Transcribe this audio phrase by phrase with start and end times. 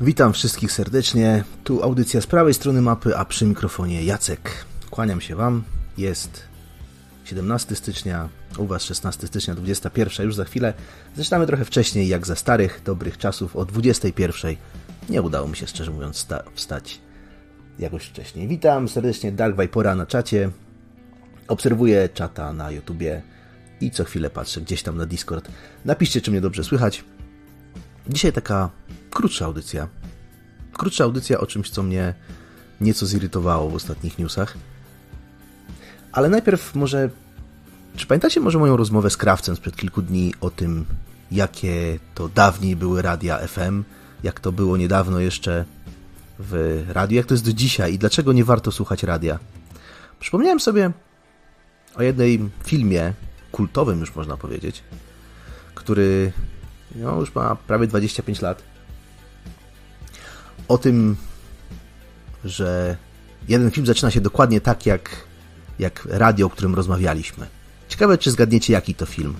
[0.00, 1.44] Witam wszystkich serdecznie.
[1.64, 4.64] Tu audycja z prawej strony mapy, a przy mikrofonie Jacek.
[4.90, 5.62] Kłaniam się Wam.
[5.98, 6.42] Jest
[7.24, 8.28] 17 stycznia,
[8.58, 10.74] u Was 16 stycznia, 21 już za chwilę.
[11.16, 14.56] Zaczynamy trochę wcześniej, jak za starych, dobrych czasów, o 21.
[15.08, 17.00] Nie udało mi się, szczerze mówiąc, wstać
[17.78, 18.48] jakoś wcześniej.
[18.48, 20.50] Witam serdecznie Dark Vipora na czacie.
[21.48, 23.22] Obserwuję czata na YouTubie
[23.80, 25.48] i co chwilę patrzę gdzieś tam na Discord.
[25.84, 27.04] Napiszcie, czy mnie dobrze słychać.
[28.08, 28.70] Dzisiaj taka
[29.16, 29.88] krótsza audycja.
[30.72, 32.14] Krótsza audycja o czymś, co mnie
[32.80, 34.56] nieco zirytowało w ostatnich newsach.
[36.12, 37.10] Ale najpierw może...
[37.96, 40.84] Czy pamiętacie może moją rozmowę z Krawcem sprzed kilku dni o tym,
[41.30, 43.84] jakie to dawniej były radia FM,
[44.22, 45.64] jak to było niedawno jeszcze
[46.38, 49.38] w radiu, jak to jest do dzisiaj i dlaczego nie warto słuchać radia?
[50.20, 50.90] Przypomniałem sobie
[51.94, 53.12] o jednej filmie,
[53.52, 54.82] kultowym już można powiedzieć,
[55.74, 56.32] który
[56.94, 58.75] no, już ma prawie 25 lat.
[60.68, 61.16] O tym,
[62.44, 62.96] że
[63.48, 65.10] jeden film zaczyna się dokładnie tak jak,
[65.78, 67.46] jak radio, o którym rozmawialiśmy.
[67.88, 69.34] Ciekawe, czy zgadniecie, jaki to film.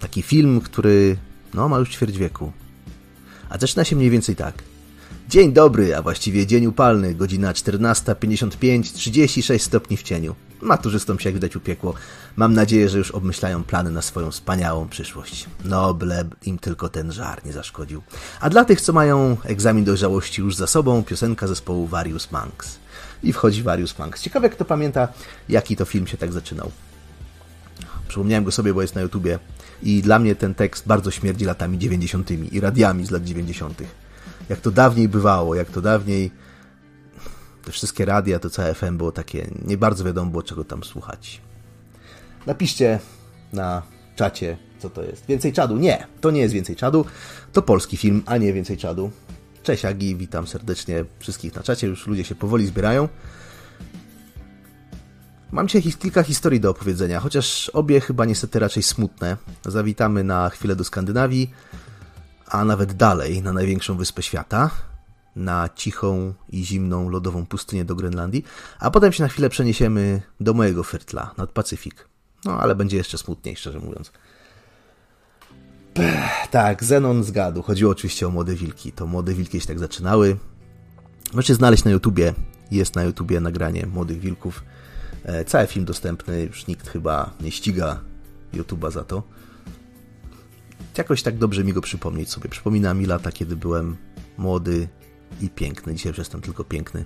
[0.00, 1.16] Taki film, który
[1.54, 2.52] no, ma już ćwierć wieku.
[3.48, 4.62] A zaczyna się mniej więcej tak.
[5.28, 10.34] Dzień dobry, a właściwie dzień upalny, godzina 14.55, 36 stopni w cieniu.
[10.62, 11.94] Maturzystom się jak widać upiekło.
[12.36, 15.46] Mam nadzieję, że już obmyślają plany na swoją wspaniałą przyszłość.
[15.64, 18.02] No, byle im tylko ten żar nie zaszkodził.
[18.40, 22.78] A dla tych, co mają egzamin dojrzałości już za sobą, piosenka zespołu Various Monks.
[23.22, 24.22] I wchodzi Various Monks.
[24.22, 25.08] Ciekawe, kto pamięta,
[25.48, 26.70] jaki to film się tak zaczynał.
[28.08, 29.38] Przypomniałem go sobie, bo jest na YouTubie.
[29.82, 32.30] I dla mnie ten tekst bardzo śmierdzi latami 90.
[32.52, 33.82] i radiami z lat 90.
[34.48, 36.30] Jak to dawniej bywało, jak to dawniej
[37.68, 41.40] te wszystkie radia, to całe FM było takie, nie bardzo wiadomo było czego tam słuchać.
[42.46, 42.98] Napiszcie
[43.52, 43.82] na
[44.16, 45.26] czacie, co to jest.
[45.26, 45.76] Więcej czadu?
[45.76, 47.04] Nie, to nie jest więcej czadu.
[47.52, 49.10] To polski film, a nie więcej czadu.
[49.62, 51.86] Cześć Agi, witam serdecznie wszystkich na czacie.
[51.86, 53.08] Już ludzie się powoli zbierają.
[55.52, 59.36] Mam dzisiaj kilka historii do opowiedzenia, chociaż obie chyba niestety raczej smutne.
[59.66, 61.50] Zawitamy na chwilę do Skandynawii,
[62.46, 64.70] a nawet dalej, na największą wyspę świata,
[65.38, 68.44] na cichą i zimną lodową pustynię do Grenlandii,
[68.78, 72.08] a potem się na chwilę przeniesiemy do mojego Fyrtla, nad Pacyfik.
[72.44, 74.12] No, ale będzie jeszcze smutniej, szczerze mówiąc.
[76.50, 77.62] Tak, Zenon zgadł.
[77.62, 78.92] Chodziło oczywiście o młode wilki.
[78.92, 80.36] To młode wilki się tak zaczynały.
[81.32, 82.34] Możecie znaleźć na YouTubie.
[82.70, 84.62] Jest na YouTubie nagranie Młodych Wilków.
[85.24, 86.42] E, cały film dostępny.
[86.42, 88.00] Już nikt chyba nie ściga
[88.52, 89.22] YouTuba za to.
[90.98, 92.48] Jakoś tak dobrze mi go przypomnieć sobie.
[92.48, 93.96] Przypomina mi lata, kiedy byłem
[94.38, 94.88] młody
[95.40, 95.94] i piękny.
[95.94, 97.04] Dzisiaj już jestem tylko piękny.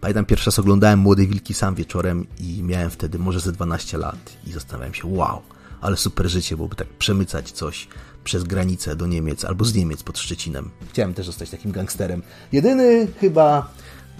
[0.00, 4.36] Pamiętam pierwszy raz oglądałem Młode Wilki sam wieczorem i miałem wtedy może ze 12 lat
[4.46, 5.42] i zastanawiałem się, wow,
[5.80, 7.88] ale super życie byłoby tak przemycać coś
[8.24, 10.70] przez granicę do Niemiec albo z Niemiec pod Szczecinem.
[10.90, 12.22] Chciałem też zostać takim gangsterem.
[12.52, 13.70] Jedyny chyba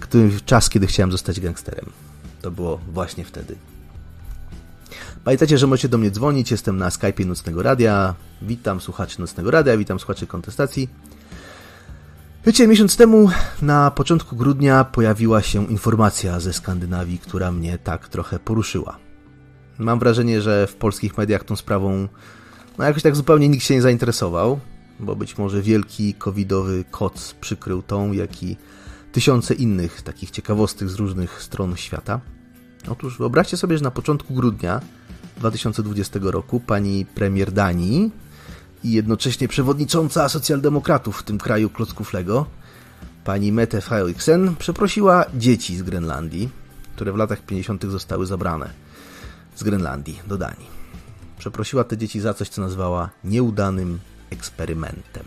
[0.00, 1.90] który, czas, kiedy chciałem zostać gangsterem.
[2.42, 3.56] To było właśnie wtedy.
[5.24, 6.50] Pamiętajcie, że możecie do mnie dzwonić.
[6.50, 8.14] Jestem na Skype'ie Nocnego Radia.
[8.42, 10.88] Witam słuchaczy Nocnego Radia, witam słuchaczy kontestacji.
[12.46, 13.30] Wiecie, miesiąc temu,
[13.62, 18.98] na początku grudnia, pojawiła się informacja ze Skandynawii, która mnie tak trochę poruszyła.
[19.78, 22.08] Mam wrażenie, że w polskich mediach tą sprawą
[22.78, 24.60] no jakoś tak zupełnie nikt się nie zainteresował,
[25.00, 28.56] bo być może wielki covidowy koc przykrył tą, jak i
[29.12, 32.20] tysiące innych takich ciekawostek z różnych stron świata.
[32.88, 34.80] Otóż wyobraźcie sobie, że na początku grudnia
[35.36, 38.10] 2020 roku pani premier Danii
[38.84, 42.46] i jednocześnie przewodnicząca socjaldemokratów w tym kraju klocków Lego,
[43.24, 46.48] pani Mette Frederiksen, przeprosiła dzieci z Grenlandii,
[46.94, 47.84] które w latach 50.
[47.84, 48.70] zostały zabrane
[49.56, 50.66] z Grenlandii do Danii.
[51.38, 53.98] Przeprosiła te dzieci za coś, co nazwała nieudanym
[54.30, 55.24] eksperymentem.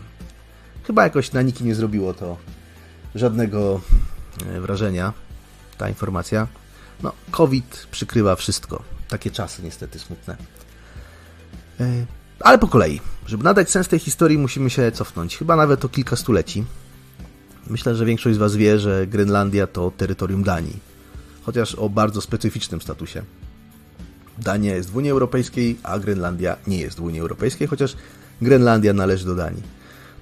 [0.84, 2.36] Chyba jakoś na nikim nie zrobiło to
[3.14, 3.80] żadnego
[4.46, 5.12] e, wrażenia,
[5.78, 6.46] ta informacja.
[7.02, 8.82] No, COVID przykrywa wszystko.
[9.08, 10.36] Takie czasy niestety smutne.
[11.80, 12.06] E,
[12.40, 13.00] ale po kolei.
[13.26, 15.38] Żeby nadać sens tej historii, musimy się cofnąć.
[15.38, 16.64] Chyba nawet o kilka stuleci.
[17.66, 20.78] Myślę, że większość z Was wie, że Grenlandia to terytorium Danii.
[21.42, 23.22] Chociaż o bardzo specyficznym statusie.
[24.38, 27.96] Dania jest w Unii Europejskiej, a Grenlandia nie jest w Unii Europejskiej, chociaż
[28.42, 29.62] Grenlandia należy do Danii.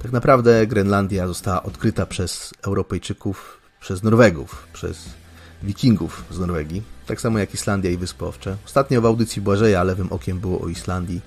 [0.02, 5.08] Tak naprawdę Grenlandia została odkryta przez Europejczyków, przez Norwegów, przez
[5.62, 8.56] Wikingów z Norwegii, tak samo jak Islandia i Wyspy Owcze.
[8.66, 11.20] Ostatnio w audycji Błażeja lewym okiem było o Islandii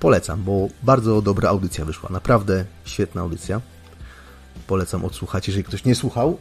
[0.00, 2.10] Polecam, bo bardzo dobra audycja wyszła.
[2.12, 3.60] Naprawdę świetna audycja.
[4.66, 6.38] Polecam odsłuchać, jeżeli ktoś nie słuchał.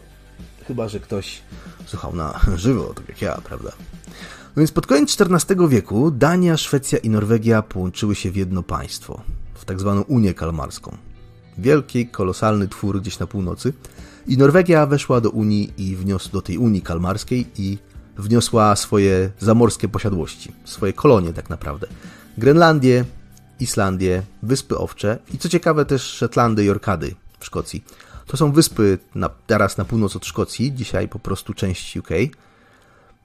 [0.68, 1.42] Chyba, że ktoś
[1.86, 3.72] słuchał na żywo, tak jak ja, prawda?
[4.56, 9.22] No więc pod koniec XIV wieku Dania, Szwecja i Norwegia połączyły się w jedno państwo,
[9.54, 10.98] w tak zwaną Unię Kalmarską.
[11.58, 13.74] wielki, kolosalny twór gdzieś na północy.
[14.28, 17.78] I Norwegia weszła do Unii i wniosła do tej Unii Kalmarskiej i
[18.18, 21.88] wniosła swoje zamorskie posiadłości, swoje kolonie tak naprawdę.
[22.38, 23.06] Grenlandię,
[23.64, 27.84] Islandię, Wyspy Owcze i co ciekawe też Szetlandy i Orkady w Szkocji.
[28.28, 32.10] To są wyspy na, teraz na północ od Szkocji, dzisiaj po prostu część UK.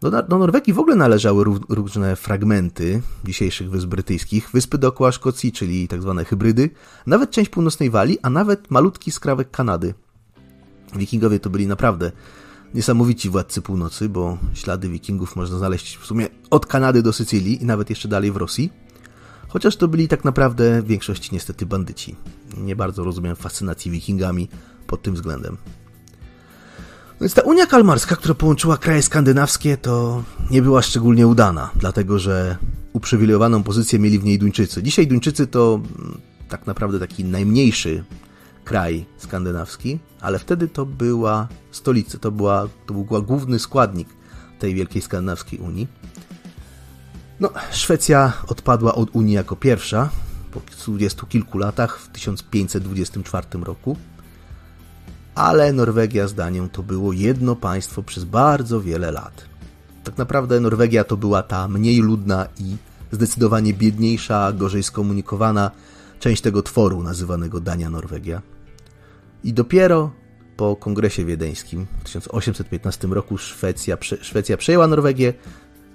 [0.00, 5.88] Do, do Norwegii w ogóle należały różne fragmenty dzisiejszych wysp brytyjskich, wyspy dookoła Szkocji, czyli
[5.88, 6.70] tak zwane hybrydy,
[7.06, 9.94] nawet część północnej Walii, a nawet malutki skrawek Kanady.
[10.96, 12.12] Wikingowie to byli naprawdę
[12.75, 17.67] niesamowici władcy północy, bo ślady wikingów można znaleźć w sumie od Kanady do Sycylii i
[17.67, 18.73] nawet jeszcze dalej w Rosji.
[19.49, 22.17] Chociaż to byli tak naprawdę w większości niestety bandyci.
[22.56, 24.49] Nie bardzo rozumiem fascynacji wikingami
[24.87, 25.56] pod tym względem.
[27.21, 32.56] Więc ta Unia Kalmarska, która połączyła kraje skandynawskie, to nie była szczególnie udana, dlatego że
[32.93, 34.83] uprzywilejowaną pozycję mieli w niej Duńczycy.
[34.83, 38.05] Dzisiaj Duńczycy to mm, tak naprawdę taki najmniejszy
[38.65, 44.09] kraj skandynawski, ale wtedy to była stolica, to, była, to był główny składnik
[44.59, 45.89] tej wielkiej skandynawskiej Unii.
[47.40, 50.11] No, Szwecja odpadła od Unii jako pierwsza
[50.50, 53.96] po dwudziestu kilku latach w 1524 roku,
[55.35, 59.44] ale Norwegia zdaniem to było jedno państwo przez bardzo wiele lat.
[60.05, 62.76] Tak naprawdę Norwegia to była ta mniej ludna i
[63.12, 65.70] zdecydowanie biedniejsza, gorzej skomunikowana
[66.20, 68.43] część tego tworu nazywanego Dania Norwegia.
[69.44, 70.11] I dopiero
[70.56, 75.34] po kongresie wiedeńskim w 1815 roku Szwecja, Szwecja przejęła Norwegię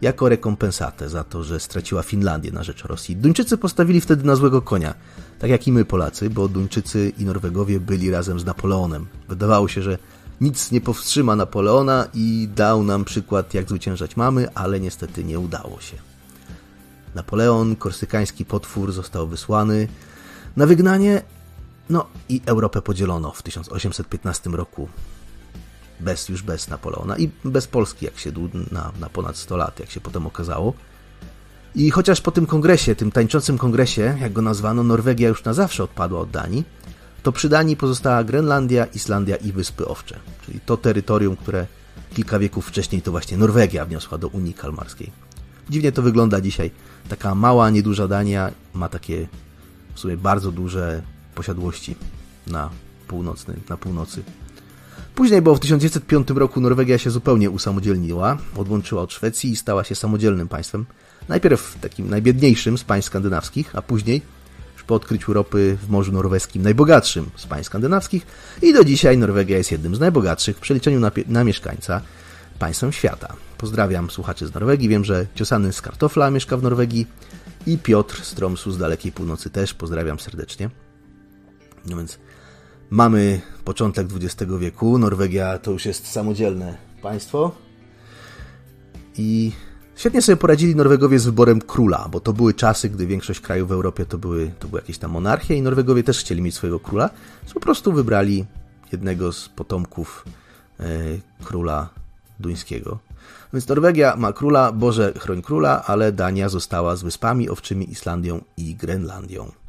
[0.04, 3.16] jako rekompensatę za to, że straciła Finlandię na rzecz Rosji.
[3.16, 4.94] Duńczycy postawili wtedy na złego konia,
[5.40, 9.08] tak jak i my Polacy, bo Duńczycy i Norwegowie byli razem z Napoleonem.
[9.30, 9.98] Wydawało się, że
[10.42, 15.80] nic nie powstrzyma Napoleona i dał nam przykład, jak zwyciężać mamy, ale niestety nie udało
[15.82, 15.98] się.
[17.16, 19.88] Napoleon, korsykański potwór, został wysłany
[20.58, 21.22] na wygnanie,
[21.90, 24.90] no i Europę podzielono w 1815 roku.
[26.00, 28.32] Bez, już bez Napoleona i bez Polski, jak się
[28.72, 30.74] na, na ponad 100 lat, jak się potem okazało.
[31.76, 35.84] I chociaż po tym kongresie, tym tańczącym kongresie, jak go nazwano, Norwegia już na zawsze
[35.84, 36.64] odpadła od Danii,
[37.24, 41.68] to przy Danii pozostała Grenlandia, Islandia i Wyspy Owcze, czyli to terytorium, które
[42.14, 45.12] kilka wieków wcześniej to właśnie Norwegia wniosła do Unii Kalmarskiej.
[45.70, 46.72] Dziwnie to wygląda dzisiaj.
[47.10, 49.28] Taka mała, nieduża Dania ma takie
[49.96, 51.02] w sumie bardzo duże
[51.36, 51.96] posiadłości
[52.48, 52.70] na,
[53.08, 54.24] północny, na północy.
[55.16, 59.96] Później, bo w 1905 roku Norwegia się zupełnie usamodzielniła, odłączyła od Szwecji i stała się
[59.96, 60.86] samodzielnym państwem.
[61.30, 64.22] Najpierw takim najbiedniejszym z państw skandynawskich, a później,
[64.74, 68.26] już po odkryciu ropy w Morzu Norweskim, najbogatszym z państw skandynawskich
[68.62, 72.02] i do dzisiaj Norwegia jest jednym z najbogatszych w przeliczeniu na, na mieszkańca
[72.60, 73.34] państwem świata.
[73.58, 77.08] Pozdrawiam słuchaczy z Norwegii, wiem, że Ciosany z Kartofla mieszka w Norwegii
[77.68, 80.70] i Piotr z Tromsu z dalekiej północy też, pozdrawiam serdecznie.
[81.86, 82.20] No więc
[82.94, 87.52] mamy początek XX wieku, Norwegia to już jest samodzielne państwo
[89.18, 89.52] i
[89.96, 93.72] świetnie sobie poradzili Norwegowie z wyborem króla, bo to były czasy, gdy większość krajów w
[93.72, 97.10] Europie to były, to były jakieś tam monarchie i Norwegowie też chcieli mieć swojego króla,
[97.54, 98.46] po prostu wybrali
[98.92, 100.26] jednego z potomków
[100.80, 100.86] e,
[101.44, 101.90] króla
[102.40, 103.00] duńskiego.
[103.54, 108.76] Więc Norwegia ma króla, Boże chroń króla, ale Dania została z Wyspami Owczymi, Islandią i
[108.76, 109.63] Grenlandią.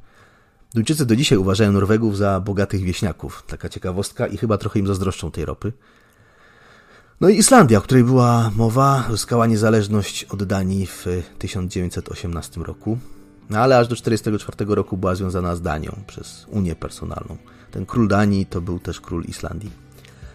[0.75, 3.45] Duńczycy do dzisiaj uważają Norwegów za bogatych wieśniaków.
[3.47, 5.73] Taka ciekawostka i chyba trochę im zazdroszczą tej ropy.
[7.21, 11.07] No i Islandia, o której była mowa, zyskała niezależność od Danii w
[11.39, 12.99] 1918 roku,
[13.51, 17.37] no ale aż do 1944 roku była związana z Danią przez Unię Personalną.
[17.71, 19.71] Ten król Danii to był też król Islandii.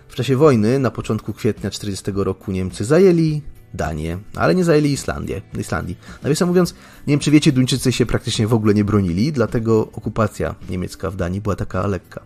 [0.07, 3.41] W czasie wojny, na początku kwietnia 1940 roku, Niemcy zajęli
[3.73, 5.97] Danię, ale nie zajęli Islandię, Islandii.
[6.23, 6.73] Nawiasem mówiąc,
[7.07, 11.15] nie wiem czy wiecie, Duńczycy się praktycznie w ogóle nie bronili, dlatego okupacja niemiecka w
[11.15, 12.21] Danii była taka lekka.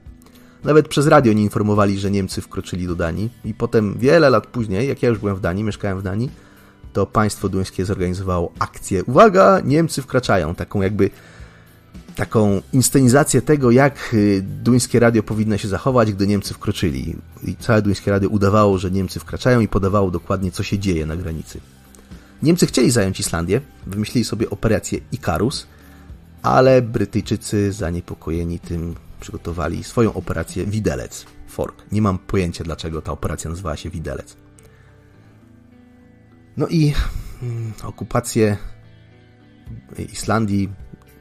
[0.63, 4.87] Nawet przez radio nie informowali, że Niemcy wkroczyli do Danii i potem wiele lat później,
[4.87, 6.29] jak ja już byłem w Danii, mieszkałem w Danii,
[6.93, 11.09] to państwo duńskie zorganizowało akcję Uwaga, Niemcy wkraczają, taką jakby
[12.15, 17.15] taką inscenizację tego, jak y, duńskie radio powinno się zachować, gdy Niemcy wkroczyli.
[17.43, 21.15] I całe duńskie radio udawało, że Niemcy wkraczają i podawało dokładnie, co się dzieje na
[21.15, 21.59] granicy.
[22.43, 25.67] Niemcy chcieli zająć Islandię, wymyślili sobie operację Ikarus,
[26.41, 31.83] ale Brytyjczycy zaniepokojeni tym przygotowali swoją operację Widelec, Fork.
[31.91, 34.35] Nie mam pojęcia, dlaczego ta operacja nazywała się Widelec.
[36.57, 36.93] No i
[37.43, 38.57] mm, okupację
[40.13, 40.69] Islandii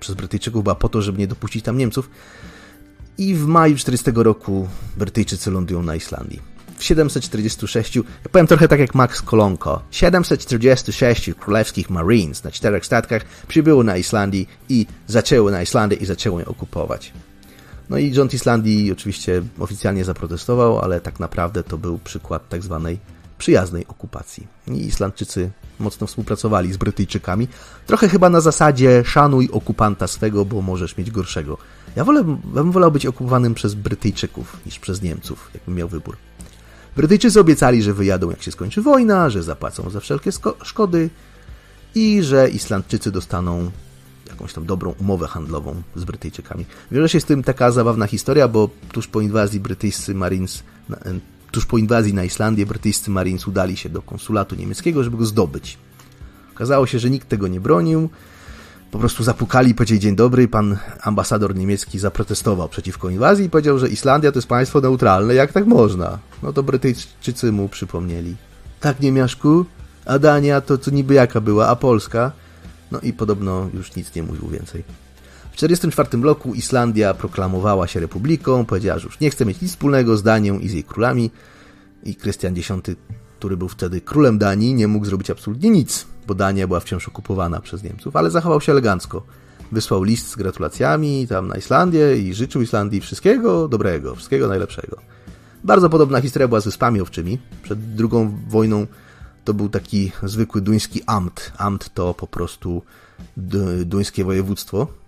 [0.03, 2.11] przez Brytyjczyków była po to, żeby nie dopuścić tam Niemców.
[3.19, 6.41] I w maju 40 roku Brytyjczycy lądują na Islandii.
[6.77, 13.25] W 746, ja powiem trochę tak jak Max Kolonko, 746 królewskich Marines na czterech statkach
[13.49, 17.13] przybyło na Islandii i zaczęły na Islandię i zaczęło ją okupować.
[17.91, 22.99] No i rząd Islandii oczywiście oficjalnie zaprotestował, ale tak naprawdę to był przykład tak zwanej
[23.43, 24.47] przyjaznej okupacji.
[24.69, 27.49] I Islandczycy mocno współpracowali z Brytyjczykami.
[27.87, 31.59] Trochę chyba na zasadzie szanuj okupanta swego, bo możesz mieć gorszego.
[31.97, 36.17] Ja, wolę, bym wolał być okupowanym przez Brytyjczyków niż przez Niemców, jakbym miał wybór.
[36.97, 40.31] Brytyjczycy obiecali, że wyjadą jak się skończy wojna, że zapłacą za wszelkie
[40.63, 41.11] szkody
[41.95, 43.71] i że Islandczycy dostaną
[44.29, 46.67] jakąś tam dobrą umowę handlową z Brytyjczykami.
[46.91, 50.63] Wiąże się z tym taka zabawna historia, bo tuż po inwazji brytyjscy Marines,
[51.53, 55.79] tuż po inwazji na Islandię, brytyjscy Marines udali się do konsulatu niemieckiego, żeby go zdobyć.
[56.55, 58.11] Okazało się, że nikt tego nie bronił.
[58.91, 60.49] Po prostu zapukali i powiedzieli dzień dobry.
[60.49, 65.53] Pan ambasador niemiecki zaprotestował przeciwko inwazji i powiedział, że Islandia to jest państwo neutralne, jak
[65.53, 66.19] tak można?
[66.43, 68.37] No to Brytyjczycy mu przypomnieli.
[68.81, 69.65] Tak, niemiaszku?
[70.07, 72.33] A Dania to, to niby jaka była, a Polska?
[72.91, 74.85] No i podobno już nic nie mówił więcej.
[75.53, 80.17] W 1944 roku Islandia proklamowała się republiką, powiedziała, że już nie chce mieć nic wspólnego
[80.17, 81.31] z Danią i z jej królami
[82.05, 82.73] i Krystian X,
[83.39, 87.61] który był wtedy królem Danii, nie mógł zrobić absolutnie nic, bo Dania była wciąż okupowana
[87.61, 89.23] przez Niemców, ale zachował się elegancko.
[89.73, 94.97] Wysłał list z gratulacjami tam na Islandię i życzył Islandii wszystkiego dobrego, wszystkiego najlepszego.
[95.65, 97.39] Bardzo podobna historia była z Wyspami Owczymi.
[97.63, 98.87] Przed II wojną
[99.45, 101.53] to był taki zwykły duński amt.
[101.59, 102.83] Amt to po prostu
[103.85, 105.02] duńskie województwo.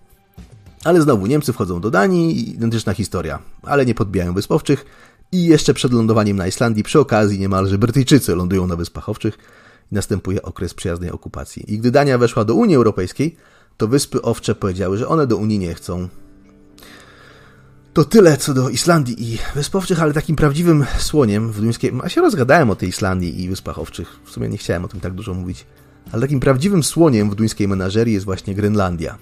[0.85, 4.85] Ale znowu Niemcy wchodzą do Danii, identyczna historia, ale nie podbijają Wysp Owczych
[5.31, 9.37] i jeszcze przed lądowaniem na Islandii przy okazji niemalże Brytyjczycy lądują na Wyspach Owczych
[9.91, 11.73] i następuje okres przyjaznej okupacji.
[11.73, 13.35] I gdy Dania weszła do Unii Europejskiej,
[13.77, 16.07] to Wyspy Owcze powiedziały, że one do Unii nie chcą,
[17.93, 21.91] to tyle co do Islandii i Wysp Owczych, ale takim prawdziwym słoniem w duńskiej...
[22.03, 24.19] A się rozgadałem o tej Islandii i Wyspach Owczych.
[24.25, 25.65] W sumie nie chciałem o tym tak dużo mówić.
[26.11, 29.17] Ale takim prawdziwym słoniem w duńskiej menażerii jest właśnie Grenlandia.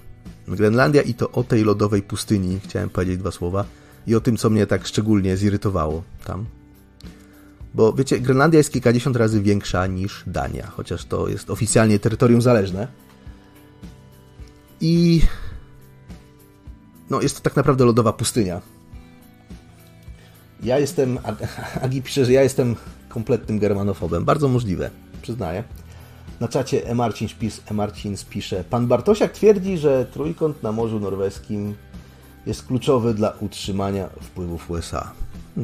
[0.48, 3.64] Grenlandia i to o tej lodowej pustyni chciałem powiedzieć dwa słowa
[4.06, 6.46] i o tym, co mnie tak szczególnie zirytowało tam.
[7.74, 12.88] Bo wiecie, Grenlandia jest kilkadziesiąt razy większa niż Dania, chociaż to jest oficjalnie terytorium zależne.
[14.80, 15.22] I
[17.10, 18.60] no jest to tak naprawdę lodowa pustynia.
[20.62, 21.18] Ja jestem,
[21.84, 22.76] Agi pisze, że ja jestem
[23.08, 24.24] kompletnym germanofobem.
[24.24, 24.90] Bardzo możliwe,
[25.22, 25.64] przyznaję.
[26.40, 26.94] Na czacie E.
[26.94, 27.74] Marcin, spis, e.
[27.74, 31.74] Marcin pisze, pan Bartosiak twierdzi, że trójkąt na Morzu Norweskim
[32.46, 35.12] jest kluczowy dla utrzymania wpływów USA.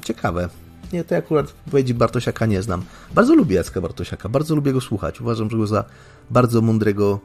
[0.04, 0.48] Ciekawe.
[0.92, 2.82] Nie, to akurat powiedzi Bartosiaka nie znam.
[3.14, 5.20] Bardzo lubię Jacka Bartosiaka, bardzo lubię go słuchać.
[5.20, 5.84] Uważam go za
[6.30, 7.20] bardzo mądrego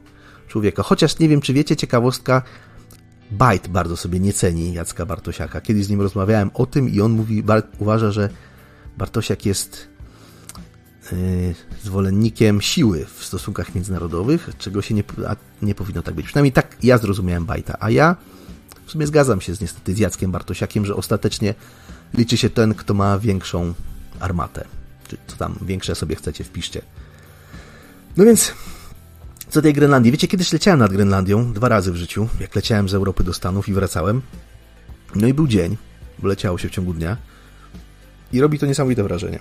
[0.48, 0.84] człowieka.
[0.84, 2.42] Chociaż nie wiem, czy wiecie, ciekawostka,
[3.32, 5.62] Bajt bardzo sobie nie ceni Jacka Bartosiaka.
[5.62, 7.44] Kiedyś z nim rozmawiałem o tym i on mówi,
[7.80, 8.30] uważa, że
[8.98, 9.88] Bartosiak jest
[11.84, 15.04] zwolennikiem siły w stosunkach międzynarodowych, czego się nie,
[15.62, 16.26] nie powinno tak być.
[16.26, 18.16] Przynajmniej tak ja zrozumiałem Bajta, a ja
[18.86, 21.54] w sumie zgadzam się z, niestety z Jackiem Bartosiakiem, że ostatecznie
[22.14, 23.74] liczy się ten, kto ma większą
[24.20, 24.66] armatę.
[25.08, 26.82] Czy co tam większe sobie chcecie, wpiszcie.
[28.18, 28.54] No więc
[29.50, 30.12] co tej Grenlandii.
[30.12, 33.70] Wiecie, kiedyś leciałem nad Grenlandią dwa razy w życiu, jak leciałem z Europy do Stanów
[33.70, 34.22] i wracałem.
[35.16, 35.78] No i był dzień,
[36.20, 37.18] bo leciało się w ciągu dnia.
[38.34, 39.40] I robi to niesamowite wrażenie.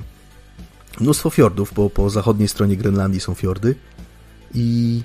[1.01, 3.75] Mnóstwo fiordów, bo po zachodniej stronie Grenlandii są fiordy
[4.55, 5.03] i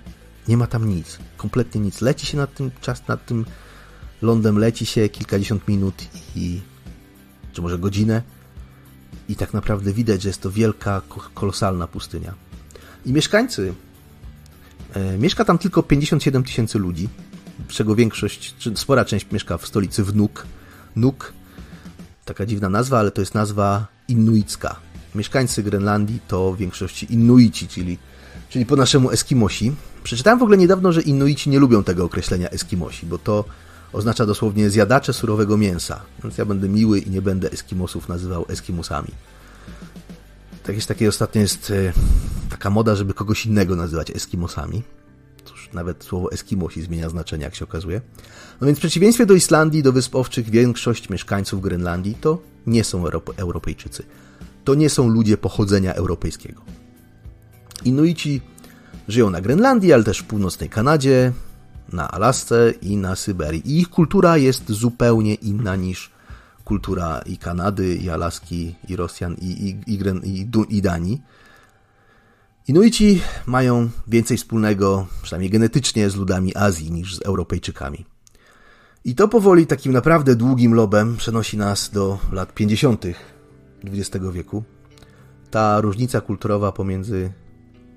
[0.48, 1.19] nie ma tam nic.
[1.38, 2.01] Kompletnie nic.
[2.01, 3.46] Leci się nad tym czas, nad tym
[4.22, 5.96] lądem leci się kilkadziesiąt minut
[6.36, 6.62] i
[7.53, 8.22] czy może godzinę
[9.29, 11.01] i tak naprawdę widać, że jest to wielka,
[11.34, 12.34] kolosalna pustynia.
[13.05, 13.74] I mieszkańcy
[14.93, 17.10] E, mieszka tam tylko 57 tysięcy ludzi,
[17.67, 20.46] czego większość, czy spora część mieszka w stolicy w Nuk.
[20.96, 21.34] Nuk,
[22.25, 24.75] taka dziwna nazwa, ale to jest nazwa inuicka.
[25.16, 27.98] Mieszkańcy Grenlandii to w większości Inuici, czyli,
[28.50, 29.72] czyli po naszemu Eskimosi.
[30.04, 33.46] Przeczytałem w ogóle niedawno, że Inuici nie lubią tego określenia Eskimosi, bo to
[33.94, 36.01] oznacza dosłownie zjadacze surowego mięsa.
[36.24, 39.12] Więc ja będę miły i nie będę Eskimosów nazywał Eskimosami.
[40.68, 41.94] Jakieś takie ostatnio jest e,
[42.50, 44.84] taka moda, żeby kogoś innego nazywać Eskimosami.
[45.46, 48.01] Cóż, nawet słowo Eskimosi zmienia znaczenie, jak się okazuje.
[48.62, 53.04] No więc w przeciwieństwie do Islandii, do Wysp Owczych, większość mieszkańców Grenlandii to nie są
[53.38, 54.04] Europejczycy.
[54.70, 56.62] To nie są ludzie pochodzenia europejskiego.
[57.86, 58.42] Inuici
[59.08, 61.32] żyją na Grenlandii, ale też w północnej Kanadzie,
[61.94, 63.72] na Alasce i na Syberii.
[63.72, 66.12] I ich kultura jest zupełnie inna niż
[66.66, 70.48] kultura i Kanady, i Alaski, i Rosjan, i, i, i, i,
[70.78, 71.22] i Danii.
[72.68, 78.06] Inuici mają więcej wspólnego, przynajmniej genetycznie, z ludami Azji niż z Europejczykami.
[79.06, 83.06] I to powoli takim naprawdę długim lobem przenosi nas do lat 50.
[83.84, 84.64] XX wieku.
[85.52, 87.32] Ta różnica kulturowa pomiędzy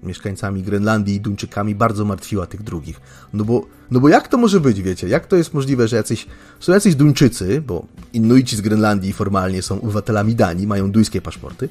[0.02, 3.00] mieszkańcami Grenlandii i Duńczykami bardzo martwiła tych drugich.
[3.32, 5.08] No bo, no bo jak to może być, wiecie?
[5.08, 6.26] Jak to jest możliwe, że jacyś,
[6.60, 11.68] są jacyś Duńczycy, bo Inuici z Grenlandii formalnie są obywatelami Danii, mają duńskie paszporty,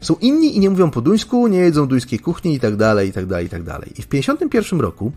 [0.00, 3.12] są inni i nie mówią po duńsku, nie jedzą duńskiej kuchni i tak dalej, i
[3.12, 3.92] tak dalej, i tak dalej.
[3.98, 5.12] I w 1951 roku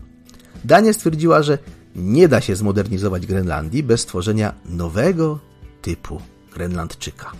[0.64, 1.58] Dania stwierdziła, że
[1.96, 5.38] nie da się zmodernizować Grenlandii bez stworzenia nowego
[5.82, 6.20] typu
[6.54, 7.32] Grenlandczyka.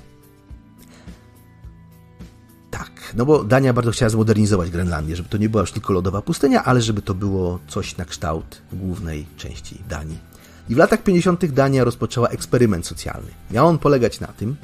[2.81, 6.23] Tak, no bo Dania bardzo chciała zmodernizować Grenlandię, żeby to nie była już tylko lodowa
[6.23, 10.19] pustynia, ale żeby to było coś na kształt głównej części Danii.
[10.69, 11.47] I w latach 50.
[11.47, 13.31] Dania rozpoczęła eksperyment socjalny.
[13.51, 14.57] Miał on polegać na tym,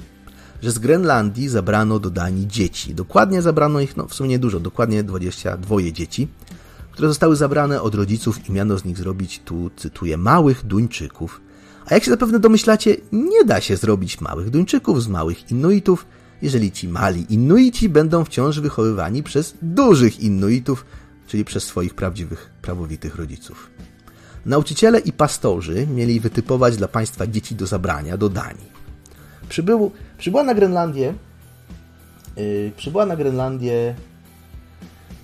[0.63, 2.95] że z Grenlandii zabrano do Danii dzieci.
[2.95, 6.29] Dokładnie zabrano ich, no w sumie niedużo, dokładnie 22 dzieci,
[6.91, 11.41] które zostały zabrane od rodziców i miano z nich zrobić, tu cytuję, małych Duńczyków.
[11.87, 16.07] A jak się zapewne domyślacie, nie da się zrobić małych Duńczyków z małych Inuitów,
[16.43, 20.87] jeżeli ci mali Inuici będą wciąż wychowywani przez dużych Inuitów,
[21.27, 23.71] czyli przez swoich prawdziwych, prawowitych rodziców.
[24.47, 28.77] Nauczyciele i pastorzy mieli wytypować dla państwa dzieci do zabrania do Danii.
[29.49, 31.15] Przybył, przybyła na Grenlandię
[32.37, 33.95] yy, przybyła na Grenlandię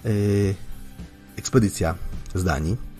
[0.05, 0.55] yy,
[1.37, 1.95] ekspedycja
[2.35, 2.92] z Danii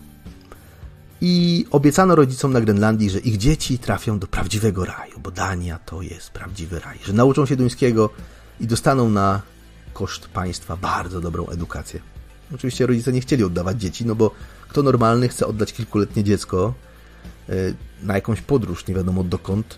[1.25, 6.01] i obiecano rodzicom na Grenlandii, że ich dzieci trafią do prawdziwego raju, bo Dania to
[6.01, 8.09] jest prawdziwy raj, że nauczą się duńskiego
[8.59, 9.41] i dostaną na
[9.93, 11.99] koszt państwa bardzo dobrą edukację.
[12.55, 14.31] Oczywiście rodzice nie chcieli oddawać dzieci, no bo
[14.67, 16.73] kto normalny chce oddać kilkuletnie dziecko
[17.49, 17.53] e,
[18.01, 19.77] na jakąś podróż, nie wiadomo dokąd.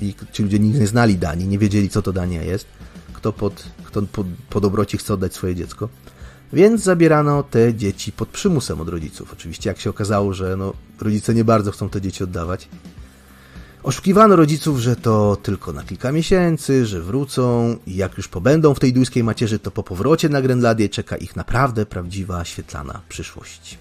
[0.00, 2.66] I ci ludzie nigdy nie znali Danii, nie wiedzieli, co to Dania jest.
[3.12, 5.88] Kto pod, kto po, po dobroci chce oddać swoje dziecko.
[6.52, 9.32] Więc zabierano te dzieci pod przymusem od rodziców.
[9.32, 12.68] Oczywiście, jak się okazało, że no, rodzice nie bardzo chcą te dzieci oddawać.
[13.82, 18.80] Oszukiwano rodziców, że to tylko na kilka miesięcy, że wrócą i jak już pobędą w
[18.80, 23.78] tej duńskiej macierzy, to po powrocie na Grenlandię czeka ich naprawdę prawdziwa, świetlana przyszłość.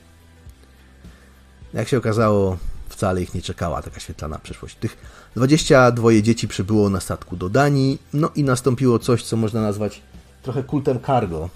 [1.73, 2.58] Jak się okazało,
[2.89, 4.75] wcale ich nie czekała taka świetlana przyszłość.
[4.75, 4.97] Tych
[5.36, 10.01] 22 dzieci przybyło na statku do Danii, no i nastąpiło coś, co można nazwać
[10.43, 11.49] trochę kultem cargo,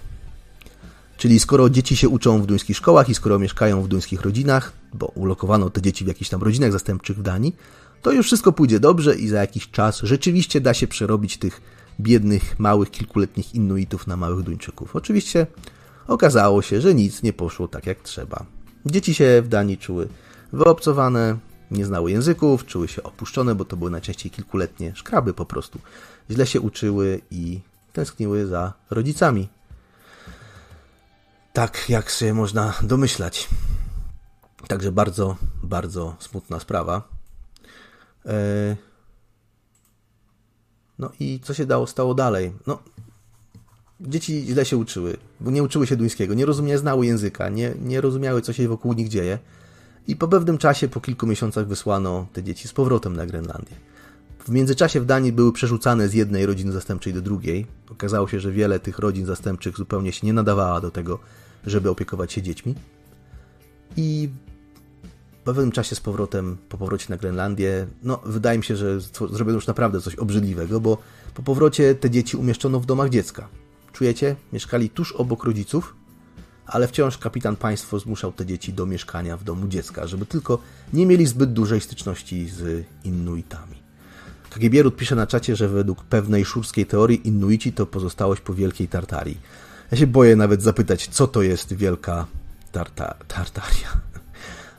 [1.20, 5.06] Czyli skoro dzieci się uczą w duńskich szkołach i skoro mieszkają w duńskich rodzinach, bo
[5.06, 7.56] ulokowano te dzieci w jakichś tam rodzinach zastępczych w Danii,
[8.02, 11.60] to już wszystko pójdzie dobrze i za jakiś czas rzeczywiście da się przerobić tych
[12.00, 14.96] biednych, małych, kilkuletnich Inuitów na małych Duńczyków.
[14.96, 15.46] Oczywiście
[16.06, 18.46] okazało się, że nic nie poszło tak jak trzeba.
[18.86, 20.08] Dzieci się w Danii czuły
[20.52, 21.38] wyobcowane,
[21.70, 25.78] nie znały języków, czuły się opuszczone, bo to były najczęściej kilkuletnie szkraby po prostu.
[26.30, 27.60] Źle się uczyły i
[27.92, 29.48] tęskniły za rodzicami,
[31.52, 33.48] tak, jak się można domyślać.
[34.68, 37.08] Także bardzo, bardzo smutna sprawa.
[38.26, 38.76] E,
[40.98, 42.52] no i co się dało, stało dalej?
[42.66, 42.78] No,
[44.00, 48.00] dzieci źle się uczyły, bo nie uczyły się duńskiego, nie rozumiały, znały języka, nie, nie
[48.00, 49.38] rozumiały, co się wokół nich dzieje.
[50.06, 53.89] I po pewnym czasie, po kilku miesiącach, wysłano te dzieci z powrotem na Grenlandię.
[54.44, 57.66] W międzyczasie w Danii były przerzucane z jednej rodziny zastępczej do drugiej.
[57.90, 61.18] Okazało się, że wiele tych rodzin zastępczych zupełnie się nie nadawała do tego,
[61.66, 62.74] żeby opiekować się dziećmi.
[63.96, 64.28] I
[65.40, 69.54] w pewnym czasie z powrotem, po powrocie na Grenlandię, no wydaje mi się, że zrobiono
[69.54, 70.98] już naprawdę coś obrzydliwego, bo
[71.34, 73.48] po powrocie te dzieci umieszczono w domach dziecka.
[73.92, 74.36] Czujecie?
[74.52, 75.94] Mieszkali tuż obok rodziców,
[76.66, 80.58] ale wciąż kapitan państwo zmuszał te dzieci do mieszkania w domu dziecka, żeby tylko
[80.92, 83.79] nie mieli zbyt dużej styczności z Inuitami.
[84.50, 89.40] Kagibierut pisze na czacie, że według pewnej szurskiej teorii Inuici to pozostałość po Wielkiej Tartarii.
[89.90, 92.26] Ja się boję nawet zapytać, co to jest wielka
[92.72, 94.00] tarta, tartaria.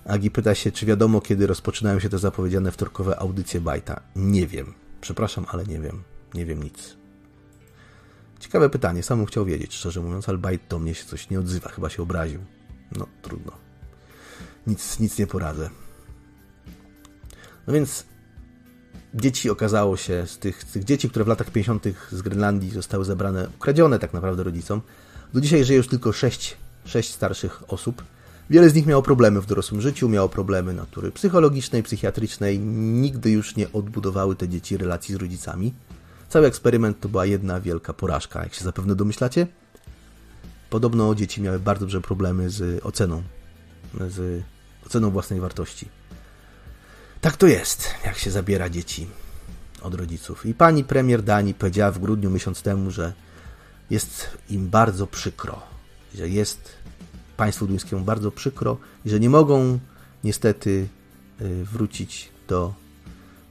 [0.05, 4.01] Agi pyta się, czy wiadomo, kiedy rozpoczynają się te zapowiedziane wtorkowe audycje Bajta.
[4.15, 4.73] Nie wiem.
[5.01, 6.03] Przepraszam, ale nie wiem.
[6.34, 6.97] Nie wiem nic.
[8.39, 11.69] Ciekawe pytanie, sam chciał wiedzieć, szczerze mówiąc, ale Bajt do mnie się coś nie odzywa,
[11.69, 12.39] chyba się obraził.
[12.97, 13.51] No, trudno.
[14.67, 15.69] Nic, nic nie poradzę.
[17.67, 18.05] No więc
[19.13, 21.84] dzieci okazało się, z tych, z tych dzieci, które w latach 50.
[22.12, 24.82] z Grenlandii zostały zabrane, ukradzione tak naprawdę rodzicom,
[25.34, 28.04] do dzisiaj żyje już tylko sześć, sześć starszych osób.
[28.50, 32.60] Wiele z nich miało problemy w dorosłym życiu, miało problemy natury psychologicznej, psychiatrycznej.
[32.60, 35.74] Nigdy już nie odbudowały te dzieci relacji z rodzicami.
[36.30, 39.47] Cały eksperyment to była jedna wielka porażka, jak się zapewne domyślacie.
[40.69, 43.24] Podobno dzieci miały bardzo duże problemy z oceną,
[44.08, 44.43] z
[44.86, 46.00] oceną własnej wartości.
[47.21, 49.07] Tak to jest, jak się zabiera dzieci
[49.81, 50.45] od rodziców.
[50.45, 53.13] I pani premier Danii powiedziała w grudniu miesiąc temu, że
[53.89, 55.62] jest im bardzo przykro,
[56.15, 56.69] że jest
[57.38, 59.79] państwu duńskiemu bardzo przykro i że nie mogą
[60.23, 60.88] niestety
[61.41, 62.73] y, wrócić do,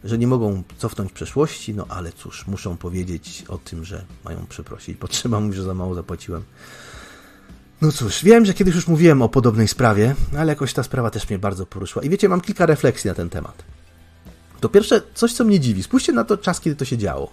[0.04, 4.96] że nie mogą cofnąć przeszłości, no ale cóż, muszą powiedzieć o tym, że mają przeprosić,
[4.96, 6.42] bo trzeba mówić, że za mało zapłaciłem.
[7.82, 11.28] No cóż, wiem, że kiedyś już mówiłem o podobnej sprawie, ale jakoś ta sprawa też
[11.28, 12.04] mnie bardzo poruszyła.
[12.04, 13.62] I wiecie, mam kilka refleksji na ten temat.
[14.60, 15.82] To pierwsze, coś co mnie dziwi.
[15.82, 17.32] Spójrzcie na to czas, kiedy to się działo.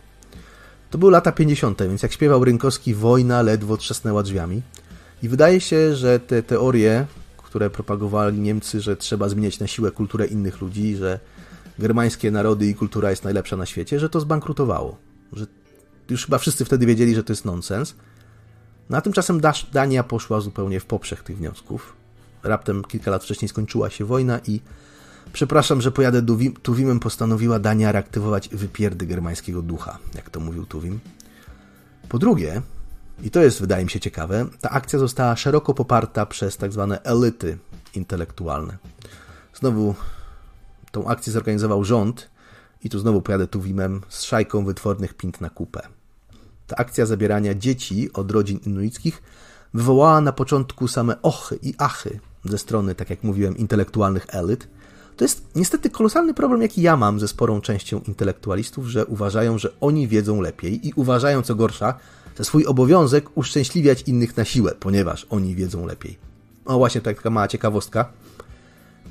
[0.90, 4.62] To były lata 50., więc jak śpiewał Rynkowski, wojna ledwo trzasnęła drzwiami.
[5.24, 7.06] I wydaje się, że te teorie,
[7.38, 11.20] które propagowali Niemcy, że trzeba zmieniać na siłę kulturę innych ludzi, że
[11.80, 14.98] germańskie narody i kultura jest najlepsza na świecie, że to zbankrutowało.
[15.34, 15.46] Że
[16.10, 17.96] już chyba wszyscy wtedy wiedzieli, że to jest nonsens.
[18.90, 21.96] No a tymczasem Dania poszła zupełnie w poprzek tych wniosków.
[22.44, 24.62] Raptem kilka lat wcześniej skończyła się wojna i
[25.34, 26.26] przepraszam, że pojadę
[26.64, 31.00] Tuwimem, postanowiła Dania reaktywować wypierdy germańskiego ducha, jak to mówił Tuwim.
[32.10, 32.62] Po drugie,
[33.24, 37.02] i to jest wydaje mi się ciekawe, ta akcja została szeroko poparta przez tak zwane
[37.04, 37.58] elity
[37.96, 38.78] intelektualne.
[39.54, 39.96] Znowu
[40.92, 42.30] tą akcję zorganizował rząd
[42.84, 45.97] i tu znowu pojadę Tuwimem z szajką wytwornych pint na kupę.
[46.68, 49.22] Ta akcja zabierania dzieci od rodzin inuickich
[49.74, 54.68] wywołała na początku same ochy i achy ze strony, tak jak mówiłem, intelektualnych elit.
[55.18, 59.74] To jest niestety kolosalny problem, jaki ja mam ze sporą częścią intelektualistów, że uważają, że
[59.82, 61.94] oni wiedzą lepiej i uważają, co gorsza,
[62.38, 66.18] za swój obowiązek uszczęśliwiać innych na siłę, ponieważ oni wiedzą lepiej.
[66.66, 68.12] O, właśnie taka mała ciekawostka,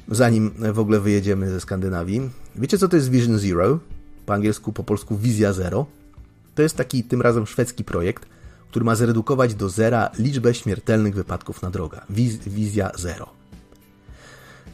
[0.09, 2.31] zanim w ogóle wyjedziemy ze Skandynawii.
[2.57, 3.79] Wiecie, co to jest Vision Zero?
[4.27, 5.87] Po angielsku, po polsku Wizja Zero.
[6.57, 8.27] To jest taki tym razem szwedzki projekt,
[8.71, 12.07] który ma zredukować do zera liczbę śmiertelnych wypadków na drogach.
[12.11, 13.29] Wiz wizja zero.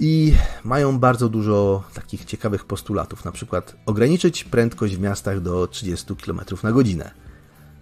[0.01, 6.17] I mają bardzo dużo takich ciekawych postulatów, na przykład ograniczyć prędkość w miastach do 30
[6.17, 7.11] km na godzinę.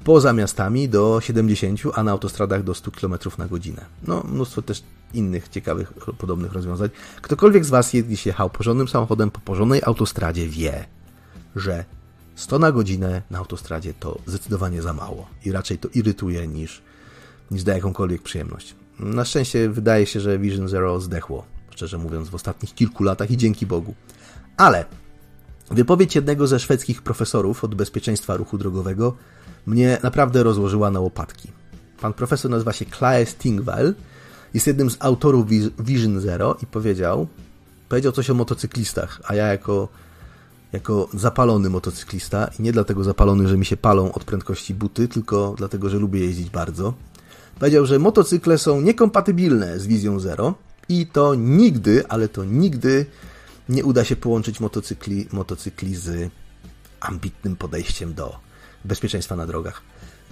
[0.04, 3.84] Poza miastami do 70, a na autostradach do 100 km na godzinę.
[4.06, 4.82] No, mnóstwo też
[5.14, 6.88] innych ciekawych, podobnych rozwiązań.
[7.22, 10.84] Ktokolwiek z Was kiedyś jechał porządnym samochodem po porządnej autostradzie wie,
[11.56, 11.84] że
[12.40, 16.83] 100 na godzinę na autostradzie to zdecydowanie za mało i raczej to irytuje niż,
[17.50, 18.74] niż da jakąkolwiek przyjemność.
[18.98, 23.37] Na szczęście wydaje się, że Vision Zero zdechło, szczerze mówiąc, w ostatnich kilku latach i
[23.37, 23.94] dzięki Bogu.
[24.57, 24.85] Ale
[25.70, 29.16] wypowiedź jednego ze szwedzkich profesorów od bezpieczeństwa ruchu drogowego
[29.66, 31.48] mnie naprawdę rozłożyła na łopatki.
[32.00, 33.94] Pan profesor nazywa się Klaes Tingwell,
[34.55, 35.46] jest jednym z autorów
[35.79, 37.26] Vision Zero i powiedział,
[37.88, 39.88] powiedział coś o motocyklistach, a ja jako
[40.72, 45.54] jako zapalony motocyklista i nie dlatego zapalony, że mi się palą od prędkości buty, tylko
[45.59, 46.94] dlatego, że lubię jeździć bardzo.
[47.59, 50.54] Powiedział, że motocykle są niekompatybilne z wizją zero
[50.88, 53.06] i to nigdy, ale to nigdy
[53.68, 56.30] nie uda się połączyć motocykli, motocykli z
[57.00, 58.37] ambitnym podejściem do
[58.85, 59.83] bezpieczeństwa na drogach.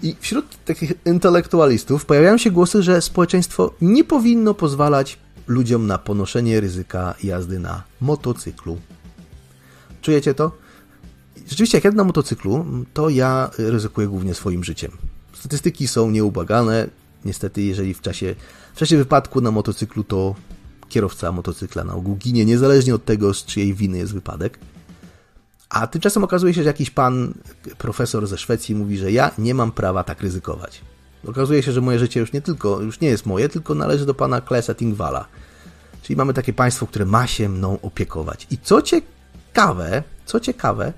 [0.03, 6.61] I wśród takich intelektualistów pojawiają się głosy, że społeczeństwo nie powinno pozwalać ludziom na ponoszenie
[6.61, 8.79] ryzyka jazdy na motocyklu
[10.03, 10.53] Czujecie to?
[11.49, 14.91] Rzeczywiście, jak jadę na motocyklu, to ja ryzykuję głównie swoim życiem.
[15.33, 16.89] Statystyki są nieubłagane.
[17.25, 18.35] Niestety, jeżeli w czasie,
[18.75, 20.35] w czasie wypadku na motocyklu, to
[20.89, 24.59] kierowca motocykla na ogół ginie, niezależnie od tego, z czyjej winy jest wypadek.
[25.69, 27.35] A tymczasem okazuje się, że jakiś pan,
[27.79, 30.81] profesor ze Szwecji mówi, że ja nie mam prawa tak ryzykować.
[31.27, 34.15] Okazuje się, że moje życie już nie tylko, już nie jest moje, tylko należy do
[34.15, 35.27] pana Klesa Tingwala.
[36.03, 38.47] Czyli mamy takie państwo, które ma się mną opiekować.
[38.51, 39.17] I co ciekawe,
[39.59, 40.92] ciekawe, co ciekawe,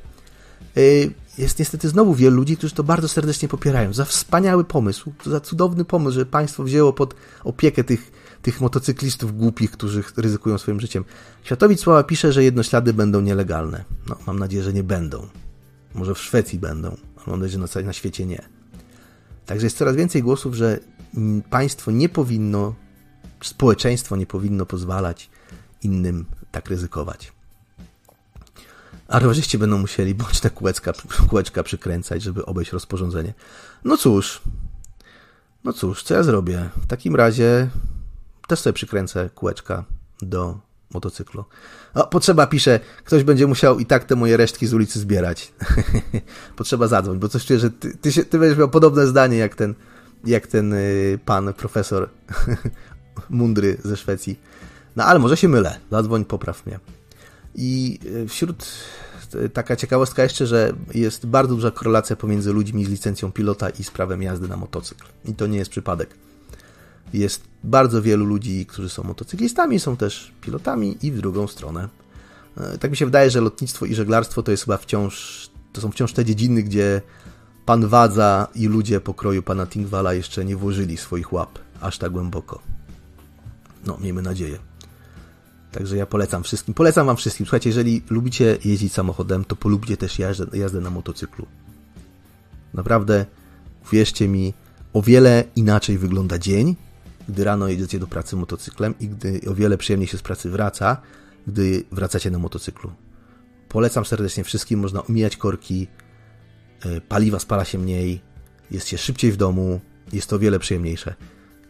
[0.77, 3.93] y, jest niestety znowu wielu ludzi, którzy to bardzo serdecznie popierają.
[3.93, 9.71] Za wspaniały pomysł, za cudowny pomysł, że państwo wzięło pod opiekę tych, tych motocyklistów głupich,
[9.71, 11.05] którzy ryzykują swoim życiem.
[11.43, 13.85] Światowicz Sława pisze, że jednoślady będą nielegalne.
[14.09, 15.27] No, mam nadzieję, że nie będą.
[15.95, 18.43] Może w Szwecji będą, ale mam nadzieję, że na, na świecie nie.
[19.47, 20.81] Także jest coraz więcej głosów, że
[21.51, 22.75] państwo nie powinno,
[23.43, 25.31] społeczeństwo nie powinno pozwalać
[25.83, 27.33] innym tak ryzykować
[29.11, 30.93] a rowerzyści będą musieli boczne kółeczka,
[31.29, 33.35] kółeczka przykręcać, żeby obejść rozporządzenie.
[33.85, 34.41] No cóż,
[35.65, 36.69] no cóż, co ja zrobię?
[36.77, 37.69] W takim razie
[38.49, 39.85] też sobie przykręcę kółeczka
[40.23, 40.59] do
[40.95, 41.45] motocyklu.
[41.95, 45.53] O, potrzeba, pisze, ktoś będzie musiał i tak te moje resztki z ulicy zbierać.
[46.57, 49.55] potrzeba zadzwoń, bo coś czuję, że ty, ty, się, ty będziesz miał podobne zdanie jak
[49.55, 49.75] ten,
[50.25, 52.09] jak ten y, pan profesor
[53.31, 54.41] mundry ze Szwecji.
[54.97, 55.79] No ale może się mylę.
[55.91, 56.79] Zadzwoń, popraw mnie.
[57.55, 58.67] I e, wśród
[59.35, 63.85] e, taka ciekawostka jeszcze, że jest bardzo duża korelacja pomiędzy ludźmi z licencją pilota i
[63.85, 65.07] z prawem jazdy na motocykl.
[65.25, 66.15] I to nie jest przypadek.
[67.13, 71.89] Jest bardzo wielu ludzi, którzy są motocyklistami, są też pilotami i w drugą stronę.
[72.57, 75.91] E, tak mi się wydaje, że lotnictwo i żeglarstwo to jest chyba wciąż, to są
[75.91, 77.03] wciąż te dziedziny, gdzie
[77.67, 82.63] pan Wadza i ludzie pokroju pana Tingwala jeszcze nie włożyli swoich łap aż tak głęboko.
[83.87, 84.70] No, miejmy nadzieję.
[85.73, 86.75] Także ja polecam wszystkim.
[86.75, 87.47] Polecam wam wszystkim.
[87.47, 91.47] Słuchajcie, jeżeli lubicie jeździć samochodem, to polubcie też jazdę, jazdę na motocyklu.
[92.75, 93.27] Naprawdę,
[93.93, 94.55] wierzcie mi,
[94.93, 96.77] o wiele inaczej wygląda dzień,
[97.29, 100.97] gdy rano jedziecie do pracy motocyklem i gdy o wiele przyjemniej się z pracy wraca,
[101.47, 102.93] gdy wracacie na motocyklu.
[103.69, 105.87] Polecam serdecznie wszystkim, można omijać korki,
[106.85, 108.21] e, paliwa spala się mniej,
[108.71, 109.81] jest się szybciej w domu,
[110.13, 111.15] jest to o wiele przyjemniejsze.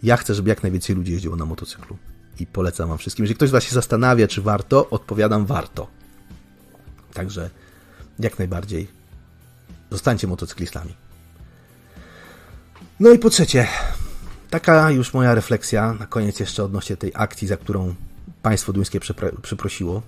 [0.02, 1.96] Ja chcę, żeby jak najwięcej ludzi jeździło na motocyklu
[2.40, 3.24] i polecam Wam wszystkim.
[3.24, 5.86] Jeżeli ktoś z Was się zastanawia, czy warto, odpowiadam warto.
[7.14, 7.50] Także
[8.18, 8.88] jak najbardziej
[9.90, 10.94] zostańcie motocyklistami.
[13.00, 13.66] No i po trzecie,
[14.50, 17.94] taka już moja refleksja na koniec jeszcze odnośnie tej akcji, za którą
[18.42, 19.00] państwo duńskie
[19.42, 20.02] przeprosiło.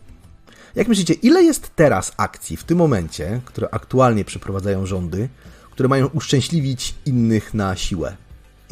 [0.75, 5.29] Jak myślicie, ile jest teraz akcji w tym momencie, które aktualnie przeprowadzają rządy,
[5.71, 8.17] które mają uszczęśliwić innych na siłę?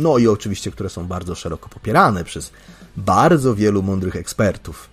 [0.01, 2.51] No i oczywiście, które są bardzo szeroko popierane przez
[2.97, 4.89] bardzo wielu mądrych ekspertów,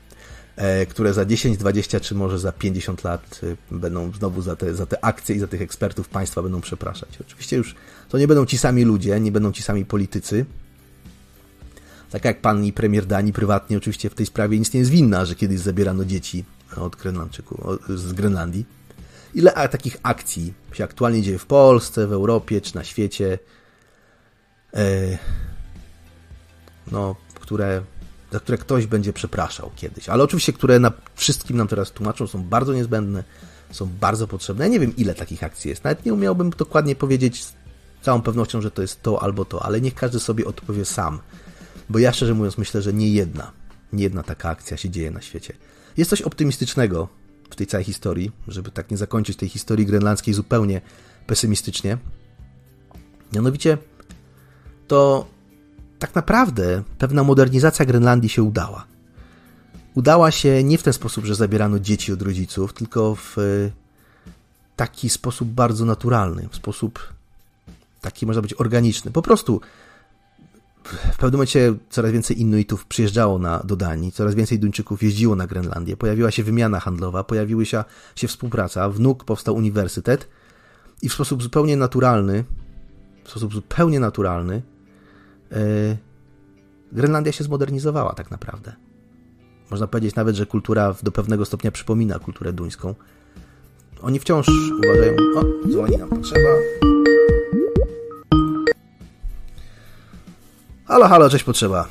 [0.56, 3.42] e, które za 10, 20 czy może za 50 lat
[3.72, 7.10] e, będą znowu za te, za te akcje i za tych ekspertów państwa będą przepraszać.
[7.22, 7.76] Oczywiście już
[8.10, 10.46] to nie będą ci sami ludzie, nie będą ci sami politycy.
[12.10, 15.26] Tak jak pan i premier Danii prywatnie oczywiście w tej sprawie nic nie jest winna,
[15.26, 16.46] że kiedyś zabierano dzieci
[16.78, 18.66] od Grenlandczyków, z Grenlandii.
[19.36, 23.40] Ile takich akcji się aktualnie dzieje w Polsce, w Europie czy na świecie?
[24.74, 25.18] E,
[26.92, 27.82] no, które,
[28.32, 30.10] za które ktoś będzie przepraszał kiedyś.
[30.10, 33.24] Ale oczywiście, które na wszystkim nam teraz tłumaczą, są bardzo niezbędne,
[33.72, 34.66] są bardzo potrzebne.
[34.66, 35.84] Ja nie wiem, ile takich akcji jest.
[35.84, 37.54] Nawet nie umiałbym dokładnie powiedzieć z
[38.02, 41.20] całą pewnością, że to jest to albo to, ale niech każdy sobie odpowie sam.
[41.90, 43.52] Bo ja szczerze mówiąc myślę, że nie jedna,
[43.94, 45.54] nie jedna taka akcja się dzieje na świecie.
[45.98, 47.08] Jest coś optymistycznego
[47.50, 50.82] w tej całej historii, żeby tak nie zakończyć tej historii grenlandzkiej zupełnie
[51.28, 51.98] pesymistycznie.
[53.34, 53.78] Mianowicie
[54.88, 55.26] to
[56.00, 58.86] tak naprawdę pewna modernizacja Grenlandii się udała.
[59.96, 63.36] Udała się nie w ten sposób, że zabierano dzieci od rodziców, tylko w
[64.76, 67.14] taki sposób bardzo naturalny, w sposób
[68.02, 69.12] taki można być organiczny.
[69.12, 69.62] Po prostu
[70.84, 75.48] w pewnym momencie coraz więcej Inuitów przyjeżdżało na, do Danii, coraz więcej Duńczyków jeździło na
[75.48, 77.84] Grenlandię, pojawiła się wymiana handlowa, pojawiła się,
[78.16, 80.28] się współpraca, wnuk powstał uniwersytet
[81.02, 82.44] i w sposób zupełnie naturalny,
[83.24, 84.62] w sposób zupełnie naturalny
[86.92, 88.74] Grenlandia się zmodernizowała tak naprawdę.
[89.72, 92.96] Można powiedzieć nawet, że kultura do pewnego stopnia przypomina kulturę duńską.
[94.02, 94.48] Oni wciąż
[94.84, 96.50] uważają, o, dzwoni nam potrzeba.
[100.86, 101.88] Halo, halo, cześć potrzeba.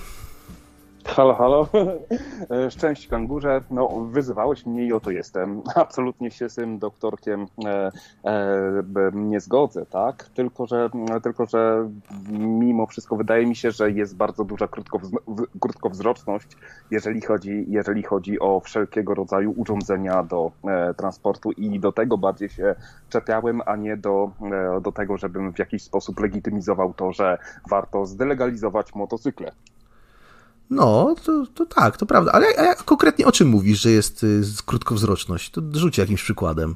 [1.06, 1.68] Halo, halo.
[2.70, 3.60] Szczęść kangurze.
[3.70, 5.62] No, wyzywałeś mnie i oto jestem.
[5.74, 7.90] Absolutnie się z tym doktorkiem e,
[8.24, 8.82] e,
[9.14, 10.24] nie zgodzę, tak?
[10.34, 10.90] Tylko że,
[11.22, 11.90] tylko, że
[12.38, 14.68] mimo wszystko wydaje mi się, że jest bardzo duża
[15.60, 16.48] krótkowzroczność,
[16.90, 22.48] jeżeli chodzi, jeżeli chodzi o wszelkiego rodzaju urządzenia do e, transportu i do tego bardziej
[22.48, 22.74] się
[23.08, 24.30] czepiałem, a nie do,
[24.76, 27.38] e, do tego, żebym w jakiś sposób legitymizował to, że
[27.70, 29.52] warto zdelegalizować motocykle.
[30.70, 32.32] No, to, to tak, to prawda.
[32.32, 35.50] Ale a konkretnie o czym mówisz, że jest y, krótkowzroczność?
[35.50, 36.74] To rzuć jakimś przykładem.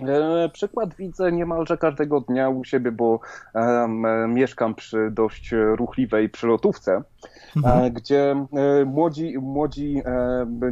[0.00, 3.20] E, przykład widzę niemalże każdego dnia u siebie, bo
[3.54, 7.02] um, mieszkam przy dość ruchliwej przylotówce,
[7.56, 7.84] mhm.
[7.84, 10.02] E, gdzie e, młodzi, młodzi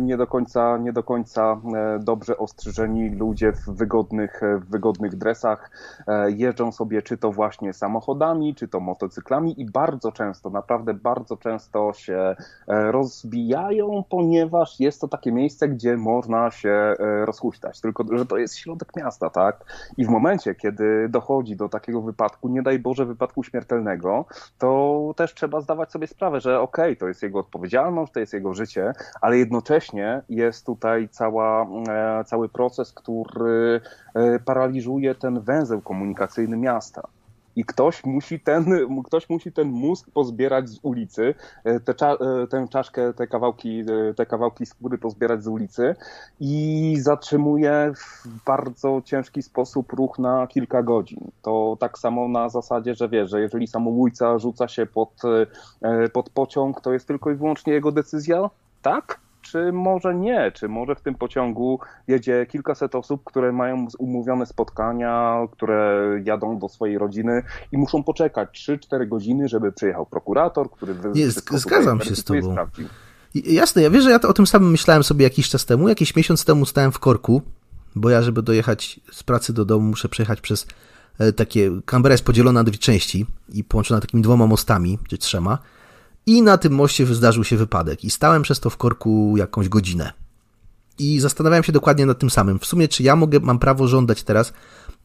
[0.00, 1.60] nie do końca, nie do końca
[2.00, 5.70] dobrze ostrzyżeni ludzie w wygodnych, w wygodnych dresach
[6.28, 11.92] jeżdżą sobie czy to właśnie samochodami, czy to motocyklami i bardzo często, naprawdę bardzo często
[11.92, 18.56] się rozbijają, ponieważ jest to takie miejsce, gdzie można się rozhuśtać, tylko że to jest
[18.56, 19.64] środek miasta miasta, tak?
[19.96, 24.24] I w momencie, kiedy dochodzi do takiego wypadku, nie daj Boże wypadku śmiertelnego,
[24.58, 28.32] to też trzeba zdawać sobie sprawę, że okej, okay, to jest jego odpowiedzialność, to jest
[28.32, 33.80] jego życie, ale jednocześnie jest tutaj cała, e, cały proces, który
[34.14, 37.02] e, paraliżuje ten węzeł komunikacyjny miasta
[37.56, 38.64] i ktoś musi ten,
[39.04, 41.34] ktoś musi ten mózg pozbierać z ulicy,
[41.66, 45.94] e, e, tę czaszkę, te kawałki, e, te kawałki skóry pozbierać z ulicy
[46.40, 51.30] i zatrzymuje w bardzo ciężki sposób ruch na kilka godzin.
[51.42, 55.22] To tak samo na zasadzie, że wie, że jeżeli samobójca rzuca się pod,
[56.12, 58.50] pod pociąg, to jest tylko i wyłącznie jego decyzja,
[58.82, 59.23] tak?
[59.44, 65.38] Czy może nie, czy może w tym pociągu jedzie kilkaset osób, które mają umówione spotkania,
[65.52, 70.94] które jadą do swojej rodziny i muszą poczekać 3-4 godziny, żeby przyjechał prokurator, który...
[71.14, 72.56] Nie, zgadzam się z tobą.
[73.34, 75.88] Jasne, ja wiesz, że ja o tym samym myślałem sobie jakiś czas temu.
[75.88, 77.42] Jakiś miesiąc temu stałem w korku,
[77.94, 80.66] bo ja, żeby dojechać z pracy do domu, muszę przejechać przez
[81.18, 81.70] e, takie.
[81.86, 85.58] Canberra jest podzielona na dwie części i połączona takimi dwoma mostami, czy trzema.
[86.26, 90.12] I na tym moście zdarzył się wypadek i stałem przez to w korku jakąś godzinę.
[90.98, 92.58] I zastanawiałem się dokładnie nad tym samym.
[92.58, 94.52] W sumie, czy ja mogę, mam prawo żądać teraz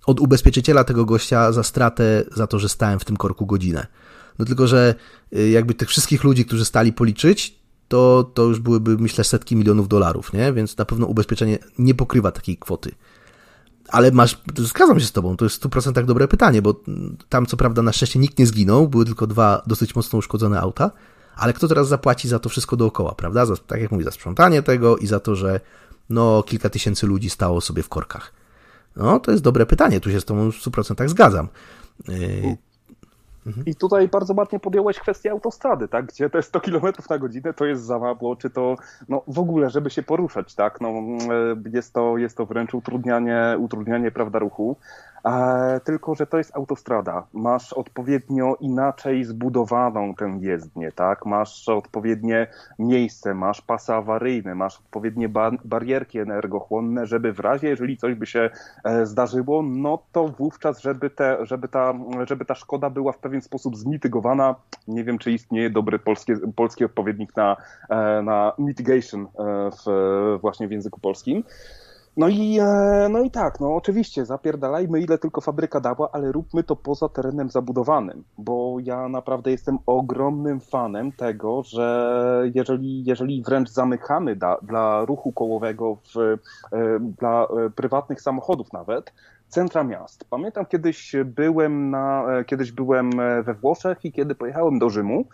[0.06, 3.88] od ubezpieczyciela tego gościa za stratę, za to, że stałem w tym korku godzinę.
[4.40, 4.96] No tylko, że
[5.38, 9.88] y, jakby tych wszystkich ludzi, którzy stali policzyć, to, to już byłyby, myślę, setki milionów
[9.88, 10.54] dolarów, nie?
[10.54, 12.92] Więc na pewno ubezpieczenie nie pokrywa takiej kwoty.
[13.92, 16.76] Ale masz, zgadzam się z tobą, to jest w 100% dobre pytanie, bo
[17.30, 20.92] tam co prawda na szczęście nikt nie zginął, były tylko dwa dosyć mocno uszkodzone auta,
[21.36, 23.46] ale kto teraz zapłaci za to wszystko dookoła, prawda?
[23.46, 25.60] Za, tak jak mówię, za sprzątanie tego i za to, że
[26.10, 28.34] no kilka tysięcy ludzi stało sobie w korkach.
[28.96, 31.48] No, to jest dobre pytanie, tu się z tobą w 100% zgadzam.
[33.50, 33.66] Mhm.
[33.66, 36.06] I tutaj bardzo ładnie podjąłeś kwestię autostrady, tak?
[36.06, 38.76] Gdzie te 100 km na godzinę to jest za mało, czy to
[39.10, 40.82] no, w ogóle, żeby się poruszać, tak?
[40.82, 44.76] No, e, jest, to, jest to wręcz utrudnianie, utrudnianie prawda, ruchu.
[45.26, 47.28] E, tylko, że to jest autostrada.
[47.34, 51.26] Masz odpowiednio inaczej zbudowaną tę jezdnię, tak?
[51.26, 52.48] Masz odpowiednie
[52.80, 55.30] miejsce, masz pasy awaryjne, masz odpowiednie
[55.66, 58.50] barierki energochłonne, żeby w razie, jeżeli coś by się
[58.84, 61.94] e, zdarzyło, no to wówczas, żeby, te, żeby, ta,
[62.28, 64.56] żeby ta szkoda była w pewien sposób zmitygowana.
[64.88, 67.58] Nie wiem, czy istnieje dobry polski, polski odpowiednik na,
[67.90, 69.28] e, na mitigation
[69.72, 71.44] w, właśnie w języku polskim.
[72.18, 76.64] No i, e, no i tak, no oczywiście, zapierdalajmy ile tylko fabryka dała, ale róbmy
[76.64, 83.70] to poza terenem zabudowanym, bo ja naprawdę jestem ogromnym fanem tego, że jeżeli, jeżeli wręcz
[83.70, 86.38] zamykamy da, dla ruchu kołowego, w, e,
[87.00, 89.14] dla e, prywatnych samochodów nawet,
[89.48, 90.26] centra miast.
[90.30, 93.12] Pamiętam kiedyś byłem, na, kiedyś byłem
[93.44, 95.26] we Włoszech i kiedy pojechałem do Rzymu,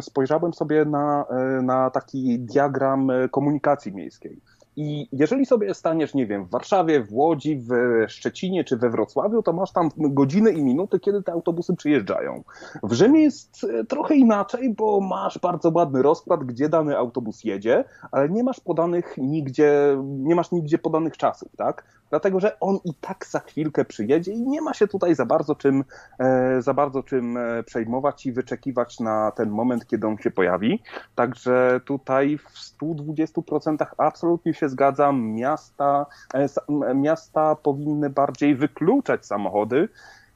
[0.00, 1.24] spojrzałem sobie na,
[1.62, 4.40] na taki diagram komunikacji miejskiej
[4.76, 7.70] i jeżeli sobie staniesz, nie wiem, w Warszawie, w Łodzi, w
[8.08, 12.42] Szczecinie czy we Wrocławiu, to masz tam godziny i minuty, kiedy te autobusy przyjeżdżają.
[12.82, 17.84] W Rzymie jest e, trochę inaczej, bo masz bardzo ładny rozkład, gdzie dany autobus jedzie,
[18.10, 21.84] ale nie masz podanych nigdzie, nie masz nigdzie podanych czasów, tak?
[22.10, 25.54] Dlatego, że on i tak za chwilkę przyjedzie i nie ma się tutaj za bardzo
[25.54, 25.84] czym,
[26.18, 30.82] e, za bardzo czym e, przejmować i wyczekiwać na ten moment, kiedy on się pojawi.
[31.14, 35.32] Także tutaj w 120% absolutnie się zgadzam.
[35.32, 39.88] Miasta, e, miasta powinny bardziej wykluczać samochody,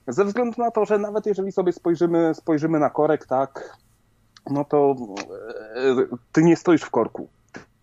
[0.08, 3.76] ze względu na to, że nawet jeżeli sobie spojrzymy, spojrzymy na korek, tak,
[4.50, 4.96] no to
[6.32, 7.28] ty nie stoisz w korku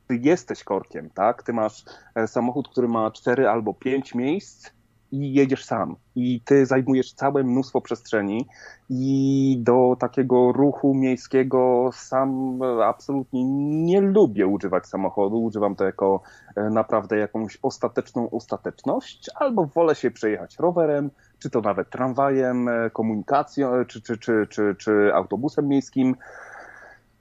[0.07, 1.43] ty jesteś korkiem, tak?
[1.43, 4.77] Ty masz e, samochód, który ma cztery albo pięć miejsc
[5.11, 5.95] i jedziesz sam.
[6.15, 8.47] I ty zajmujesz całe mnóstwo przestrzeni
[8.89, 13.45] i do takiego ruchu miejskiego sam absolutnie
[13.85, 15.43] nie lubię używać samochodu.
[15.43, 16.21] Używam to jako
[16.55, 22.89] e, naprawdę jakąś ostateczną ostateczność, albo wolę się przejechać rowerem, czy to nawet tramwajem, e,
[22.89, 26.15] komunikacją, czy, czy, czy, czy, czy autobusem miejskim.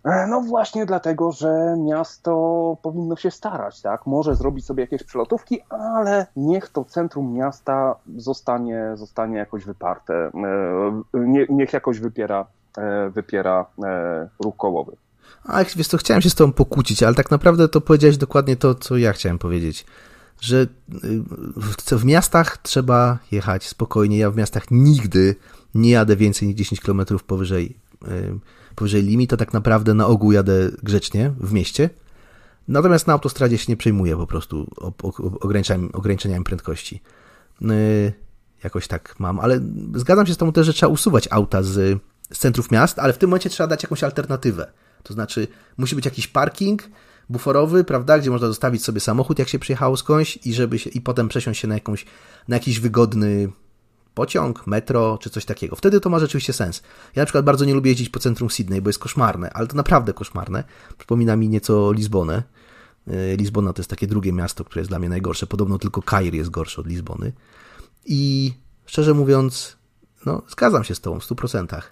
[0.07, 2.33] E, no właśnie dlatego, że miasto
[2.83, 4.07] powinno się starać, tak?
[4.07, 10.15] Może zrobić sobie jakieś przelotówki, ale niech to centrum miasta zostanie, zostanie jakoś wyparte.
[10.15, 12.47] E, nie, niech jakoś wypiera,
[12.79, 13.67] e, wypiera
[14.45, 14.97] ruch kołowy.
[15.45, 18.75] A wiesz co, chciałem się z tobą pokłócić, ale tak naprawdę to powiedziałeś dokładnie to,
[18.75, 19.87] co ja chciałem powiedzieć.
[20.41, 20.67] Że
[21.57, 24.19] w, w miastach trzeba jechać spokojnie.
[24.19, 25.35] Ja w miastach nigdy
[25.75, 27.77] nie jadę więcej niż 10 km powyżej
[28.77, 31.91] powyżej limitu, tak naprawdę na ogół jadę grzecznie w mieście.
[32.69, 34.71] Natomiast na autostradzie się nie przejmuję po prostu
[35.93, 37.03] ograniczeniami prędkości.
[37.63, 38.13] Y,
[38.65, 39.61] jakoś tak mam, ale
[39.95, 43.19] zgadzam się z tobą też, że trzeba usuwać auta z, z centrów miast, ale w
[43.19, 44.73] tym momencie trzeba dać jakąś alternatywę.
[45.03, 46.83] To znaczy, musi być jakiś parking
[47.31, 51.01] buforowy, prawda, gdzie można zostawić sobie samochód, jak się przyjechało skądś i żeby się, i
[51.01, 52.05] potem przesiąść się na, jakąś,
[52.49, 53.49] na jakiś wygodny
[54.17, 55.77] pociąg, metro czy coś takiego.
[55.77, 56.83] Wtedy to ma rzeczywiście sens.
[57.15, 59.77] Ja na przykład bardzo nie lubię jeździć po centrum Sydney, bo jest koszmarne, ale to
[59.77, 60.65] naprawdę koszmarne.
[60.99, 62.43] Przypomina mi nieco Lizbonę.
[63.09, 65.47] Y, Lizbona to jest takie drugie miasto, które jest dla mnie najgorsze.
[65.47, 67.33] Podobno tylko Kair jest gorszy od Lizbony.
[68.05, 68.53] I
[68.87, 69.77] szczerze mówiąc,
[70.27, 71.83] no, zgadzam się z Tobą w 100%,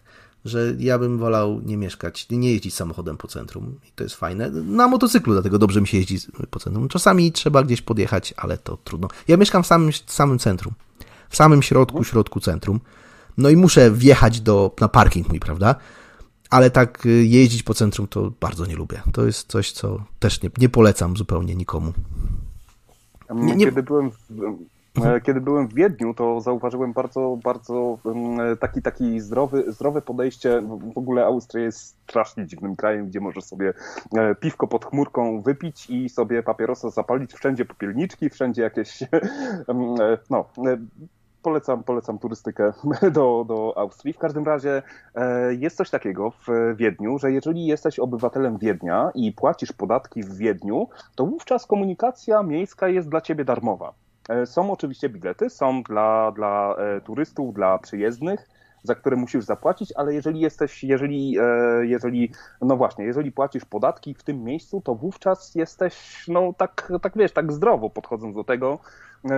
[0.44, 3.80] że ja bym wolał nie mieszkać, nie jeździć samochodem po centrum.
[3.88, 4.50] I to jest fajne.
[4.50, 6.18] Na motocyklu, dlatego dobrze mi się jeździ
[6.50, 6.88] po centrum.
[6.88, 9.08] Czasami trzeba gdzieś podjechać, ale to trudno.
[9.28, 10.74] Ja mieszkam w samym, samym centrum
[11.34, 12.10] w samym środku, mhm.
[12.10, 12.80] środku centrum.
[13.38, 15.74] No i muszę wjechać do, na parking mój, prawda?
[16.50, 19.02] Ale tak y, jeździć po centrum to bardzo nie lubię.
[19.12, 21.92] To jest coś, co też nie, nie polecam zupełnie nikomu.
[23.34, 23.64] Nie, nie...
[23.64, 29.20] Kiedy byłem w, e, kiedy byłem w Wiedniu, to zauważyłem bardzo, bardzo mm, taki, taki
[29.20, 30.62] zdrowy, zdrowe podejście.
[30.94, 33.74] W ogóle Austria jest strasznie dziwnym krajem, gdzie możesz sobie
[34.16, 37.32] e, piwko pod chmurką wypić i sobie papierosa zapalić.
[37.32, 39.02] Wszędzie popielniczki, wszędzie jakieś
[39.68, 40.44] mm, e, no,
[41.44, 42.72] polecam, polecam turystykę
[43.18, 44.14] do, do Austrii.
[44.14, 44.82] W każdym razie
[45.14, 50.36] e, jest coś takiego w Wiedniu, że jeżeli jesteś obywatelem Wiednia i płacisz podatki w
[50.36, 53.92] Wiedniu, to wówczas komunikacja miejska jest dla ciebie darmowa.
[54.28, 58.48] E, są oczywiście bilety, są dla, dla e, turystów, dla przyjezdnych,
[58.82, 61.36] za które musisz zapłacić, ale jeżeli jesteś, jeżeli,
[61.82, 62.30] jeżeli,
[62.60, 67.32] no właśnie, jeżeli płacisz podatki w tym miejscu, to wówczas jesteś, no tak, tak wiesz,
[67.32, 68.78] tak zdrowo podchodząc do tego,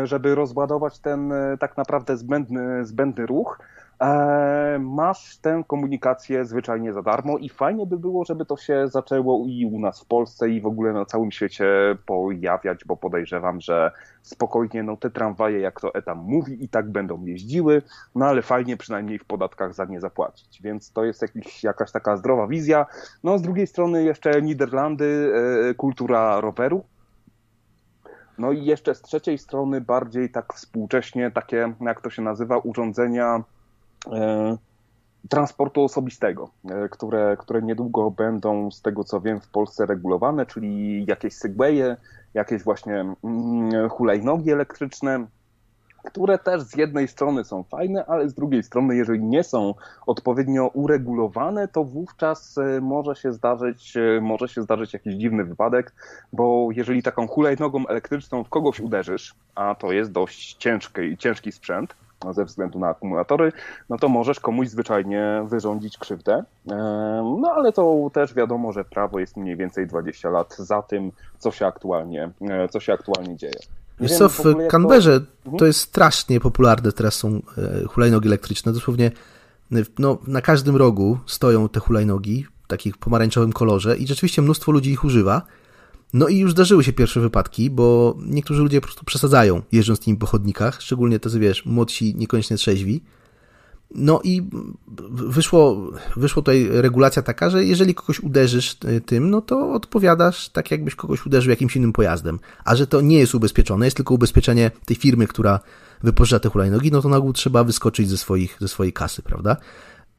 [0.05, 3.59] żeby rozładować ten tak naprawdę zbędny, zbędny ruch,
[4.01, 9.45] E, masz tę komunikację zwyczajnie za darmo i fajnie by było, żeby to się zaczęło
[9.47, 11.67] i u nas w Polsce i w ogóle na całym świecie
[12.07, 13.91] pojawiać, bo podejrzewam, że
[14.23, 17.83] spokojnie no te tramwaje, jak to Etam mówi, i tak będą jeździły,
[18.15, 22.17] no ale fajnie przynajmniej w podatkach za nie zapłacić, więc to jest jakiś, jakaś taka
[22.17, 22.87] zdrowa wizja.
[23.25, 25.33] No z drugiej strony jeszcze Niderlandy,
[25.71, 26.85] e, kultura roweru,
[28.39, 33.45] no i jeszcze z trzeciej strony bardziej tak współcześnie takie, jak to się nazywa, urządzenia
[34.13, 34.57] E,
[35.29, 41.05] transportu osobistego, e, które, które niedługo będą, z tego co wiem, w Polsce regulowane, czyli
[41.07, 41.97] jakieś segwaye,
[42.35, 45.27] jakieś właśnie mm, hulajnogi elektryczne,
[46.07, 49.75] które też z jednej strony są fajne, ale z drugiej strony, jeżeli nie są
[50.07, 55.93] odpowiednio uregulowane, to wówczas e, może się zdarzyć, może się zdarzyć jakiś dziwny wypadek,
[56.33, 61.95] bo jeżeli taką hulajnogą elektryczną w kogoś uderzysz, a to jest dość ciężki, ciężki sprzęt,
[62.31, 63.53] ze względu na akumulatory,
[63.89, 66.45] no to możesz komuś zwyczajnie wyrządzić krzywdę.
[67.41, 71.51] No ale to też wiadomo, że prawo jest mniej więcej 20 lat za tym, co
[71.51, 73.59] się aktualnie, e, co się aktualnie dzieje.
[74.01, 75.27] Wiesz co, w Canberrze to...
[75.45, 75.59] Mhm.
[75.59, 79.11] to jest strasznie popularne, teraz są e, hulajnogi elektryczne, dosłownie
[79.99, 84.91] no, na każdym rogu stoją te hulajnogi w takich pomarańczowym kolorze i rzeczywiście mnóstwo ludzi
[84.91, 85.43] ich używa.
[86.13, 90.17] No i już zdarzyły się pierwsze wypadki, bo niektórzy ludzie po prostu przesadzają, jeżdżąc tymi
[90.17, 93.03] po chodnikach, szczególnie tacy, wiesz, młodsi, niekoniecznie trzeźwi.
[93.95, 94.43] No i
[95.11, 98.77] wyszło, wyszło tutaj regulacja taka, że jeżeli kogoś uderzysz
[99.07, 102.39] tym, no to odpowiadasz tak, jakbyś kogoś uderzył jakimś innym pojazdem.
[102.65, 105.61] A że to nie jest ubezpieczone, jest tylko ubezpieczenie tej firmy, która
[106.03, 109.57] wypożycza te hulajnogi, no to na ogół trzeba wyskoczyć ze, swoich, ze swojej kasy, prawda?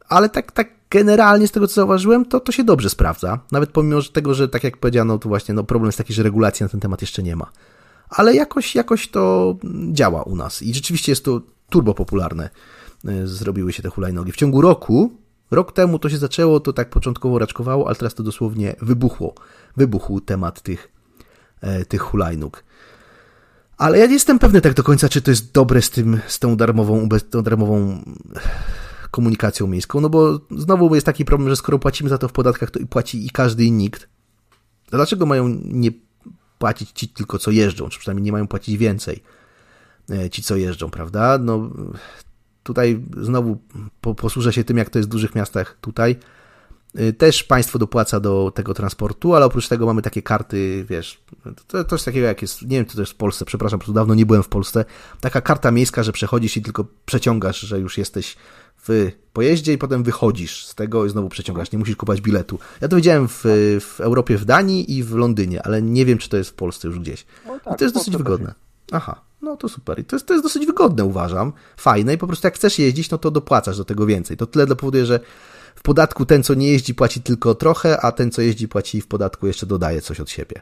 [0.09, 3.39] Ale tak, tak generalnie z tego, co zauważyłem, to, to się dobrze sprawdza.
[3.51, 6.63] Nawet pomimo tego, że tak jak powiedziano, to właśnie no, problem jest taki, że regulacji
[6.63, 7.51] na ten temat jeszcze nie ma.
[8.09, 9.55] Ale jakoś, jakoś to
[9.91, 12.49] działa u nas i rzeczywiście jest to turbo popularne.
[13.05, 14.31] E, zrobiły się te hulajnogi.
[14.31, 15.11] W ciągu roku,
[15.51, 19.33] rok temu to się zaczęło, to tak początkowo raczkowało, ale teraz to dosłownie wybuchło.
[19.77, 20.91] Wybuchł temat tych,
[21.61, 22.63] e, tych hulajnóg.
[23.77, 26.39] Ale ja nie jestem pewny tak do końca, czy to jest dobre z tym, z
[26.39, 28.01] tą darmową, tą darmową
[29.11, 32.71] komunikacją miejską, no bo znowu jest taki problem, że skoro płacimy za to w podatkach,
[32.71, 34.09] to i płaci i każdy i nikt.
[34.91, 35.91] Dlaczego mają nie
[36.57, 39.23] płacić ci tylko co jeżdżą, czy przynajmniej nie mają płacić więcej
[40.09, 41.37] e, ci co jeżdżą, prawda?
[41.37, 41.69] No
[42.67, 43.57] tutaj znowu
[44.01, 46.15] posłużę się tym, jak to jest w dużych miastach tutaj.
[46.95, 51.21] E, też państwo dopłaca do tego transportu, ale oprócz tego mamy takie karty, wiesz,
[51.67, 54.15] to coś takiego jak jest, nie wiem, czy to jest w Polsce, przepraszam, po dawno
[54.15, 54.85] nie byłem w Polsce,
[55.21, 58.35] taka karta miejska, że przechodzisz i tylko przeciągasz, że już jesteś
[58.87, 62.59] w pojeździe i potem wychodzisz z tego i znowu przeciągasz, nie musisz kupować biletu.
[62.81, 63.43] Ja to widziałem w,
[63.81, 66.87] w Europie, w Danii i w Londynie, ale nie wiem, czy to jest w Polsce
[66.87, 67.25] już gdzieś.
[67.45, 68.53] No tak, I to jest dosyć wygodne.
[68.91, 69.99] Aha, no to super.
[69.99, 71.53] I to jest, to jest dosyć wygodne, uważam.
[71.77, 74.37] Fajne i po prostu jak chcesz jeździć, no to dopłacasz do tego więcej.
[74.37, 75.19] To tyle powoduje, że
[75.75, 79.07] w podatku ten, co nie jeździ, płaci tylko trochę, a ten, co jeździ, płaci w
[79.07, 80.61] podatku jeszcze dodaje coś od siebie.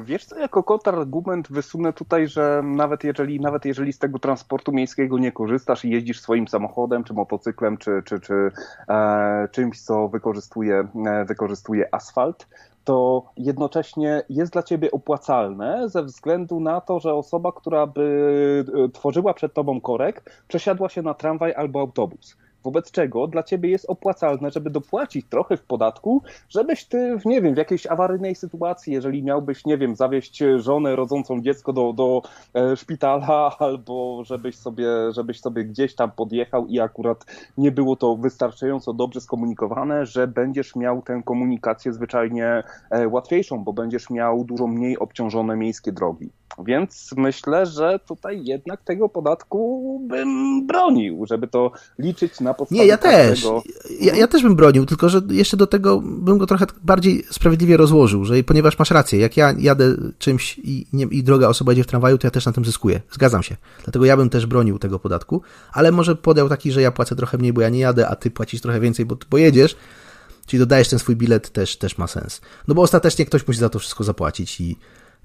[0.00, 5.18] Wiesz co, jako kontrargument wysunę tutaj, że nawet jeżeli, nawet jeżeli z tego transportu miejskiego
[5.18, 8.52] nie korzystasz i jeździsz swoim samochodem, czy motocyklem, czy, czy, czy
[8.88, 12.46] e, czymś, co wykorzystuje, e, wykorzystuje asfalt,
[12.84, 18.88] to jednocześnie jest dla ciebie opłacalne ze względu na to, że osoba, która by e,
[18.88, 22.36] tworzyła przed tobą korek, przesiadła się na tramwaj albo autobus.
[22.64, 27.54] Wobec czego dla ciebie jest opłacalne, żeby dopłacić trochę w podatku, żebyś ty, nie wiem,
[27.54, 32.22] w jakiejś awaryjnej sytuacji, jeżeli miałbyś, nie wiem, zawieźć żonę rodzącą dziecko do, do
[32.54, 37.24] e, szpitala, albo żebyś sobie, żebyś sobie gdzieś tam podjechał i akurat
[37.58, 43.72] nie było to wystarczająco dobrze skomunikowane, że będziesz miał tę komunikację zwyczajnie e, łatwiejszą, bo
[43.72, 46.30] będziesz miał dużo mniej obciążone miejskie drogi.
[46.64, 52.80] Więc myślę, że tutaj jednak tego podatku bym bronił, żeby to liczyć na podstawie.
[52.80, 53.46] Nie, ja też.
[54.00, 57.76] Ja, ja, też bym bronił, tylko że jeszcze do tego bym go trochę bardziej sprawiedliwie
[57.76, 61.84] rozłożył, że ponieważ masz rację, jak ja jadę czymś i, nie, i droga osoba idzie
[61.84, 63.00] w tramwaju, to ja też na tym zyskuję.
[63.10, 63.56] Zgadzam się.
[63.84, 65.42] Dlatego ja bym też bronił tego podatku,
[65.72, 68.30] ale może podał taki, że ja płacę trochę mniej, bo ja nie jadę, a ty
[68.30, 69.76] płacisz trochę więcej, bo ty pojedziesz.
[70.46, 72.40] Czyli dodajesz ten swój bilet, też, też ma sens.
[72.68, 74.76] No bo ostatecznie ktoś musi za to wszystko zapłacić i,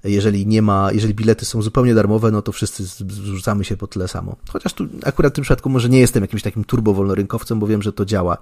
[0.04, 4.08] jeżeli nie ma, jeżeli bilety są zupełnie darmowe, no to wszyscy zrzucamy się po tyle
[4.08, 4.36] samo.
[4.48, 7.82] Chociaż tu akurat w tym przypadku może nie jestem jakimś takim turbo wolnorynkowcem, bo wiem,
[7.82, 8.38] że to działa,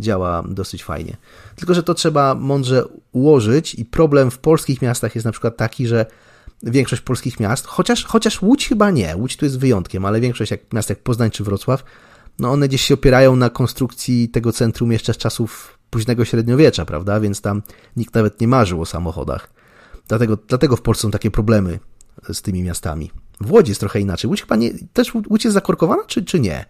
[0.00, 1.16] działa dosyć fajnie.
[1.56, 5.86] Tylko, że to trzeba mądrze ułożyć i problem w polskich miastach jest na przykład taki,
[5.86, 6.06] że
[6.62, 10.72] większość polskich miast, chociaż, chociaż Łódź chyba nie, Łódź tu jest wyjątkiem, ale większość jak,
[10.72, 11.84] miast jak Poznań czy Wrocław,
[12.38, 17.20] no one gdzieś się opierają na konstrukcji tego centrum jeszcze z czasów późnego średniowiecza, prawda?
[17.20, 17.62] Więc tam
[17.96, 19.59] nikt nawet nie marzył o samochodach.
[20.10, 21.78] Dlatego, dlatego w Polsce są takie problemy
[22.32, 23.10] z tymi miastami.
[23.40, 24.28] W Łodzi jest trochę inaczej.
[24.28, 26.64] Łódź chyba nie, też Łódź jest zakorkowana, czy, czy nie?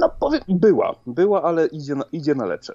[0.00, 2.72] No powiem, była, była, ale idzie na, idzie na lepsze.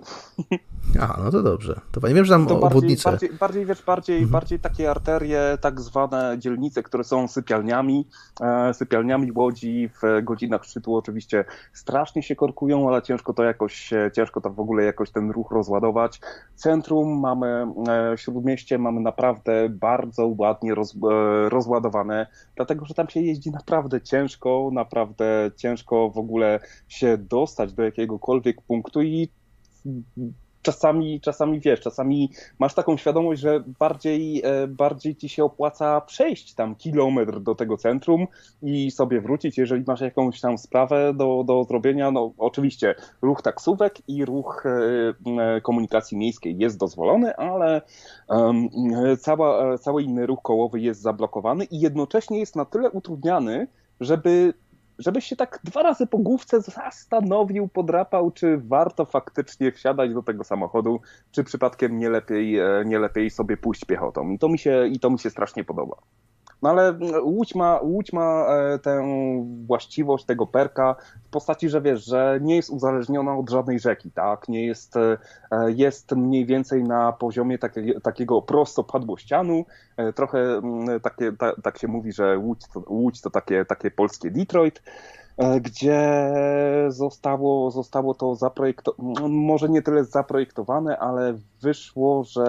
[1.02, 1.82] Aha, no to dobrze.
[1.92, 3.12] To nie wiem, że tam to obwodnice.
[3.12, 4.32] Bardziej, bardziej, bardziej, wiesz, bardziej, mhm.
[4.32, 8.08] bardziej takie arterie, tak zwane dzielnice, które są sypialniami,
[8.42, 14.42] e, sypialniami Łodzi w godzinach szczytu oczywiście strasznie się korkują, ale ciężko to jakoś, ciężko
[14.42, 16.20] to w ogóle jakoś ten ruch rozładować.
[16.56, 23.22] Centrum mamy, e, śródmieście mamy naprawdę bardzo ładnie roz, e, rozładowane, dlatego, że tam się
[23.22, 29.30] jeździ naprawdę ciężko, naprawdę ciężko w ogóle się dostać do jakiegokolwiek punktu i
[30.64, 36.54] czasami, czasami wiesz, czasami masz taką świadomość, że bardziej, e, bardziej ci się opłaca przejść
[36.54, 38.28] tam kilometr do tego centrum
[38.62, 42.12] i sobie wrócić, jeżeli masz jakąś tam sprawę do, do zrobienia.
[42.12, 47.82] No oczywiście ruch taksówek i ruch e, komunikacji miejskiej jest dozwolony, ale
[48.28, 48.70] um,
[49.20, 53.68] cała, cały inny ruch kołowy jest zablokowany i jednocześnie jest na tyle utrudniany,
[54.00, 54.54] żeby
[55.00, 60.44] żebyś się tak dwa razy po główce zastanowił, podrapał, czy warto faktycznie wsiadać do tego
[60.44, 64.30] samochodu, czy przypadkiem nie lepiej, e, nie lepiej sobie pójść piechotą.
[64.30, 65.96] I to mi się, i to mi się strasznie podoba.
[66.64, 66.94] No ale
[67.24, 69.04] Łódź ma, Łódź ma e, tę
[69.66, 70.96] właściwość tego perka
[71.28, 74.50] w postaci, że wiesz, że nie jest uzależniona od żadnej rzeki, tak?
[74.50, 75.18] Nie jest, e,
[75.68, 79.66] jest mniej więcej na poziomie takie, takiego prostopadłościanu.
[79.98, 80.62] E, trochę
[81.02, 84.82] takie, ta, tak się mówi, że Łódź to, Łódź to takie, takie polskie Detroit.
[85.38, 86.32] E, gdzie
[86.88, 92.44] zostało, zostało to zaprojektowane, może nie tyle zaprojektowane, ale wyszło, że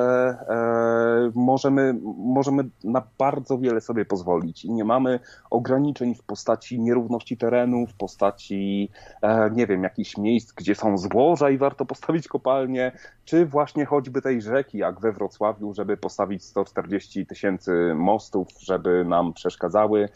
[0.49, 5.20] e, możemy, możemy na bardzo wiele sobie pozwolić i nie mamy
[5.51, 8.91] ograniczeń w postaci nierówności terenu, w postaci,
[9.22, 12.93] e, nie wiem, jakichś miejsc, gdzie są złoża i warto postawić kopalnię,
[13.24, 19.32] czy właśnie choćby tej rzeki, jak we Wrocławiu, żeby postawić 140 tysięcy mostów, żeby nam
[19.32, 20.09] przeszkadzały.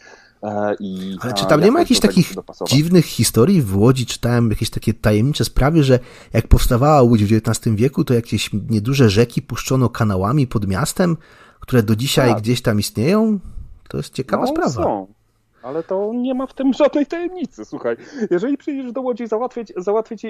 [0.43, 2.33] E, I, Ale czy tam nie ma jakichś takich
[2.67, 4.05] dziwnych historii w Łodzi?
[4.05, 5.99] Czytałem jakieś takie tajemnicze sprawy, że
[6.33, 11.17] jak powstawała Łódź w XIX wieku, to jakieś nieduże rzeki puszczono kanałami pod miastem,
[11.59, 12.41] które do dzisiaj tak.
[12.41, 13.39] gdzieś tam istnieją?
[13.87, 14.83] To jest ciekawa no, sprawa.
[14.83, 15.07] Są.
[15.63, 17.65] Ale to nie ma w tym żadnej tajemnicy.
[17.65, 17.95] Słuchaj,
[18.31, 20.25] jeżeli przyjdziesz do Łodzi załatwić, załatwić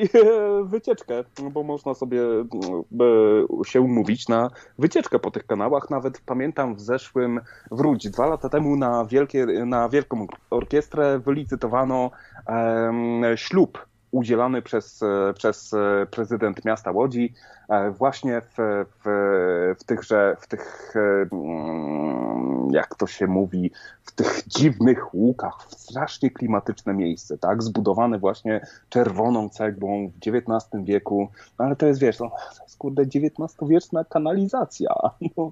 [0.64, 4.50] wycieczkę, bo można sobie e, się umówić na
[4.80, 5.90] wycieczkę po tych kanałach.
[5.90, 12.12] Nawet pamiętam w zeszłym, wróć, dwa lata temu na, wielkie, na Wielką Orkiestrę wylicytowano
[12.48, 15.02] um, ślub udzielany przez,
[15.36, 15.76] przez
[16.12, 17.34] prezydent miasta Łodzi
[17.70, 20.94] e, właśnie w, w, w tychże, w tych,
[21.32, 23.72] mm, jak to się mówi,
[24.04, 30.84] w tych dziwnych łukach, w strasznie klimatyczne miejsce, tak, zbudowane właśnie czerwoną cegłą w XIX
[30.84, 31.30] wieku,
[31.60, 34.94] no ale to jest, wiesz, no, to jest kurde XIX-wieczna kanalizacja.
[35.38, 35.52] No,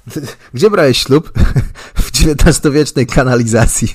[0.54, 1.32] Gdzie brałeś ślub?
[2.02, 3.88] W XIX-wiecznej kanalizacji.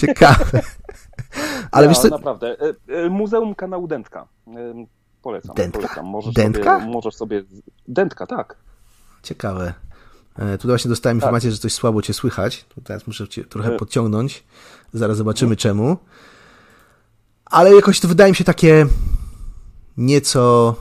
[0.00, 0.62] Ciekawe.
[1.74, 2.08] Ale wiesz co...
[2.08, 2.56] naprawdę.
[2.60, 4.28] E, e, Muzeum Kanału Dętka.
[4.48, 4.52] E,
[5.22, 5.56] polecam.
[5.56, 5.78] Dętka?
[5.80, 6.06] polecam.
[6.06, 6.80] Możesz Dętka?
[6.80, 7.42] Sobie, możesz sobie...
[7.88, 8.56] Dętka, tak.
[9.22, 9.74] Ciekawe.
[10.60, 11.22] Tu właśnie dostałem tak.
[11.22, 12.64] informację, że coś słabo cię słychać.
[12.84, 14.44] Teraz muszę cię trochę podciągnąć.
[14.92, 15.96] Zaraz zobaczymy czemu.
[17.44, 18.86] Ale jakoś to wydaje mi się takie
[19.96, 20.74] nieco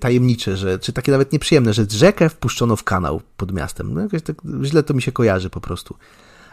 [0.00, 3.94] tajemnicze, że, czy takie nawet nieprzyjemne, że rzekę wpuszczono w kanał pod miastem.
[3.94, 5.96] No jakoś tak źle to mi się kojarzy po prostu.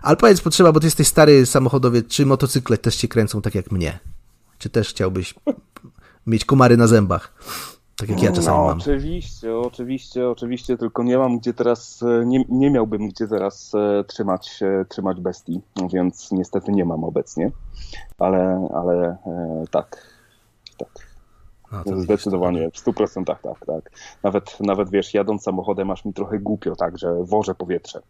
[0.02, 3.72] Ale powiedz, potrzeba, bo ty jesteś stary samochodowiec, czy motocykle też się kręcą tak jak
[3.72, 4.00] mnie?
[4.58, 5.34] Czy też chciałbyś
[6.28, 7.34] mieć komary na zębach?
[7.98, 8.78] Tak jak ja czasami no, mam.
[8.78, 14.04] Oczywiście, oczywiście, oczywiście, tylko nie mam gdzie teraz, e, nie, nie miałbym gdzie teraz e,
[14.04, 15.62] trzymać, e, trzymać bestii,
[15.94, 17.52] więc niestety nie mam obecnie,
[18.18, 19.18] ale, ale
[19.72, 20.08] tak,
[20.78, 21.12] tak.
[21.86, 23.92] No, Zdecydowanie, w stu procentach tak, tak.
[24.24, 28.02] Nawet, nawet wiesz, jadąc samochodem masz mi trochę głupio, tak, że wożę powietrze.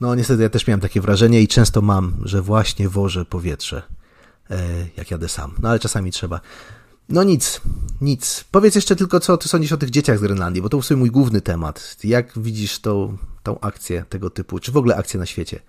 [0.00, 3.82] No niestety ja też miałem takie wrażenie i często mam, że właśnie wożę powietrze,
[4.50, 4.56] e,
[4.96, 5.54] jak jadę sam.
[5.62, 6.40] No ale czasami trzeba.
[7.08, 7.60] No nic,
[8.00, 8.44] nic.
[8.50, 10.98] Powiedz jeszcze tylko, co ty sądzisz o tych dzieciach z Grenlandii, bo to w sumie
[10.98, 11.96] mój główny temat.
[12.04, 15.60] Jak widzisz tą, tą akcję tego typu, czy w ogóle akcję na świecie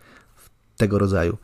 [0.77, 1.37] tego rodzaju?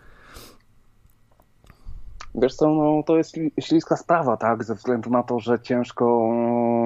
[2.36, 6.29] Wiesz co, no, to jest śliska sprawa, tak, ze względu na to, że ciężko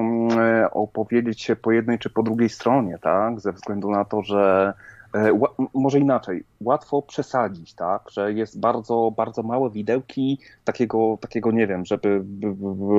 [0.00, 4.72] mm, opowiedzieć się po jednej czy po drugiej stronie, tak, ze względu na to, że
[4.74, 4.99] E,
[5.74, 11.86] może inaczej, łatwo przesadzić, tak, że jest bardzo, bardzo małe widełki takiego, takiego, nie wiem,
[11.86, 12.24] żeby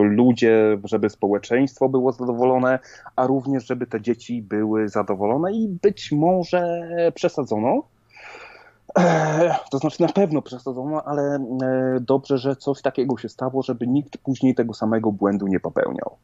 [0.04, 2.80] ludzie, żeby społeczeństwo było zadowolone,
[3.16, 7.84] a również, żeby te dzieci były zadowolone i być może przesadzono.
[9.72, 11.40] To znaczy na pewno przesadzono, ale e,
[12.02, 16.16] dobrze, że coś takiego się stało, żeby nikt później tego samego błędu nie popełniał.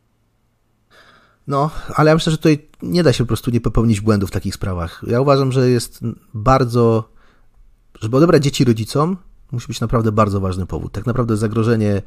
[1.47, 4.33] No, ale ja myślę, że tutaj nie da się po prostu nie popełnić błędów w
[4.33, 5.03] takich sprawach.
[5.07, 5.99] Ja uważam, że jest
[6.33, 7.09] bardzo.
[8.01, 9.17] Żeby odebrać dzieci rodzicom,
[9.51, 10.91] musi być naprawdę bardzo ważny powód.
[10.91, 12.01] Tak naprawdę zagrożenie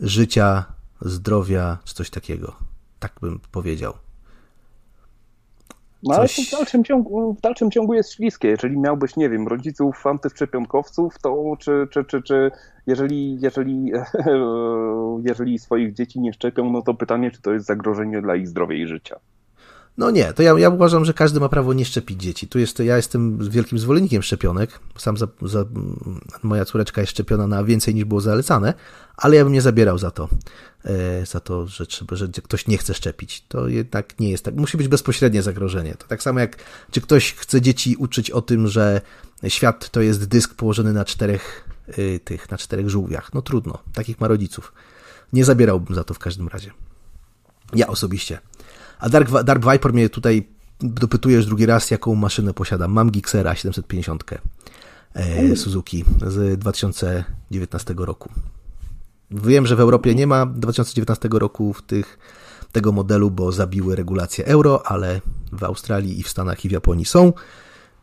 [0.00, 0.64] życia,
[1.00, 2.56] zdrowia czy coś takiego.
[2.98, 3.94] Tak bym powiedział.
[6.06, 8.48] No ale to w dalszym, ciągu, w dalszym ciągu jest śliskie.
[8.48, 12.50] Jeżeli miałbyś, nie wiem, rodziców antyszczepionkowców, to czy, czy, czy, czy
[12.86, 13.92] jeżeli, jeżeli,
[15.28, 18.76] jeżeli swoich dzieci nie szczepią, no to pytanie, czy to jest zagrożenie dla ich zdrowia
[18.76, 19.20] i życia.
[19.98, 22.48] No nie, to ja, ja uważam, że każdy ma prawo nie szczepić dzieci.
[22.48, 24.80] Tu jest, ja jestem wielkim zwolennikiem szczepionek.
[24.98, 25.64] Sam za, za,
[26.42, 28.74] moja córeczka jest szczepiona na więcej niż było zalecane,
[29.16, 30.28] ale ja bym nie zabierał za to,
[30.84, 33.44] e, za to, że, trzeba, że ktoś nie chce szczepić.
[33.48, 34.54] To jednak nie jest tak.
[34.54, 35.94] Musi być bezpośrednie zagrożenie.
[35.94, 36.56] To tak samo jak,
[36.90, 39.00] czy ktoś chce dzieci uczyć o tym, że
[39.48, 41.68] świat to jest dysk położony na czterech
[41.98, 43.34] y, tych, na czterech żółwiach.
[43.34, 43.78] No trudno.
[43.92, 44.72] Takich ma rodziców.
[45.32, 46.70] Nie zabierałbym za to w każdym razie.
[47.74, 48.38] Ja osobiście.
[48.98, 50.48] A Dark, Dark Viper mnie tutaj
[50.80, 52.92] dopytujesz drugi raz, jaką maszynę posiadam.
[52.92, 54.24] Mam Gixera 750
[55.14, 58.30] e, Suzuki z 2019 roku.
[59.30, 62.18] Wiem, że w Europie nie ma 2019 roku w tych,
[62.72, 65.20] tego modelu, bo zabiły regulacje euro, ale
[65.52, 67.32] w Australii i w Stanach i w Japonii są.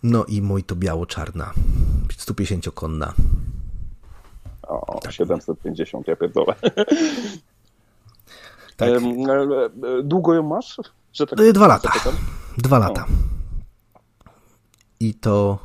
[0.04, 1.54] No i mój to biało-czarna,
[2.20, 3.14] 150-konna.
[4.68, 6.56] O, 750, ja pierdolę.
[8.86, 9.04] Tak.
[9.84, 10.78] E, e, długo ją masz?
[11.14, 11.90] Że tak Dwa lata.
[11.94, 12.14] Zapytam?
[12.58, 13.06] Dwa lata.
[15.00, 15.60] I to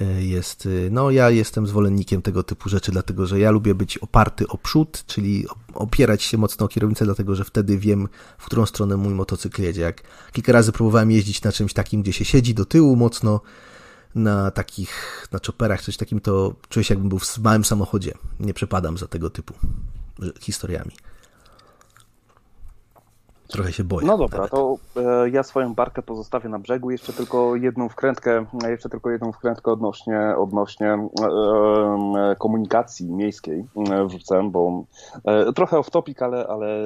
[0.00, 4.48] e, jest, no ja jestem zwolennikiem tego typu rzeczy, dlatego że ja lubię być oparty
[4.48, 8.08] o przód, czyli opierać się mocno o kierownicę, dlatego że wtedy wiem,
[8.38, 9.80] w którą stronę mój motocykl jedzie.
[9.80, 10.02] Jak
[10.32, 13.40] kilka razy próbowałem jeździć na czymś takim, gdzie się siedzi do tyłu mocno,
[14.14, 18.14] na takich, na chopperach, coś takim, to czuję się jakbym był w małym samochodzie.
[18.40, 19.54] Nie przepadam za tego typu
[20.40, 20.92] historiami.
[23.52, 24.06] Trochę się boję.
[24.06, 24.50] No dobra, nawet.
[24.50, 26.90] to e, ja swoją barkę pozostawię na brzegu.
[26.90, 31.26] Jeszcze tylko jedną wkrętkę, jeszcze tylko jedną wkrętkę odnośnie, odnośnie e,
[32.30, 34.84] e, komunikacji miejskiej e, wrzucę, bo
[35.24, 36.78] e, trochę off topic, ale, ale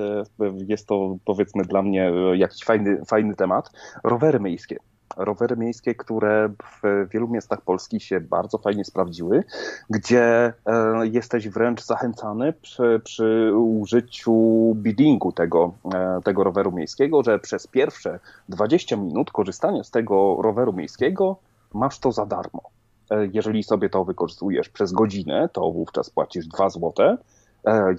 [0.69, 3.71] jest to powiedzmy dla mnie jakiś fajny, fajny temat.
[4.05, 4.79] Rowery miejskie
[5.17, 6.49] rowery miejskie, które
[6.83, 9.45] w wielu miastach Polski się bardzo fajnie sprawdziły,
[9.91, 14.35] gdzie e, jesteś wręcz zachęcany przy, przy użyciu
[14.75, 20.73] biddingu tego, e, tego roweru miejskiego, że przez pierwsze 20 minut korzystania z tego roweru
[20.73, 21.37] miejskiego
[21.75, 22.63] masz to za darmo.
[23.11, 27.17] E, jeżeli sobie to wykorzystujesz przez godzinę, to wówczas płacisz 2 złote,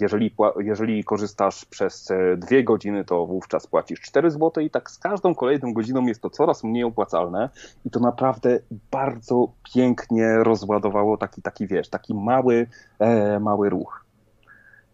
[0.02, 4.98] jeżeli, jeżeli korzystasz przez e, dwie godziny, to wówczas płacisz 4 zł i tak z
[4.98, 7.50] każdą kolejną godziną jest to coraz mniej opłacalne
[7.86, 8.60] i to naprawdę
[8.92, 12.68] bardzo pięknie rozładowało taki, taki wiesz, taki mały,
[13.00, 14.06] e, mały ruch.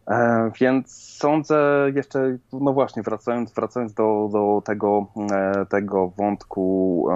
[0.08, 7.08] E, więc sądzę jeszcze, no właśnie, wracając, wracając do, do tego, e, tego wątku,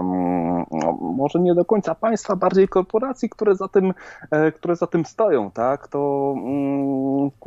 [0.71, 3.93] no, może nie do końca państwa, bardziej korporacji, które za tym,
[4.31, 6.84] e, które za tym stoją, tak, to mm,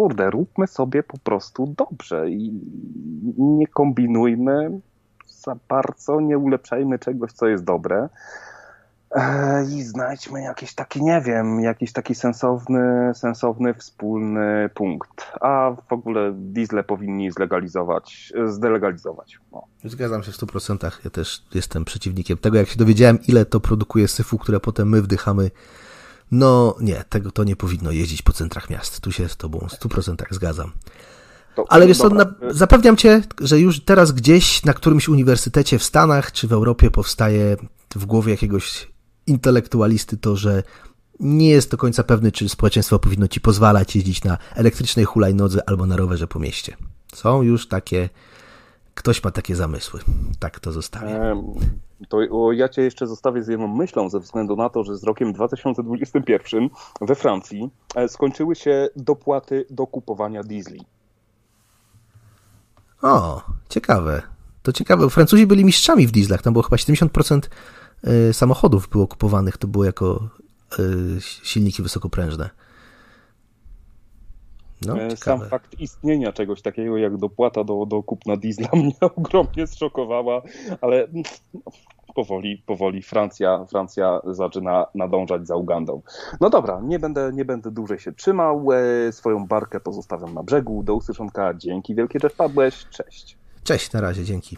[0.08, 2.60] kurde, róbmy sobie po prostu dobrze i
[3.38, 4.80] nie kombinujmy
[5.26, 8.08] za bardzo, nie ulepszajmy czegoś, co jest dobre.
[9.10, 15.32] E, i znajdźmy jakiś taki, nie wiem, jakiś taki sensowny, sensowny wspólny punkt.
[15.40, 19.38] A w ogóle diesle powinni zlegalizować, zdelegalizować.
[19.52, 19.62] No.
[19.84, 20.90] Zgadzam się w 100%.
[21.04, 22.58] Ja też jestem przeciwnikiem tego.
[22.58, 25.50] Jak się dowiedziałem, ile to produkuje syfu, które potem my wdychamy,
[26.30, 29.00] no nie, tego to nie powinno jeździć po centrach miast.
[29.00, 30.72] Tu się z tobą w 100% zgadzam.
[31.68, 36.32] Ale wiesz co, na, zapewniam cię, że już teraz gdzieś na którymś uniwersytecie w Stanach
[36.32, 37.56] czy w Europie powstaje
[37.94, 38.88] w głowie jakiegoś
[39.26, 40.62] intelektualisty to, że
[41.20, 45.86] nie jest do końca pewny, czy społeczeństwo powinno ci pozwalać jeździć na elektrycznej hulajnodze albo
[45.86, 46.76] na rowerze po mieście.
[47.14, 48.08] Są już takie,
[48.98, 50.00] ktoś ma takie zamysły.
[50.38, 51.42] Tak to zostawię.
[52.08, 55.32] To ja cię jeszcze zostawię z jedną myślą, ze względu na to, że z rokiem
[55.32, 56.68] 2021
[57.00, 60.80] we Francji e, skończyły się dopłaty do kupowania diesli.
[63.02, 64.22] O, ciekawe.
[64.62, 65.10] To ciekawe.
[65.10, 66.42] Francuzi byli mistrzami w dieslach.
[66.42, 67.40] Tam było chyba 70%
[68.06, 70.28] Y, samochodów było kupowanych, to było jako
[71.18, 72.50] silniki wysokoprężne.
[74.86, 79.66] No, e, Sam fakt istnienia czegoś takiego jak dopłata do, do kupna diesla mnie ogromnie
[79.66, 80.42] zszokowała,
[80.80, 81.08] ale
[82.14, 86.02] powoli, powoli Francja, Francja zaczyna nadążać za Ugandą.
[86.40, 88.68] No dobra, nie będę, nie będę dłużej się trzymał.
[88.72, 90.82] E, swoją barkę pozostawiam na brzegu.
[90.82, 91.54] Do usłyszonka.
[91.54, 92.86] Dzięki wielkie, że wpadłeś.
[92.90, 93.38] Cześć.
[93.64, 94.56] Cześć, na razie, dzięki.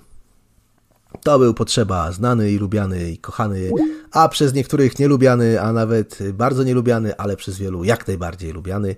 [1.23, 3.71] To był potrzeba znany i lubiany i kochany,
[4.13, 8.97] a przez niektórych nielubiany, a nawet bardzo nielubiany, ale przez wielu jak najbardziej lubiany.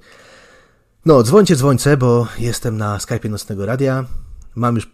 [1.06, 4.04] No, dzwońcie, dzwońce, bo jestem na Skype Nocnego Radia.
[4.54, 4.90] Mam już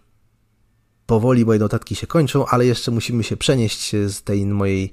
[1.06, 4.92] powoli, moje notatki się kończą, ale jeszcze musimy się przenieść z tej mojej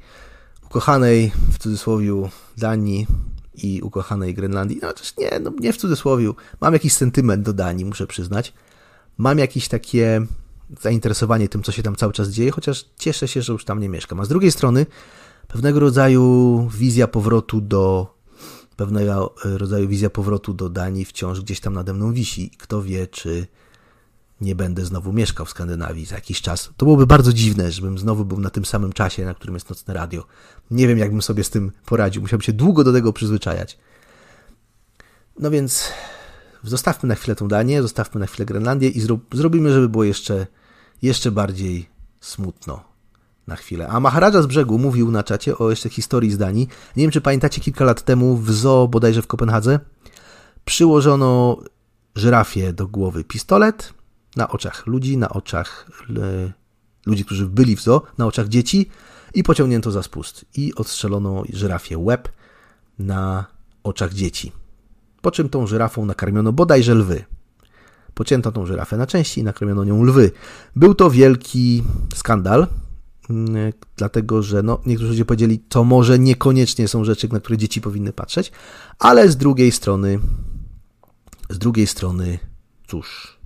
[0.66, 2.11] ukochanej, w cudzysłowie,
[2.57, 3.07] Danii
[3.53, 4.80] i ukochanej Grenlandii.
[4.82, 6.32] No też nie, no nie w cudzysłowie.
[6.61, 8.53] Mam jakiś sentyment do Danii, muszę przyznać.
[9.18, 10.26] Mam jakieś takie
[10.82, 13.89] zainteresowanie tym, co się tam cały czas dzieje, chociaż cieszę się, że już tam nie
[13.89, 14.20] mieszkam.
[14.20, 14.86] A z drugiej strony
[15.47, 18.14] pewnego rodzaju wizja powrotu do
[18.76, 22.51] pewnego rodzaju wizja powrotu do Danii wciąż gdzieś tam nade mną wisi.
[22.57, 23.47] Kto wie, czy
[24.41, 26.69] nie będę znowu mieszkał w Skandynawii za jakiś czas.
[26.78, 29.93] To byłoby bardzo dziwne, żebym znowu był na tym samym czasie, na którym jest nocne
[29.93, 30.26] radio.
[30.71, 32.21] Nie wiem, jakbym sobie z tym poradził.
[32.21, 33.78] Musiałbym się długo do tego przyzwyczajać.
[35.39, 35.91] No więc
[36.63, 40.47] zostawmy na chwilę tą Danię, zostawmy na chwilę Grenlandię i zro zrobimy, żeby było jeszcze,
[41.01, 41.89] jeszcze bardziej
[42.21, 42.95] smutno
[43.48, 43.88] na chwilę.
[43.88, 46.68] A Maharaja z brzegu mówił na czacie o jeszcze historii z Danii.
[46.96, 49.80] Nie wiem, czy pamiętacie, kilka lat temu w zoo bodajże w Kopenhadze
[50.66, 51.58] przyłożono
[52.16, 53.93] żyrafie do głowy pistolet
[54.36, 55.91] na oczach ludzi, na oczach
[57.06, 58.89] ludzi, którzy byli w zoo, na oczach dzieci
[59.34, 60.46] i pociągnięto za spust.
[60.56, 62.30] I odstrzelono żyrafie łeb
[63.00, 63.46] na
[63.84, 64.52] oczach dzieci.
[65.22, 67.26] Po czym tą żyrafą nakarmiono bodajże lwy.
[68.14, 70.32] Pocięto tą żyrafę na części i nakarmiono nią lwy.
[70.76, 71.84] Był to wielki
[72.16, 72.68] skandal,
[73.97, 78.13] dlatego że no, niektórzy ludzie powiedzieli, to może niekoniecznie są rzeczy, na które dzieci powinny
[78.13, 78.51] patrzeć,
[78.99, 80.19] ale z drugiej strony,
[81.49, 82.39] z drugiej strony,
[82.88, 83.38] cóż,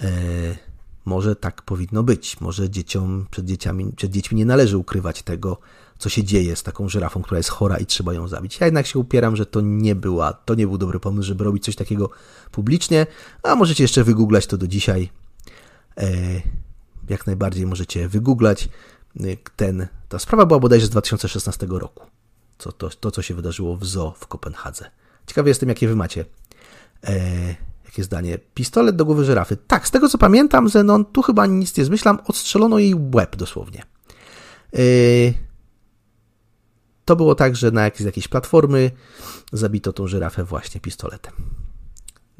[0.00, 0.72] e,
[1.04, 2.40] może tak powinno być.
[2.40, 5.58] Może dzieciom, przed, dzieciami, przed dziećmi nie należy ukrywać tego,
[5.98, 8.60] co się dzieje z taką żyrafą, która jest chora i trzeba ją zabić.
[8.60, 11.64] Ja jednak się upieram, że to nie była, to nie był dobry pomysł, żeby robić
[11.64, 12.10] coś takiego
[12.50, 13.06] publicznie,
[13.42, 15.10] a możecie jeszcze wygooglać to do dzisiaj.
[15.98, 16.08] E,
[17.08, 18.68] jak najbardziej możecie wygooglać.
[19.20, 22.06] E, ten, ta sprawa była bodajże z 2016 roku.
[22.58, 24.90] Co, to, to, co się wydarzyło w zoo w Kopenhadze.
[25.26, 26.24] Ciekawy jestem, jakie wy macie.
[27.04, 28.38] E, jakie zdanie?
[28.54, 29.56] Pistolet do głowy żyrafy.
[29.56, 33.82] Tak, z tego co pamiętam, Zenon, tu chyba nic nie zmyślam, odstrzelono jej łeb dosłownie.
[34.74, 34.78] E,
[37.04, 38.90] to było tak, że na jakieś, jakieś platformy
[39.52, 41.32] zabito tą żyrafę właśnie pistoletem.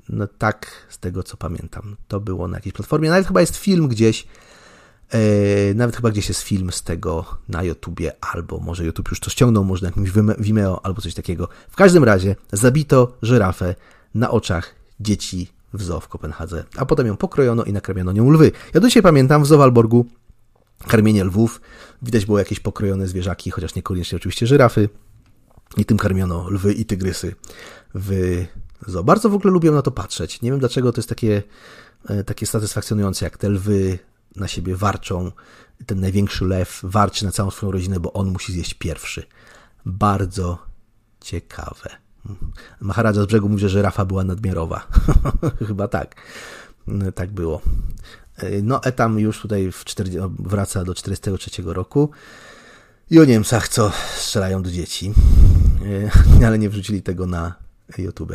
[0.09, 1.97] No tak, z tego co pamiętam.
[2.09, 3.11] To było na jakiejś platformie.
[3.11, 4.27] Nawet chyba jest film gdzieś.
[5.13, 9.31] Yy, nawet chyba gdzieś jest film z tego na YouTubie, albo może YouTube już to
[9.31, 11.49] ściągnął, może na jakimś Vimeo, albo coś takiego.
[11.71, 13.75] W każdym razie zabito żyrafę
[14.15, 18.53] na oczach dzieci w zoo w Kopenhadze, a potem ją pokrojono i nakarmiono nią lwy.
[18.75, 19.59] Ja do dzisiaj pamiętam w zoo
[20.89, 21.61] karmienie lwów.
[22.03, 24.89] Widać było jakieś pokrojone zwierzaki, chociaż niekoniecznie oczywiście żyrafy.
[25.77, 27.35] I tym karmiono lwy i tygrysy
[27.95, 28.45] w
[28.87, 29.05] zoo.
[29.05, 30.43] Bardzo w ogóle lubię na to patrzeć.
[30.43, 31.43] Nie wiem dlaczego to jest takie,
[32.09, 33.99] e, takie satysfakcjonujące, jak te lwy
[34.37, 35.33] na siebie warczą.
[35.87, 39.26] Ten największy lew warczy na całą swoją rodzinę, bo on musi zjeść pierwszy.
[39.87, 40.59] Bardzo
[41.20, 41.91] ciekawe.
[42.80, 44.87] Maharadza z brzegu mówi, że żyrafa była nadmiarowa.
[45.68, 46.14] Chyba tak.
[47.14, 47.62] Tak było.
[48.62, 52.11] No, Etam już tutaj w 40, no, wraca do 43 roku
[53.11, 55.12] i o Niemcach, co strzelają do dzieci,
[56.41, 57.62] e, ale nie wrzucili tego na
[57.99, 58.32] YouTube.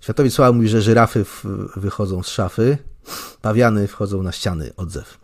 [0.00, 1.24] Światowi Sława mówi, że żyrafy
[1.76, 2.78] wychodzą z szafy,
[3.42, 5.18] pawiany wchodzą na ściany, odzew.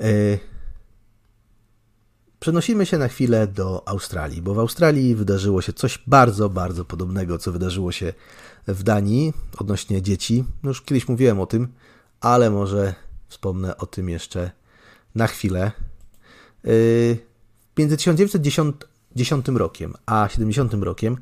[0.00, 0.38] E,
[2.40, 7.38] przenosimy się na chwilę do Australii, bo w Australii wydarzyło się coś bardzo, bardzo podobnego,
[7.38, 8.12] co wydarzyło się
[8.68, 10.44] w Danii odnośnie dzieci.
[10.62, 11.68] No już kiedyś mówiłem o tym,
[12.20, 12.94] ale może
[13.28, 14.50] wspomnę o tym jeszcze
[15.14, 15.72] na chwilę.
[16.64, 17.18] Yy,
[17.78, 18.76] między 1910
[19.56, 21.16] rokiem a 70 rokiem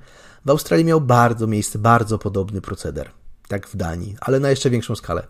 [0.45, 3.11] w Australii miał bardzo miejsce, bardzo podobny proceder,
[3.49, 5.27] tak w Danii, ale na jeszcze większą skalę.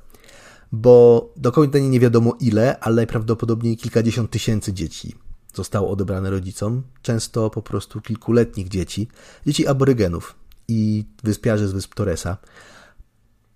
[0.72, 5.14] Bo do końca nie wiadomo ile, ale najprawdopodobniej kilkadziesiąt tysięcy dzieci
[5.54, 9.08] zostało odebrane rodzicom, często po prostu kilkuletnich dzieci,
[9.46, 10.34] dzieci aborygenów
[10.68, 12.36] i wyspiarzy z wysp Torresa.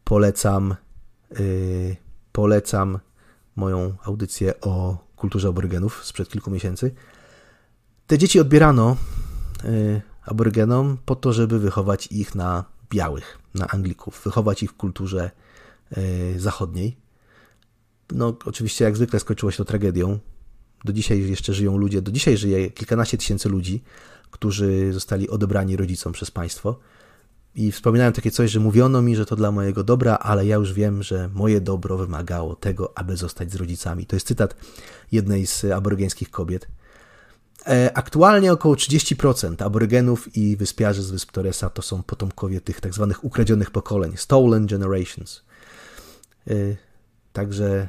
[0.05, 0.75] Polecam
[1.39, 1.97] yy,
[2.33, 2.99] polecam
[3.57, 6.95] moją audycję o kulturze aborygenów sprzed kilku miesięcy.
[8.07, 8.97] Te dzieci odbierano
[9.65, 15.31] y, aborygenom po to, żeby wychować ich na białych, na Anglików, wychować ich w kulturze
[15.99, 16.97] y, zachodniej.
[18.13, 20.19] No, oczywiście, jak zwykle skończyło się to tragedią.
[20.85, 23.83] Do dzisiaj jeszcze żyją ludzie, do dzisiaj żyje kilkanaście tysięcy ludzi,
[24.31, 26.79] którzy zostali odebrani rodzicom przez państwo.
[27.55, 30.73] I wspominałem takie coś, że mówiono mi, że to dla mojego dobra, ale ja już
[30.73, 34.07] wiem, że moje dobro wymagało tego, aby zostać z rodzicami.
[34.07, 34.57] To jest cytat
[35.13, 36.69] jednej z aborygeńskich kobiet.
[37.67, 42.95] E, aktualnie około 30% aborygenów i wyspiarzy z wysp Torresa to są potomkowie tych tak
[42.95, 45.43] zwanych ukradzionych pokoleń, stolen generations.
[46.51, 46.55] E,
[47.33, 47.89] także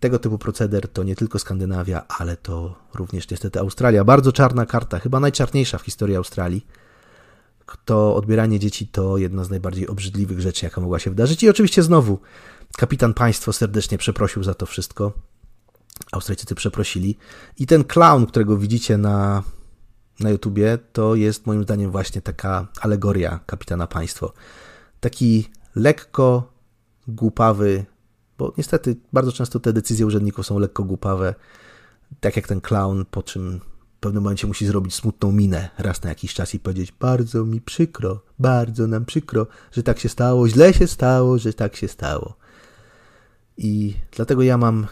[0.00, 4.04] tego typu proceder to nie tylko Skandynawia, ale to również niestety Australia.
[4.04, 6.66] Bardzo czarna karta, chyba najczarniejsza w historii Australii.
[7.84, 11.42] To odbieranie dzieci to jedna z najbardziej obrzydliwych rzeczy, jaka mogła się wydarzyć.
[11.42, 12.18] I oczywiście znowu
[12.76, 15.12] kapitan państwo serdecznie przeprosił za to wszystko.
[16.12, 17.16] Australijczycy przeprosili.
[17.58, 19.42] I ten clown, którego widzicie na,
[20.20, 24.32] na YouTubie, to jest moim zdaniem właśnie taka alegoria kapitana państwo.
[25.00, 26.52] Taki lekko
[27.08, 27.84] głupawy,
[28.38, 31.34] bo niestety bardzo często te decyzje urzędników są lekko głupawe,
[32.20, 33.60] tak jak ten clown, po czym
[33.96, 37.60] w pewnym momencie musi zrobić smutną minę raz na jakiś czas i powiedzieć bardzo mi
[37.60, 42.36] przykro, bardzo nam przykro, że tak się stało, źle się stało, że tak się stało.
[43.56, 44.86] I dlatego ja mam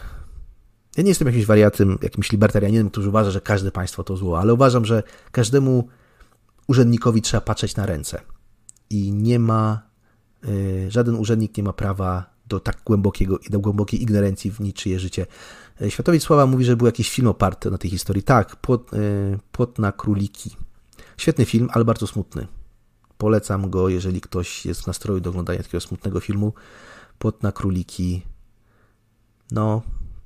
[0.97, 4.53] ja nie jestem jakimś wariatem, jakimś libertarianinem, który uważa, że każde państwo to zło, ale
[4.53, 5.87] uważam, że każdemu
[6.67, 8.21] urzędnikowi trzeba patrzeć na ręce.
[8.89, 9.81] I nie ma,
[10.47, 15.25] y, żaden urzędnik nie ma prawa do tak głębokiego, do głębokiej ignorancji w niczyje życie.
[15.81, 18.23] Y, Światowiec Sława mówi, że był jakiś film oparty na tej historii.
[18.23, 20.55] Tak, Płot, y, Płot na króliki.
[21.17, 22.47] Świetny film, ale bardzo smutny.
[23.17, 26.53] Polecam go, jeżeli ktoś jest w nastroju do oglądania takiego smutnego filmu.
[27.19, 28.21] Płot na króliki.
[29.51, 29.81] No,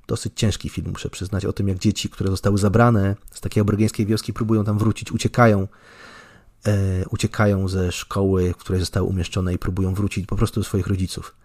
[0.07, 4.05] dosyć ciężki film, muszę przyznać, o tym, jak dzieci, które zostały zabrane z takiej obrygeńskiej
[4.05, 5.67] wioski, próbują tam wrócić, uciekają,
[6.67, 10.87] e, uciekają ze szkoły, w której zostały umieszczone i próbują wrócić po prostu do swoich
[10.87, 11.35] rodziców.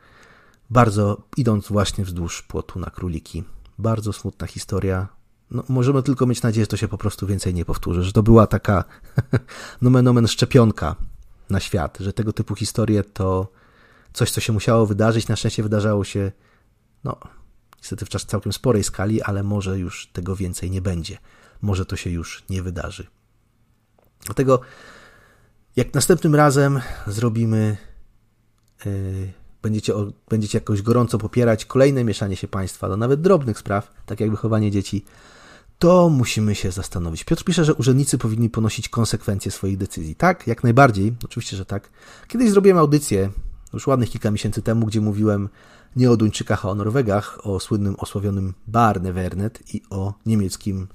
[0.70, 3.44] Bardzo, idąc właśnie wzdłuż płotu na króliki.
[3.78, 5.08] Bardzo smutna historia.
[5.50, 8.22] No, możemy tylko mieć nadzieję, że to się po prostu więcej nie powtórzy, że to
[8.22, 8.84] była taka
[9.82, 10.96] nomen omen szczepionka
[11.50, 13.48] na świat, że tego typu historie to
[14.12, 16.32] coś, co się musiało wydarzyć, na szczęście wydarzało się
[17.04, 17.16] no,
[17.80, 21.18] niestety w czas całkiem sporej skali, ale może już tego więcej nie będzie.
[21.62, 23.06] Może to się już nie wydarzy.
[24.24, 24.60] Dlatego,
[25.76, 27.76] jak następnym razem zrobimy,
[28.84, 29.92] yy, będziecie,
[30.28, 34.70] będziecie jakoś gorąco popierać kolejne mieszanie się państwa do nawet drobnych spraw, tak jak wychowanie
[34.70, 35.04] dzieci,
[35.78, 37.24] to musimy się zastanowić.
[37.24, 40.14] Piotr pisze, że urzędnicy powinni ponosić konsekwencje swoich decyzji.
[40.14, 41.90] Tak, jak najbardziej, oczywiście, że tak.
[42.28, 43.30] Kiedyś zrobiłem audycję,
[43.72, 45.48] już ładnych kilka miesięcy temu, gdzie mówiłem
[45.96, 50.88] nie o Duńczykach, a o Norwegach, o słynnym osławionym Barne Wernet i o niemieckim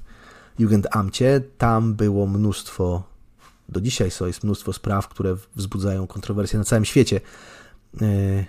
[0.59, 1.41] Jugendamcie.
[1.57, 3.03] Tam było mnóstwo,
[3.69, 7.21] do dzisiaj jest mnóstwo spraw, które wzbudzają kontrowersje na całym świecie.
[8.01, 8.45] E,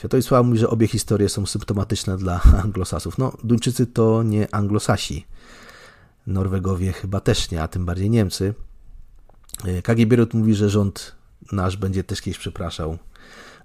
[0.00, 3.18] Światowi mówi, że obie historie są symptomatyczne dla anglosasów.
[3.18, 5.26] No, Duńczycy to nie anglosasi.
[6.26, 8.54] Norwegowie chyba też nie, a tym bardziej Niemcy.
[9.64, 11.14] E, KG mówi, że rząd
[11.52, 12.98] nasz będzie też kiedyś przepraszał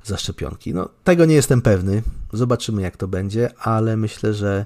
[0.06, 0.74] za szczepionki.
[0.74, 2.04] No, tego nie jestem pewny.
[2.34, 4.66] Zobaczymy, jak to będzie, ale myślę, że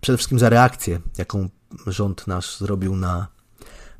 [0.00, 1.48] przede wszystkim za reakcję, jaką
[1.86, 3.28] rząd nasz zrobił na,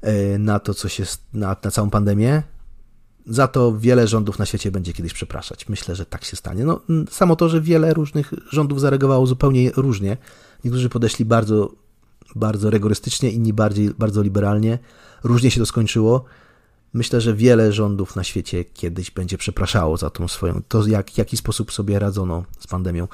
[0.00, 2.42] e, na to, co się, na, na całą pandemię,
[3.26, 5.68] za to wiele rządów na świecie będzie kiedyś przepraszać.
[5.68, 6.64] Myślę, że tak się stanie.
[6.64, 6.80] No,
[7.10, 10.16] samo to, że wiele różnych rządów zareagowało zupełnie różnie.
[10.64, 11.72] Niektórzy podeszli bardzo,
[12.34, 14.78] bardzo rygorystycznie, inni bardziej, bardzo liberalnie.
[15.24, 16.24] Różnie się to skończyło.
[16.92, 21.36] Myślę, że wiele rządów na świecie kiedyś będzie przepraszało za tą swoją, to jak, jaki
[21.36, 23.08] sposób sobie radzono z pandemią.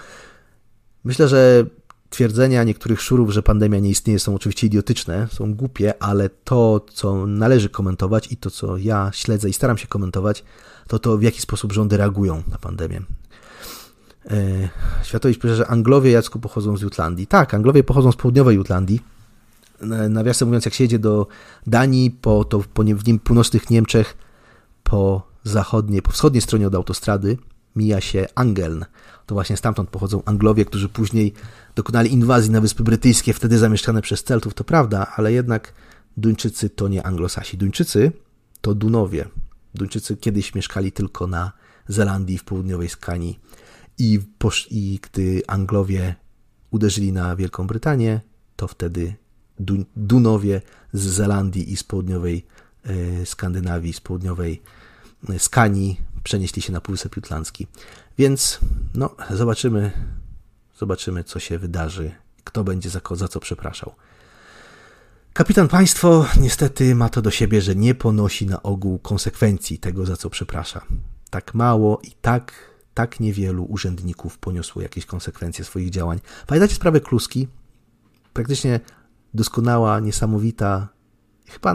[1.04, 1.66] Myślę, że
[2.10, 7.26] twierdzenia niektórych szurów, że pandemia nie istnieje, są oczywiście idiotyczne, są głupie, ale to, co
[7.26, 10.44] należy komentować i to, co ja śledzę i staram się komentować,
[10.88, 13.02] to to, w jaki sposób rządy reagują na pandemię.
[14.30, 14.68] E,
[15.02, 17.26] Światowicz pisze, że Anglowie Jacku pochodzą z Jutlandii.
[17.26, 19.00] Tak, Anglowie pochodzą z południowej Jutlandii,
[20.08, 21.26] nawiasem mówiąc, jak się jedzie do
[21.66, 24.16] Danii, po, to po w nim północnych Niemczech,
[24.82, 27.38] po zachodniej, po wschodniej stronie od autostrady
[27.76, 28.84] mija się Angeln.
[29.26, 31.32] To właśnie stamtąd pochodzą Anglowie, którzy później
[31.74, 35.72] dokonali inwazji na Wyspy Brytyjskie, wtedy zamieszkane przez Celtów, to prawda, ale jednak
[36.16, 37.56] Duńczycy to nie Anglosasi.
[37.56, 38.12] Duńczycy
[38.60, 39.28] to Dunowie.
[39.74, 41.52] Duńczycy kiedyś mieszkali tylko na
[41.88, 43.40] Zelandii, w południowej Skanii
[43.98, 44.20] i,
[44.70, 46.14] i gdy Anglowie
[46.70, 48.20] uderzyli na Wielką Brytanię,
[48.56, 49.14] to wtedy
[49.96, 52.46] Dunowie z Zelandii i z południowej
[52.84, 54.62] e, Skandynawii, z południowej
[55.28, 57.66] e, Skanii przenieśli się na Półwysep Jutlandzki.
[58.18, 58.58] Więc
[58.94, 59.90] no, zobaczymy,
[60.78, 62.12] zobaczymy, co się wydarzy,
[62.44, 63.94] kto będzie za, za co przepraszał.
[65.32, 70.16] Kapitan państwo niestety ma to do siebie, że nie ponosi na ogół konsekwencji tego, za
[70.16, 70.80] co przeprasza.
[71.30, 72.52] Tak mało i tak,
[72.94, 76.20] tak niewielu urzędników poniosło jakieś konsekwencje swoich działań.
[76.46, 77.48] Pamiętacie sprawę Kluski?
[78.32, 78.80] Praktycznie
[79.36, 80.88] doskonała, niesamowita,
[81.48, 81.74] chyba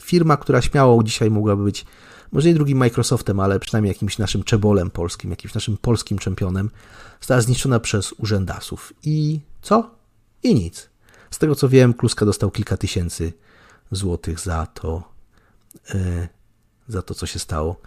[0.00, 1.86] firma, która śmiało dzisiaj mogłaby być,
[2.32, 6.70] może nie drugim Microsoftem, ale przynajmniej jakimś naszym czebolem polskim, jakimś naszym polskim czempionem,
[7.20, 8.92] została zniszczona przez urzędasów.
[9.02, 9.90] I co?
[10.42, 10.90] I nic.
[11.30, 13.32] Z tego co wiem, Kluska dostał kilka tysięcy
[13.90, 15.12] złotych za to,
[15.94, 16.28] yy,
[16.88, 17.80] za to, co się stało.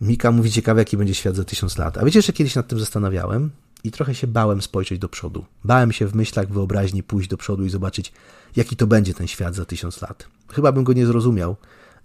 [0.00, 1.98] Mika mówi ciekawe, jaki będzie świat za tysiąc lat.
[1.98, 3.50] A wiecie, że kiedyś nad tym zastanawiałem?
[3.84, 5.44] I trochę się bałem spojrzeć do przodu.
[5.64, 8.12] Bałem się w myślach, wyobraźni pójść do przodu i zobaczyć,
[8.56, 10.28] jaki to będzie ten świat za tysiąc lat.
[10.48, 11.56] Chyba bym go nie zrozumiał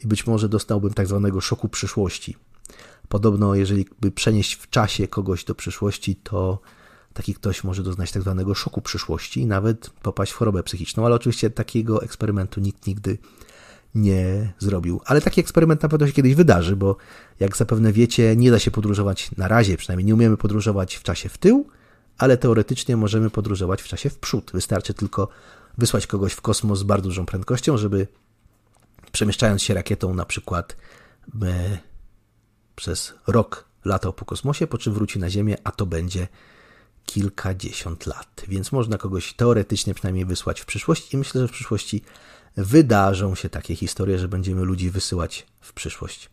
[0.03, 2.35] i być może dostałbym tak zwanego szoku przyszłości.
[3.07, 6.59] Podobno, jeżeli by przenieść w czasie kogoś do przyszłości, to
[7.13, 11.15] taki ktoś może doznać tak zwanego szoku przyszłości i nawet popaść w chorobę psychiczną, ale
[11.15, 13.17] oczywiście takiego eksperymentu nikt nigdy
[13.95, 15.01] nie zrobił.
[15.05, 16.97] Ale taki eksperyment na pewno się kiedyś wydarzy, bo
[17.39, 21.29] jak zapewne wiecie, nie da się podróżować na razie, przynajmniej nie umiemy podróżować w czasie
[21.29, 21.67] w tył,
[22.17, 24.51] ale teoretycznie możemy podróżować w czasie w przód.
[24.53, 25.27] Wystarczy tylko
[25.77, 28.07] wysłać kogoś w kosmos z bardzo dużą prędkością, żeby
[29.11, 30.77] przemieszczając się rakietą na przykład
[31.43, 31.77] e,
[32.75, 36.27] przez rok latał po kosmosie, po czym wróci na Ziemię, a to będzie
[37.05, 38.43] kilkadziesiąt lat.
[38.47, 42.01] Więc można kogoś teoretycznie przynajmniej wysłać w przyszłość i myślę, że w przyszłości
[42.57, 46.29] wydarzą się takie historie, że będziemy ludzi wysyłać w przyszłość.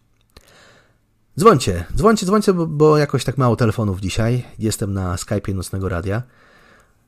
[1.38, 4.44] Dzwońcie, dzwońcie, dzwońcie, bo, bo jakoś tak mało telefonów dzisiaj.
[4.58, 6.22] Jestem na Skype'ie Nocnego Radia.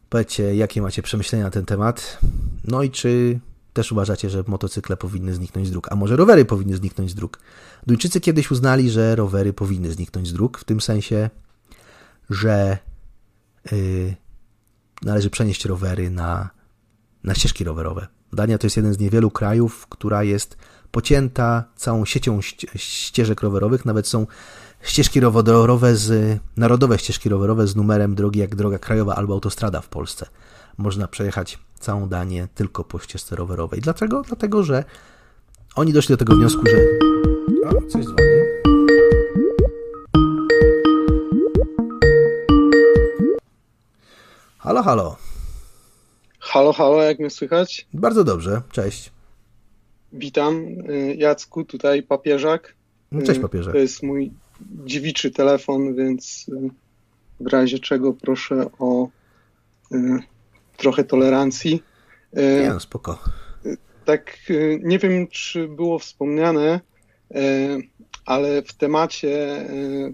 [0.09, 2.19] Powiedzcie, jakie macie przemyślenia na ten temat.
[2.65, 3.41] No i czy
[3.73, 7.41] też uważacie, że motocykle powinny zniknąć z dróg, a może rowery powinny zniknąć z dróg.
[7.87, 11.31] Duńczycy kiedyś uznali, że rowery powinny zniknąć z dróg, w tym sensie,
[12.31, 12.79] że
[13.73, 14.15] yy,
[15.03, 16.51] należy przenieść rowery na,
[17.25, 18.07] na ścieżki rowerowe.
[18.35, 20.57] Dania to jest jeden z niewielu krajów, która jest
[20.91, 22.41] pocięta całą siecią
[22.77, 23.85] ścieżek rowerowych.
[23.85, 24.27] Nawet są
[24.83, 29.89] ścieżki rowerowe z, narodowe ścieżki rowerowe z numerem drogi jak droga krajowa albo autostrada w
[29.89, 30.27] Polsce.
[30.79, 33.81] Można przejechać całą Danię tylko po ścieżce rowerowej.
[33.81, 34.23] Dlaczego?
[34.23, 34.85] Dlatego, że
[35.75, 36.77] oni doszli do tego wniosku, że...
[37.69, 38.19] O, coś dzwoni.
[44.59, 45.24] Halo, halo.
[46.45, 47.87] Halo, halo, jak mnie słychać?
[47.95, 49.13] Bardzo dobrze, cześć.
[50.13, 52.75] Witam, y, Jacku, tutaj papieżak.
[53.13, 53.73] No, cześć papieżak.
[53.73, 54.31] To jest mój
[54.85, 56.71] dziewiczy telefon, więc y,
[57.41, 59.09] w razie czego proszę o
[59.93, 60.19] y,
[60.77, 61.83] trochę tolerancji.
[62.33, 63.19] Nie, no, spoko.
[64.05, 64.37] Tak,
[64.83, 66.81] nie wiem, czy było wspomniane,
[68.27, 69.65] ale w temacie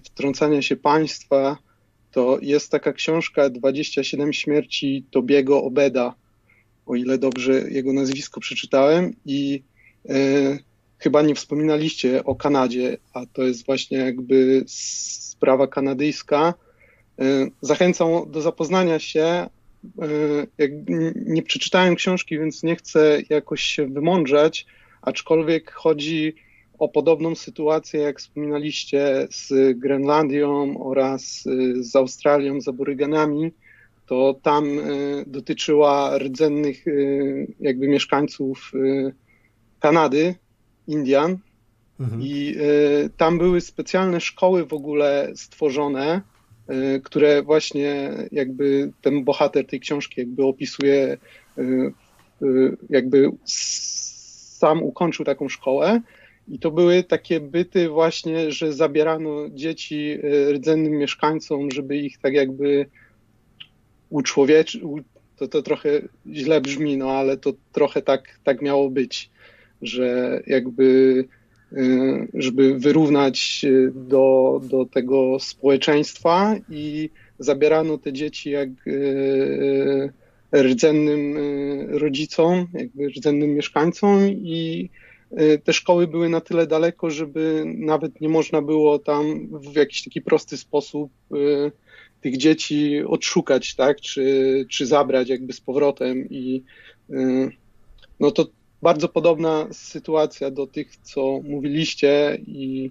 [0.05, 1.57] wtrącania się państwa
[2.11, 6.15] to jest taka książka 27 śmierci Tobiego Obeda,
[6.87, 9.63] o ile dobrze jego nazwisko przeczytałem i
[10.09, 10.15] e,
[10.99, 16.55] chyba nie wspominaliście o Kanadzie, a to jest właśnie jakby sprawa kanadyjska.
[17.19, 17.25] E,
[17.61, 19.23] zachęcam do zapoznania się.
[19.23, 19.49] E,
[20.59, 20.71] jak,
[21.15, 24.67] nie przeczytałem książki, więc nie chcę jakoś się wymądrzać,
[25.03, 26.35] aczkolwiek chodzi
[26.81, 33.53] o podobną sytuację, jak wspominaliście, z Grenlandią oraz y, z Australią, z aborygenami,
[34.07, 38.73] to tam y, dotyczyła rdzennych y, jakby mieszkańców
[39.81, 40.35] Kanady,
[40.87, 41.39] Indian.
[42.01, 42.23] Mhm.
[42.23, 42.57] I
[43.17, 46.21] tam były specjalne szkoły w ogóle stworzone,
[47.05, 51.17] które właśnie jakby ten bohater tej książki jakby opisuje,
[52.91, 56.01] jakby sam ukończył taką szkołę
[56.51, 62.35] i to były takie byty właśnie, że zabierano dzieci e, rdzennym mieszkańcom, żeby ich tak
[62.35, 62.87] jakby
[64.11, 64.83] uczłowieczyć.
[65.37, 69.31] To, to trochę źle brzmi, no ale to trochę tak, tak miało być,
[69.83, 71.25] że jakby
[71.73, 78.69] e, żeby wyrównać do, do tego społeczeństwa i zabierano te dzieci jak
[80.53, 81.37] e, rdzennym
[81.91, 84.91] rodzicom, jakby rdzennym mieszkańcom i
[85.65, 90.21] te szkoły były na tyle daleko, żeby nawet nie można było tam w jakiś taki
[90.23, 91.73] prosty sposób y,
[92.21, 96.63] tych dzieci odszukać, tak, czy, czy zabrać jakby z powrotem i
[97.11, 97.51] y,
[98.21, 98.47] no to
[98.83, 102.91] bardzo podobna sytuacja do tych, co mówiliście i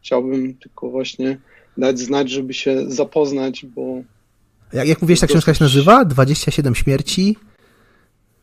[0.00, 1.38] chciałbym tylko właśnie
[1.78, 4.02] dać znać, żeby się zapoznać, bo...
[4.72, 6.04] Jak, jak mówisz, ta książka się nazywa?
[6.04, 7.36] 27 śmierci?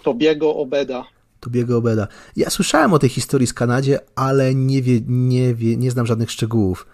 [0.03, 1.12] Tobiego Obeda.
[1.43, 2.07] Tobiego Obeda.
[2.35, 6.31] Ja słyszałem o tej historii z Kanadzie, ale nie, wie, nie, wie, nie znam żadnych
[6.31, 6.87] szczegółów.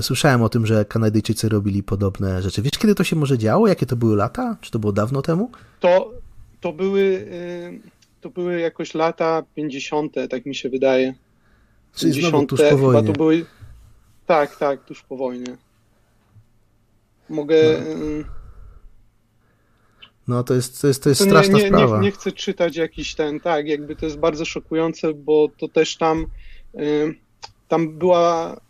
[0.00, 2.62] Słyszałem o tym, że Kanadyjczycy robili podobne rzeczy.
[2.62, 3.68] Wiesz, kiedy to się może działo?
[3.68, 4.56] Jakie to były lata?
[4.60, 5.50] Czy to było dawno temu?
[5.80, 6.12] To,
[6.60, 7.80] to, były, y,
[8.20, 11.14] to były jakoś lata 50., tak mi się wydaje.
[11.94, 13.12] Czyli 50, znowu tuż po wojnie.
[13.12, 13.46] to były...
[14.26, 15.56] Tak, tak, tuż po wojnie.
[17.30, 17.56] Mogę...
[17.96, 18.41] No.
[20.28, 21.98] Y, no to jest, to jest, to jest to straszna nie, nie, sprawa.
[21.98, 25.96] Nie, nie chcę czytać jakiś ten, tak, jakby to jest bardzo szokujące, bo to też
[25.96, 26.26] tam,
[26.74, 27.14] y,
[27.68, 28.60] tam była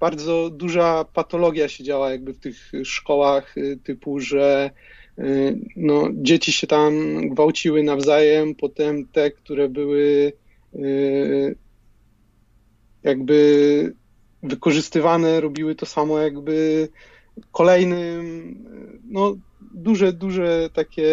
[0.00, 4.70] bardzo duża patologia się działa jakby w tych szkołach y, typu, że
[5.18, 6.94] y, no, dzieci się tam
[7.28, 10.32] gwałciły nawzajem, potem te, które były
[13.02, 13.92] jakby
[14.42, 16.88] wykorzystywane, robiły to samo jakby
[17.52, 18.54] kolejnym,
[19.10, 19.34] no
[19.74, 21.10] duże, duże takie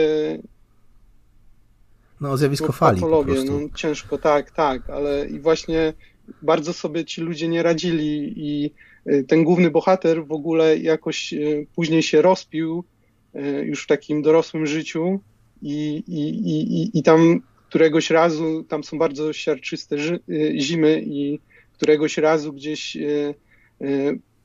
[2.21, 3.01] no, zjawisko no, fali.
[3.01, 5.93] Patologie, no, ciężko, tak, tak, ale i właśnie
[6.41, 8.71] bardzo sobie ci ludzie nie radzili i
[9.07, 12.83] y, ten główny bohater w ogóle jakoś y, później się rozpił
[13.35, 15.19] y, już w takim dorosłym życiu
[15.61, 19.95] i, i, i, i tam któregoś razu, tam są bardzo siarczyste
[20.57, 21.39] zimy i
[21.73, 22.97] któregoś razu gdzieś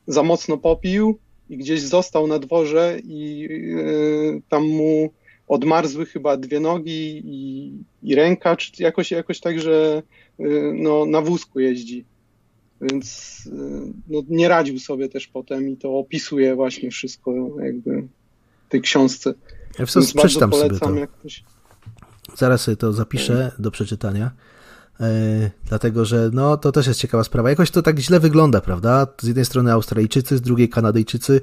[0.07, 1.19] za mocno popił
[1.51, 3.49] i gdzieś został na dworze i
[4.49, 5.11] tam mu
[5.49, 7.73] odmarzły chyba dwie nogi i,
[8.03, 10.03] i ręka, czy jakoś, jakoś tak, że
[10.41, 12.05] y, no, na wózku jeździ.
[12.81, 13.51] Więc y,
[14.09, 17.35] no, nie radził sobie też potem i to opisuje właśnie wszystko
[17.65, 18.09] jakby
[18.67, 19.35] w tej książce.
[19.79, 21.07] Ja w przeczytam sobie to.
[21.19, 21.45] Ktoś...
[22.35, 24.31] Zaraz sobie to zapiszę do przeczytania.
[25.01, 27.51] Yy, dlatego, że no to też jest ciekawa sprawa.
[27.51, 29.07] Jakoś to tak źle wygląda, prawda?
[29.21, 31.41] Z jednej strony Australijczycy, z drugiej Kanadyjczycy.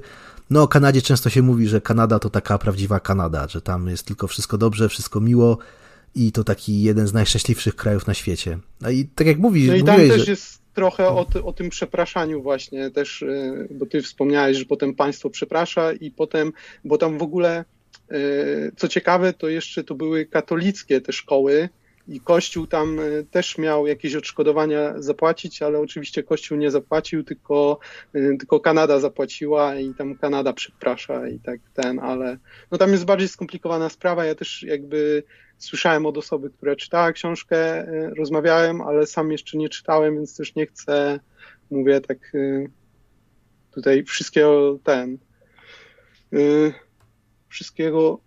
[0.50, 4.06] No o Kanadzie często się mówi, że Kanada to taka prawdziwa Kanada, że tam jest
[4.06, 5.58] tylko wszystko dobrze, wszystko miło
[6.14, 8.58] i to taki jeden z najszczęśliwszych krajów na świecie.
[8.80, 9.68] No i tak jak mówisz...
[9.68, 10.30] No i tam też że...
[10.30, 14.94] jest trochę o, ty, o tym przepraszaniu właśnie też, yy, bo ty wspomniałeś, że potem
[14.94, 16.52] państwo przeprasza i potem,
[16.84, 17.64] bo tam w ogóle
[18.10, 21.68] yy, co ciekawe, to jeszcze to były katolickie te szkoły,
[22.08, 27.78] i Kościół tam y, też miał jakieś odszkodowania zapłacić, ale oczywiście Kościół nie zapłacił, tylko,
[28.14, 32.38] y, tylko Kanada zapłaciła i tam Kanada przeprasza i tak ten, ale
[32.70, 34.24] no tam jest bardziej skomplikowana sprawa.
[34.24, 35.22] Ja też jakby
[35.58, 40.54] słyszałem od osoby, która czytała książkę, y, rozmawiałem, ale sam jeszcze nie czytałem, więc też
[40.54, 41.20] nie chcę,
[41.70, 42.32] mówię tak
[43.70, 45.18] tutaj wszystkiego ten,
[47.48, 48.20] wszystkiego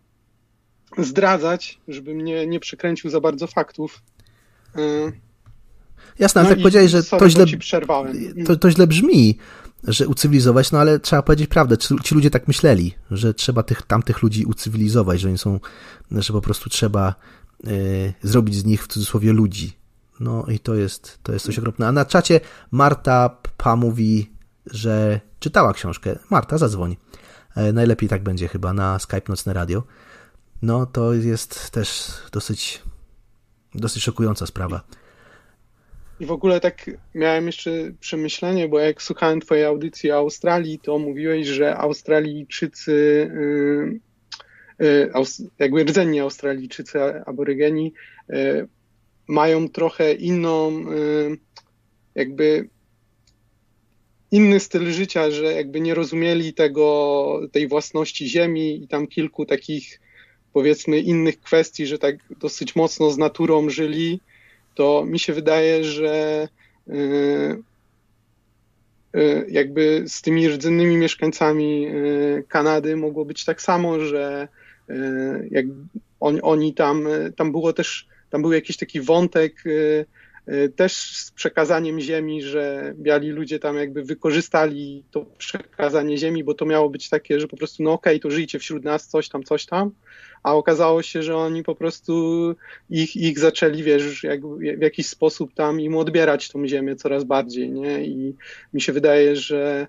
[0.97, 4.01] zdradzać, żebym nie, nie przekręcił za bardzo faktów.
[4.75, 5.11] E,
[6.19, 7.45] Jasne, ale no tak powiedziałeś, że to źle,
[8.45, 9.37] to, to źle brzmi,
[9.83, 11.77] że ucywilizować, no ale trzeba powiedzieć prawdę.
[11.77, 15.59] Ci ludzie tak myśleli, że trzeba tych tamtych ludzi ucywilizować, że oni są,
[16.11, 17.15] że po prostu trzeba
[17.67, 19.77] y, zrobić z nich w cudzysłowie ludzi.
[20.19, 21.87] No i to jest, to jest coś okropne.
[21.87, 22.39] A na czacie
[22.71, 24.31] Marta Pa mówi,
[24.65, 26.19] że czytała książkę.
[26.29, 26.95] Marta, zadzwoń.
[27.55, 29.83] E, najlepiej tak będzie chyba na Skype Nocne Radio
[30.61, 32.81] no to jest też dosyć,
[33.75, 34.83] dosyć szokująca sprawa.
[36.19, 40.99] I w ogóle tak miałem jeszcze przemyślenie, bo jak słuchałem twojej audycji o Australii, to
[40.99, 42.91] mówiłeś, że Australijczycy,
[44.81, 45.11] y, y,
[45.59, 47.93] jakby rdzenni Australijczycy, aborygeni,
[48.29, 48.67] y,
[49.27, 50.85] mają trochę inną,
[52.15, 52.69] jakby
[54.31, 59.99] inny styl życia, że jakby nie rozumieli tego, tej własności ziemi i tam kilku takich
[60.57, 64.19] powiedzmy innych kwestii, że tak dosyć mocno z naturą żyli,
[64.75, 66.47] to mi się wydaje, że
[66.87, 66.93] y,
[69.15, 74.47] y, jakby z tymi rdzennymi mieszkańcami y, Kanady mogło być tak samo, że
[75.51, 75.65] jak
[76.19, 79.63] on, oni tam, tam było też, tam był jakiś taki wątek
[80.75, 86.65] też z przekazaniem ziemi, że biali ludzie tam jakby wykorzystali to przekazanie ziemi, bo to
[86.65, 89.43] miało być takie, że po prostu no okej, okay, to żyjcie wśród nas, coś tam,
[89.43, 89.91] coś tam,
[90.43, 92.13] a okazało się, że oni po prostu
[92.89, 97.71] ich, ich zaczęli, wiesz, jak, w jakiś sposób tam im odbierać tą ziemię coraz bardziej,
[97.71, 98.05] nie?
[98.05, 98.35] I
[98.73, 99.87] mi się wydaje, że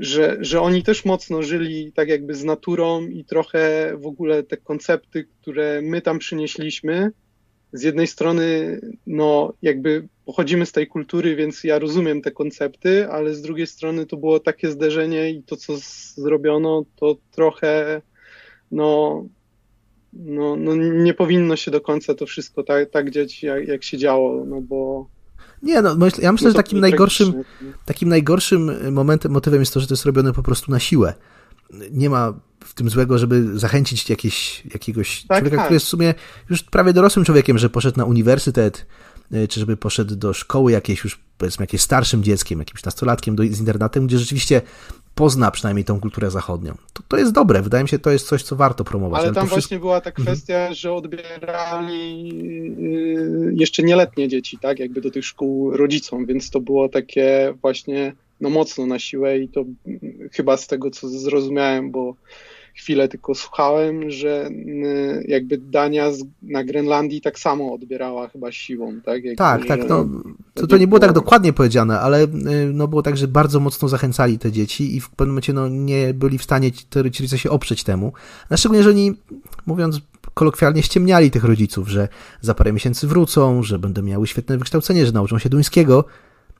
[0.00, 4.56] że, że oni też mocno żyli tak jakby z naturą i trochę w ogóle te
[4.56, 7.12] koncepty, które my tam przynieśliśmy,
[7.74, 13.34] z jednej strony, no, jakby pochodzimy z tej kultury, więc ja rozumiem te koncepty, ale
[13.34, 15.72] z drugiej strony to było takie zderzenie i to, co
[16.16, 18.02] zrobiono, to trochę,
[18.70, 19.24] no,
[20.16, 23.98] no, no nie powinno się do końca to wszystko tak, tak dziać, jak, jak się
[23.98, 25.08] działo, no bo.
[25.62, 27.32] Nie, no, ja myślę, no że takim najgorszym,
[27.84, 31.14] takim najgorszym momentem, motywem jest to, że to jest robione po prostu na siłę.
[31.90, 32.34] Nie ma
[32.64, 35.64] w tym złego, żeby zachęcić jakieś, jakiegoś tak, człowieka, tak.
[35.64, 36.14] który jest w sumie
[36.50, 38.86] już prawie dorosłym człowiekiem, że poszedł na uniwersytet,
[39.34, 43.42] y, czy żeby poszedł do szkoły jakiejś już, powiedzmy, jakieś starszym dzieckiem, jakimś nastolatkiem do,
[43.42, 44.62] z internatem, gdzie rzeczywiście
[45.14, 46.74] pozna przynajmniej tą kulturę zachodnią.
[46.92, 49.22] To, to jest dobre, wydaje mi się, to jest coś, co warto promować.
[49.22, 50.26] Ale, tam właśnie była ta mhm.
[50.26, 50.74] kwestia, mhm.
[50.74, 52.32] że odbierali
[52.78, 58.12] y, jeszcze nieletnie dzieci, tak, jakby do tych szkół rodzicom, więc to było takie właśnie
[58.40, 60.00] no mocno na siłę i to mm,
[60.32, 62.14] chyba z tego, co zrozumiałem, bo
[62.74, 66.10] chwilę tylko słuchałem, że y, jakby Dania
[66.42, 69.22] na Grenlandii tak samo odbierała chyba siłą, tak?
[69.36, 70.06] Tak, tak, no,
[70.54, 72.28] to, to nie było tak dokładnie powiedziane, ale y,
[72.72, 76.14] no było tak, że bardzo mocno zachęcali te dzieci i w pewnym momencie no, nie
[76.14, 78.12] byli w stanie ci rodzice się oprzeć temu,
[78.50, 79.12] a szczególnie, że oni,
[79.66, 80.00] mówiąc
[80.34, 82.08] kolokwialnie, ściemniali tych rodziców, że
[82.40, 86.04] za parę miesięcy wrócą, że będą miały świetne wykształcenie, że nauczą się duńskiego,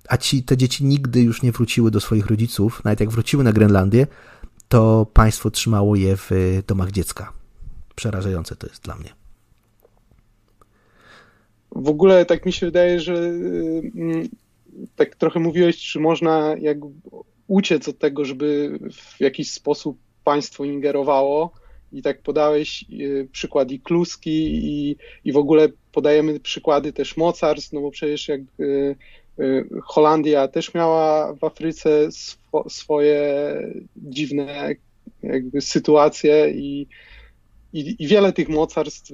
[0.08, 3.52] a ci, te dzieci nigdy już nie wróciły do swoich rodziców, nawet jak wróciły na
[3.52, 4.06] Grenlandię,
[4.68, 6.30] to państwo trzymało je w
[6.66, 7.32] domach dziecka.
[7.94, 9.10] Przerażające to jest dla mnie.
[11.70, 14.28] W ogóle tak mi się wydaje, że mm,
[14.96, 16.78] tak trochę mówiłeś, czy można jak
[17.46, 21.50] uciec od tego, żeby w jakiś sposób państwo ingerowało
[21.92, 27.72] i tak podałeś y, przykład i kluski i, i w ogóle podajemy przykłady też mocarstw,
[27.72, 28.96] no bo przecież jak y,
[29.38, 32.08] y, Holandia też miała w Afryce
[32.54, 33.22] swo, swoje
[33.96, 34.74] dziwne
[35.22, 36.86] jakby sytuacje i,
[37.72, 39.10] i, i wiele tych mocarstw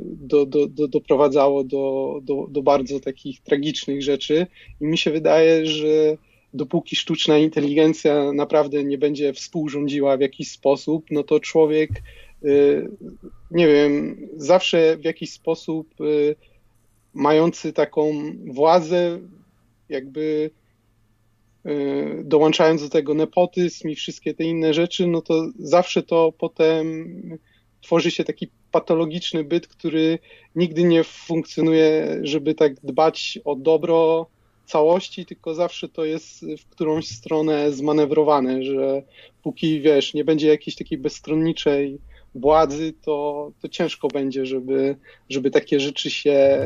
[0.00, 4.46] do, do, do, doprowadzało do, do, do bardzo takich tragicznych rzeczy.
[4.80, 6.16] I mi się wydaje, że
[6.54, 11.90] dopóki sztuczna inteligencja naprawdę nie będzie współrządziła w jakiś sposób, no to człowiek,
[12.44, 12.88] y,
[13.50, 16.36] nie wiem, zawsze w jakiś sposób y,
[17.14, 18.12] mający taką
[18.46, 19.18] władzę,
[19.88, 20.61] jakby y,
[22.24, 27.14] dołączając do tego nepotyzm i wszystkie te inne rzeczy, no to zawsze to potem
[27.80, 30.18] tworzy się taki patologiczny byt, który
[30.56, 34.26] nigdy nie funkcjonuje, żeby tak dbać o dobro
[34.66, 39.02] całości, tylko zawsze to jest w którąś stronę zmanewrowane, że
[39.42, 41.98] póki wiesz, nie będzie jakiejś takiej bezstronniczej
[42.34, 44.96] władzy, to, to ciężko będzie, żeby,
[45.28, 46.58] żeby takie rzeczy się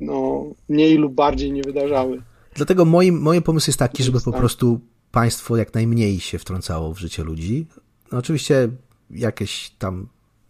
[0.00, 2.22] no, mniej lub bardziej nie wydarzały.
[2.54, 6.98] Dlatego moim, moim pomysł jest taki, żeby po prostu państwo jak najmniej się wtrącało w
[6.98, 7.66] życie ludzi.
[8.12, 8.68] No oczywiście
[9.10, 10.08] jakieś tam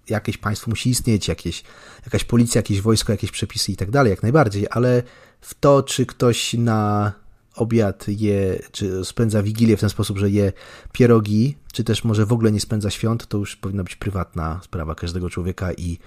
[0.08, 1.64] jakieś państwo musi istnieć, jakieś,
[2.04, 5.02] jakaś policja, jakieś wojsko, jakieś przepisy i tak dalej, jak najbardziej, ale
[5.40, 7.12] w to, czy ktoś na
[7.56, 10.52] obiad je, czy spędza wigilię w ten sposób, że je
[10.92, 14.94] pierogi, czy też może w ogóle nie spędza świąt, to już powinna być prywatna sprawa
[14.94, 15.98] każdego człowieka i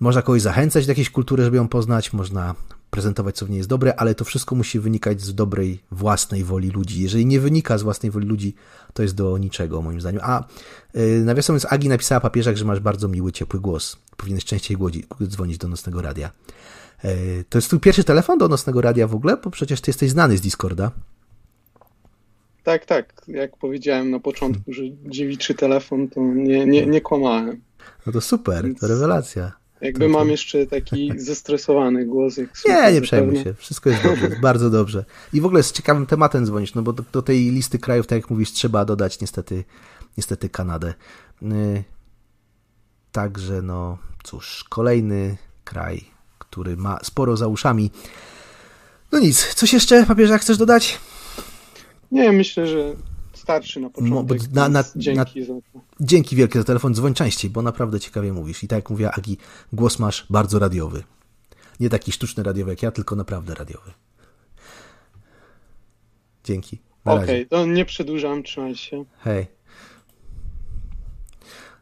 [0.00, 2.54] można kogoś zachęcać do jakiejś kultury, żeby ją poznać, można
[2.90, 6.70] prezentować, co w niej jest dobre, ale to wszystko musi wynikać z dobrej, własnej woli
[6.70, 7.02] ludzi.
[7.02, 8.54] Jeżeli nie wynika z własnej woli ludzi,
[8.92, 10.20] to jest do niczego, moim zdaniem.
[10.24, 10.44] A
[10.94, 13.96] yy, nawiasem mówiąc, Agi napisała papieżak, że masz bardzo miły, ciepły głos.
[14.16, 16.30] Powinieneś częściej głodzi, dzwonić do nocnego radia.
[17.04, 17.10] Yy,
[17.48, 19.36] to jest twój pierwszy telefon do nocnego radia w ogóle?
[19.36, 20.90] Bo przecież ty jesteś znany z Discorda.
[22.64, 23.22] Tak, tak.
[23.28, 27.60] Jak powiedziałem na początku, że dziewiczy telefon, to nie, nie, nie kłamałem.
[28.06, 29.52] No to super, to rewelacja.
[29.80, 30.18] Jakby to, to...
[30.18, 32.36] mam jeszcze taki zestresowany głos.
[32.36, 33.54] Jak nie, nie przejmuj się.
[33.54, 35.04] Wszystko jest dobrze, jest bardzo dobrze.
[35.32, 38.18] I w ogóle z ciekawym tematem dzwonić, no bo do, do, tej listy krajów, tak
[38.18, 39.64] jak mówisz, trzeba dodać niestety,
[40.16, 40.94] niestety Kanadę.
[41.42, 41.84] Yy,
[43.12, 46.04] także, no cóż, kolejny kraj,
[46.38, 47.90] który ma sporo za uszami.
[49.12, 50.98] No nic, coś jeszcze, papieża, chcesz dodać?
[52.12, 52.94] Nie, myślę, że
[53.48, 54.52] starszy na początek.
[54.52, 55.52] Na, na, dzięki, na, za
[56.00, 56.94] dzięki wielkie za telefon.
[56.94, 58.64] Dzwoń częściej, bo naprawdę ciekawie mówisz.
[58.64, 59.38] I tak jak mówiła Agi,
[59.72, 61.02] głos masz bardzo radiowy.
[61.80, 63.90] Nie taki sztuczny radiowy jak ja, tylko naprawdę radiowy.
[66.44, 66.78] Dzięki.
[67.04, 69.04] Okej, okay, to nie przedłużam, trzymaj się.
[69.18, 69.46] Hej.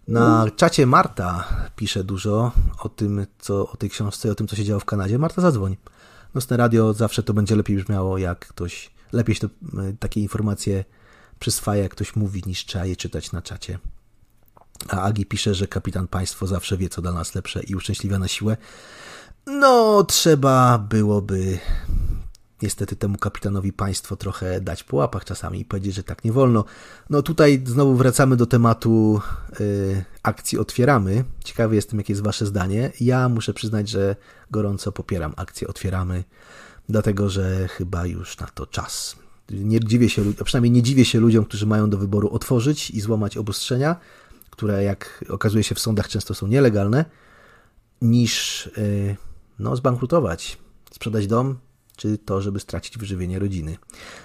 [0.09, 2.53] Na czacie Marta pisze dużo
[2.83, 5.19] o tym, co, o tej książce, o tym, co się działo w Kanadzie.
[5.19, 5.77] Marta, zadzwoń.
[6.35, 9.55] Nocne radio zawsze to będzie lepiej brzmiało, jak ktoś, lepiej się to,
[9.99, 10.85] takie informacje
[11.39, 13.79] przyswaja, jak ktoś mówi, niż trzeba je czytać na czacie.
[14.89, 18.29] A Agi pisze, że kapitan państwo zawsze wie, co dla nas lepsze i uszczęśliwia na
[18.29, 18.57] siłę.
[19.47, 21.59] No, trzeba byłoby
[22.63, 26.65] niestety temu kapitanowi państwo trochę dać po łapach czasami i powiedzieć, że tak nie wolno.
[27.11, 29.21] No tutaj znowu wracamy do tematu
[29.61, 31.25] y, akcji Otwieramy.
[31.45, 32.93] Ciekawy jestem, jakie jest wasze zdanie.
[33.01, 34.17] Ja muszę przyznać, że
[34.51, 36.25] gorąco popieram akcję Otwieramy,
[36.89, 39.17] dlatego że chyba już na to czas
[39.51, 43.01] nie dziwię się, a przynajmniej nie dziwię się ludziom, którzy mają do wyboru otworzyć i
[43.01, 43.97] złamać obostrzenia,
[44.51, 47.05] które jak okazuje się w sądach często są nielegalne,
[48.03, 49.17] niż y,
[49.59, 50.59] no, zbankrutować,
[50.91, 51.59] sprzedać dom,
[51.97, 53.77] czy to, żeby stracić wyżywienie rodziny.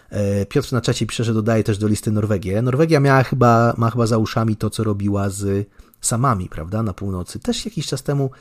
[0.10, 2.62] E, Piotr na czacie pisze, że dodaje też do listy Norwegię.
[2.62, 5.68] Norwegia miała chyba, ma chyba za uszami to, co robiła z
[6.02, 7.40] samami, prawda, na północy.
[7.40, 8.32] Też jakiś czas temu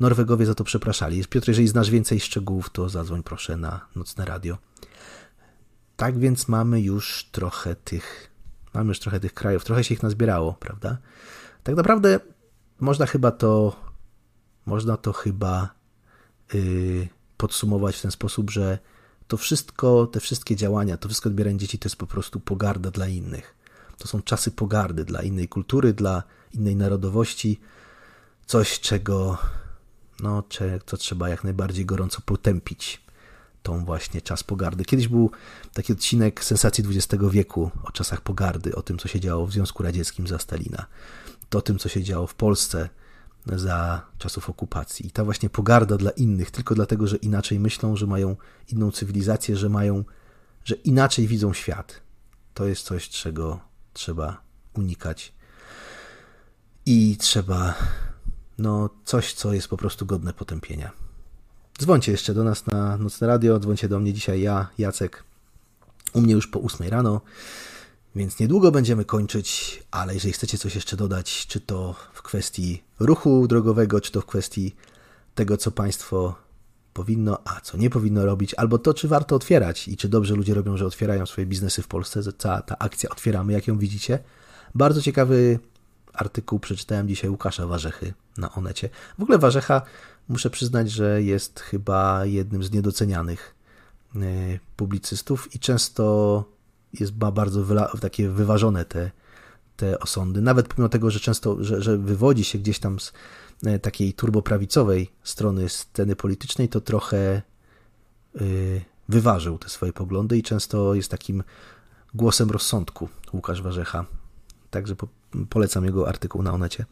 [0.00, 1.24] Norwegowie za to przepraszali.
[1.24, 4.69] Piotr, jeżeli znasz więcej szczegółów, to zadzwoń proszę na Nocne Radio.
[6.00, 8.30] Tak więc mamy już trochę tych,
[8.74, 10.98] mamy już trochę tych krajów, trochę się ich nazbierało, prawda?
[11.62, 12.20] Tak naprawdę
[12.78, 13.76] można chyba to,
[14.66, 15.74] można to chyba
[16.54, 18.78] yy, podsumować w ten sposób, że
[19.28, 23.08] to wszystko, te wszystkie działania, to wszystko odbieranie dzieci to jest po prostu pogarda dla
[23.08, 23.54] innych.
[23.98, 26.22] To są czasy pogardy dla innej kultury, dla
[26.52, 27.60] innej narodowości.
[28.46, 29.38] Coś, czego,
[30.20, 30.42] no,
[30.86, 33.09] co trzeba jak najbardziej gorąco potępić
[33.62, 34.84] tą właśnie czas pogardy.
[34.84, 35.30] Kiedyś był
[35.74, 39.82] taki odcinek Sensacji XX wieku o czasach pogardy, o tym, co się działo w Związku
[39.82, 40.86] Radzieckim za Stalina,
[41.48, 42.88] to o tym, co się działo w Polsce
[43.46, 45.06] za czasów okupacji.
[45.06, 48.36] I ta właśnie pogarda dla innych, tylko dlatego, że inaczej myślą, że mają
[48.68, 50.04] inną cywilizację, że mają,
[50.64, 52.00] że inaczej widzą świat.
[52.54, 53.60] To jest coś, czego
[53.92, 54.42] trzeba
[54.74, 55.32] unikać.
[56.86, 57.74] I trzeba
[58.58, 60.90] no coś, co jest po prostu godne potępienia.
[61.80, 65.24] Dzwońcie jeszcze do nas na Nocne Radio, dzwońcie do mnie dzisiaj ja, Jacek,
[66.12, 67.20] u mnie już po 8 rano,
[68.14, 73.46] więc niedługo będziemy kończyć, ale jeżeli chcecie coś jeszcze dodać, czy to w kwestii ruchu
[73.48, 74.74] drogowego, czy to w kwestii
[75.34, 76.34] tego, co państwo
[76.92, 80.54] powinno, a co nie powinno robić, albo to, czy warto otwierać i czy dobrze ludzie
[80.54, 84.18] robią, że otwierają swoje biznesy w Polsce, ta, ta akcja Otwieramy, jak ją widzicie.
[84.74, 85.58] Bardzo ciekawy
[86.12, 88.88] artykuł przeczytałem dzisiaj Łukasza Warzechy na Onecie.
[89.18, 89.82] W ogóle Warzecha,
[90.30, 93.54] muszę przyznać, że jest chyba jednym z niedocenianych
[94.16, 94.18] e,
[94.76, 96.44] publicystów i często
[96.92, 97.64] jest, ma bardzo
[98.00, 99.10] takie wyważone te,
[99.76, 100.40] te osądy.
[100.40, 103.12] Nawet pomimo tego, że często, że, że wywodzi się gdzieś tam z
[103.66, 108.40] e, takiej turboprawicowej strony sceny politycznej, to trochę e,
[109.08, 111.42] wyważył te swoje poglądy i często jest takim
[112.14, 114.04] głosem rozsądku Łukasz Warzecha.
[114.70, 114.94] Także
[115.48, 116.84] polecam jego artykuł na Onecie.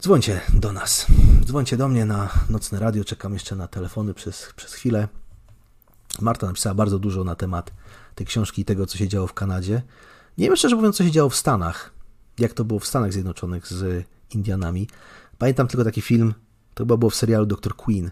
[0.00, 1.06] Dzwońcie do nas.
[1.44, 3.04] Dzwońcie do mnie na nocne radio.
[3.04, 5.08] Czekam jeszcze na telefony przez, przez chwilę.
[6.20, 7.72] Marta napisała bardzo dużo na temat
[8.14, 9.82] tej książki i tego, co się działo w Kanadzie.
[10.38, 11.92] Nie wiem szczerze mówiąc, co się działo w Stanach.
[12.38, 14.88] Jak to było w Stanach Zjednoczonych z Indianami.
[15.38, 16.34] Pamiętam tylko taki film,
[16.74, 17.76] to chyba było w serialu Dr.
[17.76, 18.10] Queen,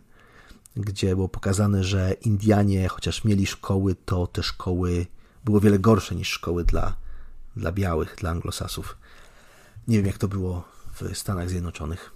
[0.77, 5.06] gdzie było pokazane, że Indianie, chociaż mieli szkoły, to te szkoły
[5.44, 6.97] były wiele gorsze niż szkoły dla,
[7.56, 8.98] dla białych, dla anglosasów.
[9.89, 12.12] Nie wiem, jak to było w Stanach Zjednoczonych.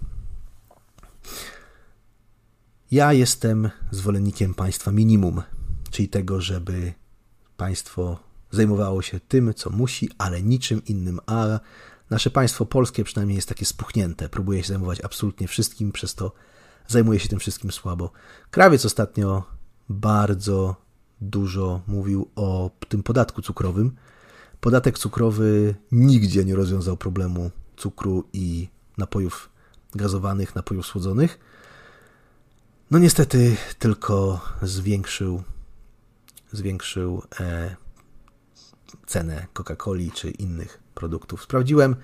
[2.91, 5.41] Ja jestem zwolennikiem państwa minimum,
[5.91, 6.93] czyli tego, żeby
[7.57, 8.19] państwo
[8.51, 11.19] zajmowało się tym, co musi, ale niczym innym.
[11.25, 11.59] A
[12.09, 14.29] nasze państwo polskie przynajmniej jest takie spuchnięte.
[14.29, 16.31] Próbuje się zajmować absolutnie wszystkim, przez to
[16.87, 18.11] zajmuje się tym wszystkim słabo.
[18.51, 19.43] Krawiec ostatnio
[19.89, 20.75] bardzo
[21.21, 23.95] dużo mówił o tym podatku cukrowym.
[24.59, 29.49] Podatek cukrowy nigdzie nie rozwiązał problemu cukru i napojów
[29.95, 31.39] gazowanych, napojów słodzonych.
[32.91, 35.43] No niestety tylko zwiększył,
[36.51, 37.75] zwiększył e,
[39.05, 41.43] cenę Coca-Coli czy innych produktów.
[41.43, 41.95] Sprawdziłem,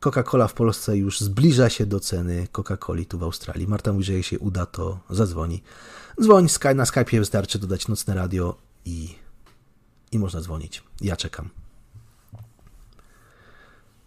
[0.00, 3.68] Coca-Cola w Polsce już zbliża się do ceny Coca-Coli tu w Australii.
[3.68, 5.62] Marta mówi, że jej się uda, to zadzwoni.
[6.22, 9.14] Dzwoń, na Skype'ie wystarczy dodać nocne radio i,
[10.12, 10.82] i można dzwonić.
[11.00, 11.50] Ja czekam.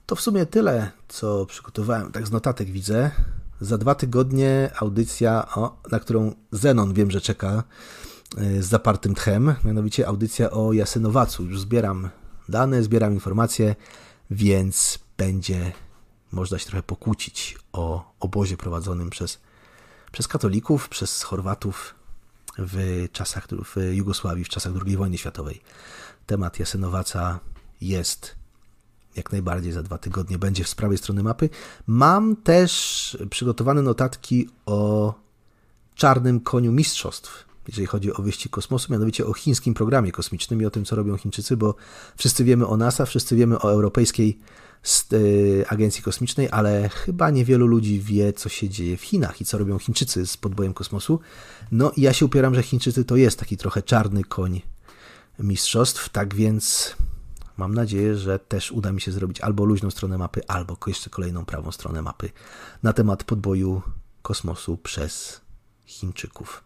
[0.05, 2.11] To w sumie tyle, co przygotowałem.
[2.11, 3.11] Tak z notatek widzę.
[3.61, 7.63] Za dwa tygodnie audycja, o, na którą Zenon wiem, że czeka
[8.37, 11.43] y, z zapartym tchem, mianowicie audycja o Jasynowacu.
[11.43, 12.09] Już zbieram
[12.49, 13.75] dane, zbieram informacje,
[14.31, 15.71] więc będzie
[16.31, 19.39] można się trochę pokłócić o obozie prowadzonym przez,
[20.11, 21.95] przez katolików, przez Chorwatów
[22.57, 25.61] w czasach, w Jugosławii, w czasach II wojny światowej.
[26.25, 27.39] Temat Jasynowaca
[27.81, 28.35] jest
[29.15, 31.49] jak najbardziej za dwa tygodnie będzie w prawej strony mapy.
[31.87, 35.13] Mam też przygotowane notatki o
[35.95, 40.69] czarnym koniu mistrzostw, jeżeli chodzi o wyścig kosmosu, mianowicie o chińskim programie kosmicznym i o
[40.69, 41.75] tym, co robią Chińczycy, bo
[42.15, 44.39] wszyscy wiemy o NASA, wszyscy wiemy o Europejskiej
[45.13, 49.57] e, Agencji Kosmicznej, ale chyba niewielu ludzi wie, co się dzieje w Chinach i co
[49.57, 51.19] robią Chińczycy z podbojem kosmosu.
[51.71, 54.61] No i ja się upieram, że Chińczycy to jest taki trochę czarny koń
[55.39, 56.95] mistrzostw, tak więc
[57.57, 61.45] Mam nadzieję, że też uda mi się zrobić albo luźną stronę mapy, albo jeszcze kolejną
[61.45, 62.29] prawą stronę mapy
[62.83, 63.81] na temat podboju
[64.21, 65.41] kosmosu przez
[65.85, 66.63] Chińczyków.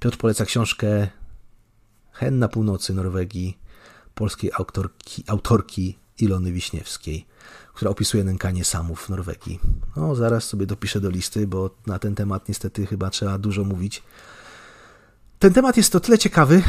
[0.00, 1.08] Piotr poleca książkę
[2.12, 3.58] Hen na północy Norwegii
[4.14, 7.26] polskiej autorki, autorki Ilony Wiśniewskiej,
[7.74, 9.60] która opisuje nękanie samów w Norwegii.
[9.96, 14.02] No, zaraz sobie dopiszę do listy, bo na ten temat niestety chyba trzeba dużo mówić.
[15.38, 16.62] Ten temat jest o tyle ciekawy,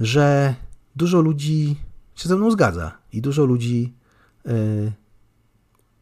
[0.00, 0.54] że
[0.96, 1.76] dużo ludzi
[2.14, 3.94] się ze mną zgadza i dużo ludzi
[4.44, 4.92] yy,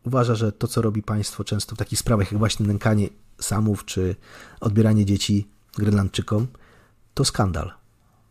[0.04, 3.08] uważa, że to, co robi państwo często w takich sprawach, jak właśnie nękanie
[3.40, 4.16] samów czy
[4.60, 6.46] odbieranie dzieci Grenlandczykom,
[7.14, 7.72] to skandal.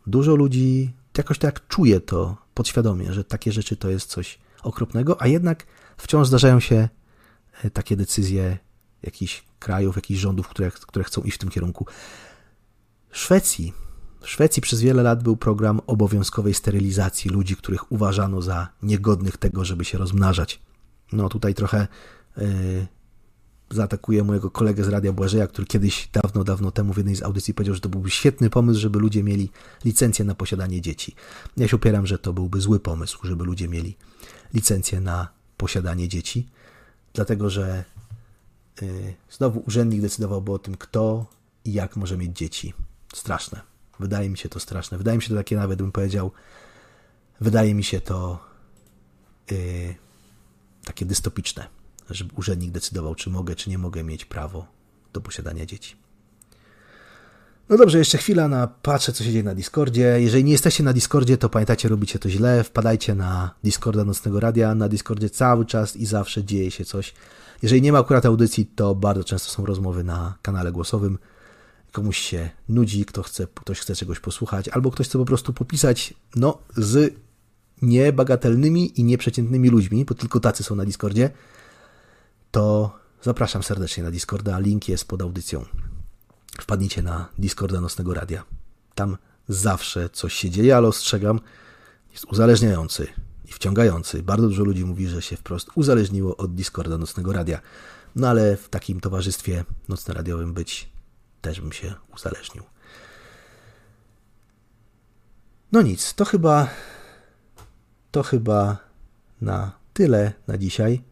[0.08, 5.28] Dużo ludzi jakoś tak czuje to podświadomie, że takie rzeczy to jest coś okropnego, a
[5.28, 5.66] jednak
[5.98, 6.90] wciąż zdarzają się
[7.64, 8.58] e, takie decyzje
[9.04, 11.86] jakichś krajów, jakichś rządów, które, które chcą iść w tym kierunku.
[13.12, 13.74] Szwecji
[14.28, 19.66] w Szwecji przez wiele lat był program obowiązkowej sterylizacji ludzi, których uważano za niegodnych tego,
[19.66, 20.60] żeby się rozmnażać.
[21.12, 21.88] No tutaj trochę
[22.38, 22.88] yy,
[23.70, 27.54] zaatakuję mojego kolegę z Radia Błażeja, który kiedyś, dawno, dawno temu w jednej z audycji
[27.54, 29.50] powiedział, że to byłby świetny pomysł, żeby ludzie mieli
[29.86, 31.16] licencję na posiadanie dzieci.
[31.58, 33.98] Ja się opieram, że to byłby zły pomysł, żeby ludzie mieli
[34.54, 35.28] licencję na
[35.58, 36.50] posiadanie dzieci,
[37.14, 37.84] dlatego że
[38.82, 41.26] yy, znowu urzędnik decydowałby o tym, kto
[41.66, 42.74] i jak może mieć dzieci.
[43.14, 43.77] Straszne.
[44.00, 44.98] Wydaje mi się to straszne.
[44.98, 46.32] Wydaje mi się to takie nawet, bym powiedział,
[47.42, 48.40] wydaje mi się to
[49.52, 49.58] yy,
[50.86, 51.68] takie dystopiczne,
[52.10, 54.68] żeby urzędnik decydował, czy mogę, czy nie mogę mieć prawo
[55.14, 55.96] do posiadania dzieci.
[57.70, 60.18] No dobrze, jeszcze chwila na patrzę, co się dzieje na Discordzie.
[60.22, 62.64] Jeżeli nie jesteście na Discordzie, to pamiętajcie, robicie to źle.
[62.64, 64.76] Wpadajcie na Discorda Nocnego Radia.
[64.76, 67.14] Na Discordzie cały czas i zawsze dzieje się coś.
[67.62, 71.18] Jeżeli nie ma akurat audycji, to bardzo często są rozmowy na kanale głosowym.
[71.98, 76.14] Komuś się nudzi, kto chce, ktoś chce czegoś posłuchać, albo ktoś chce po prostu popisać,
[76.36, 77.14] no, z
[77.82, 81.30] niebagatelnymi i nieprzeciętnymi ludźmi, bo tylko tacy są na Discordzie,
[82.52, 82.92] to
[83.22, 84.60] zapraszam serdecznie na Discorda.
[84.60, 85.66] Link jest pod audycją
[86.62, 88.44] wpadnijcie na Discorda Nocnego Radia.
[88.96, 89.18] Tam
[89.48, 91.40] zawsze coś się dzieje, ale ostrzegam,
[92.12, 93.08] jest uzależniający
[93.46, 94.24] i wciągający.
[94.24, 97.62] Bardzo dużo ludzi mówi, że się wprost uzależniło od Discorda Nocnego Radia.
[98.16, 100.97] No ale w takim towarzystwie nocno-radiowym być
[101.48, 102.64] też bym się uzależnił.
[105.72, 106.70] No nic, to chyba
[108.12, 108.78] to chyba
[109.42, 111.04] na tyle na dzisiaj.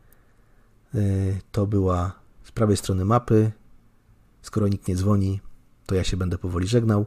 [0.95, 3.51] Y, to była z prawej strony mapy
[4.45, 5.41] Skoro nikt nie dzwoni,
[5.85, 7.05] to ja się będę powoli żegnał.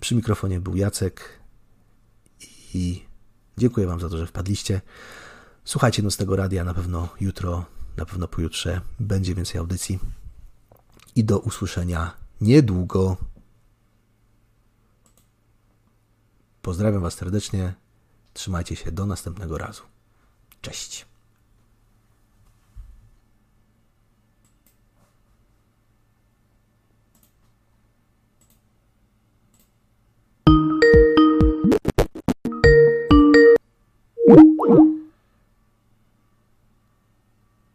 [0.00, 1.40] Przy mikrofonie był Jacek
[2.74, 3.04] i
[3.58, 4.80] dziękuję Wam za to, że wpadliście.
[5.64, 7.64] Słuchajcie Nocnego Radia, na pewno jutro,
[7.96, 9.98] na pewno pojutrze będzie więcej audycji.
[11.14, 13.16] I do usłyszenia niedługo.
[16.62, 17.74] Pozdrawiam Was serdecznie.
[18.34, 19.82] Trzymajcie się do następnego razu.
[20.60, 21.09] Cześć.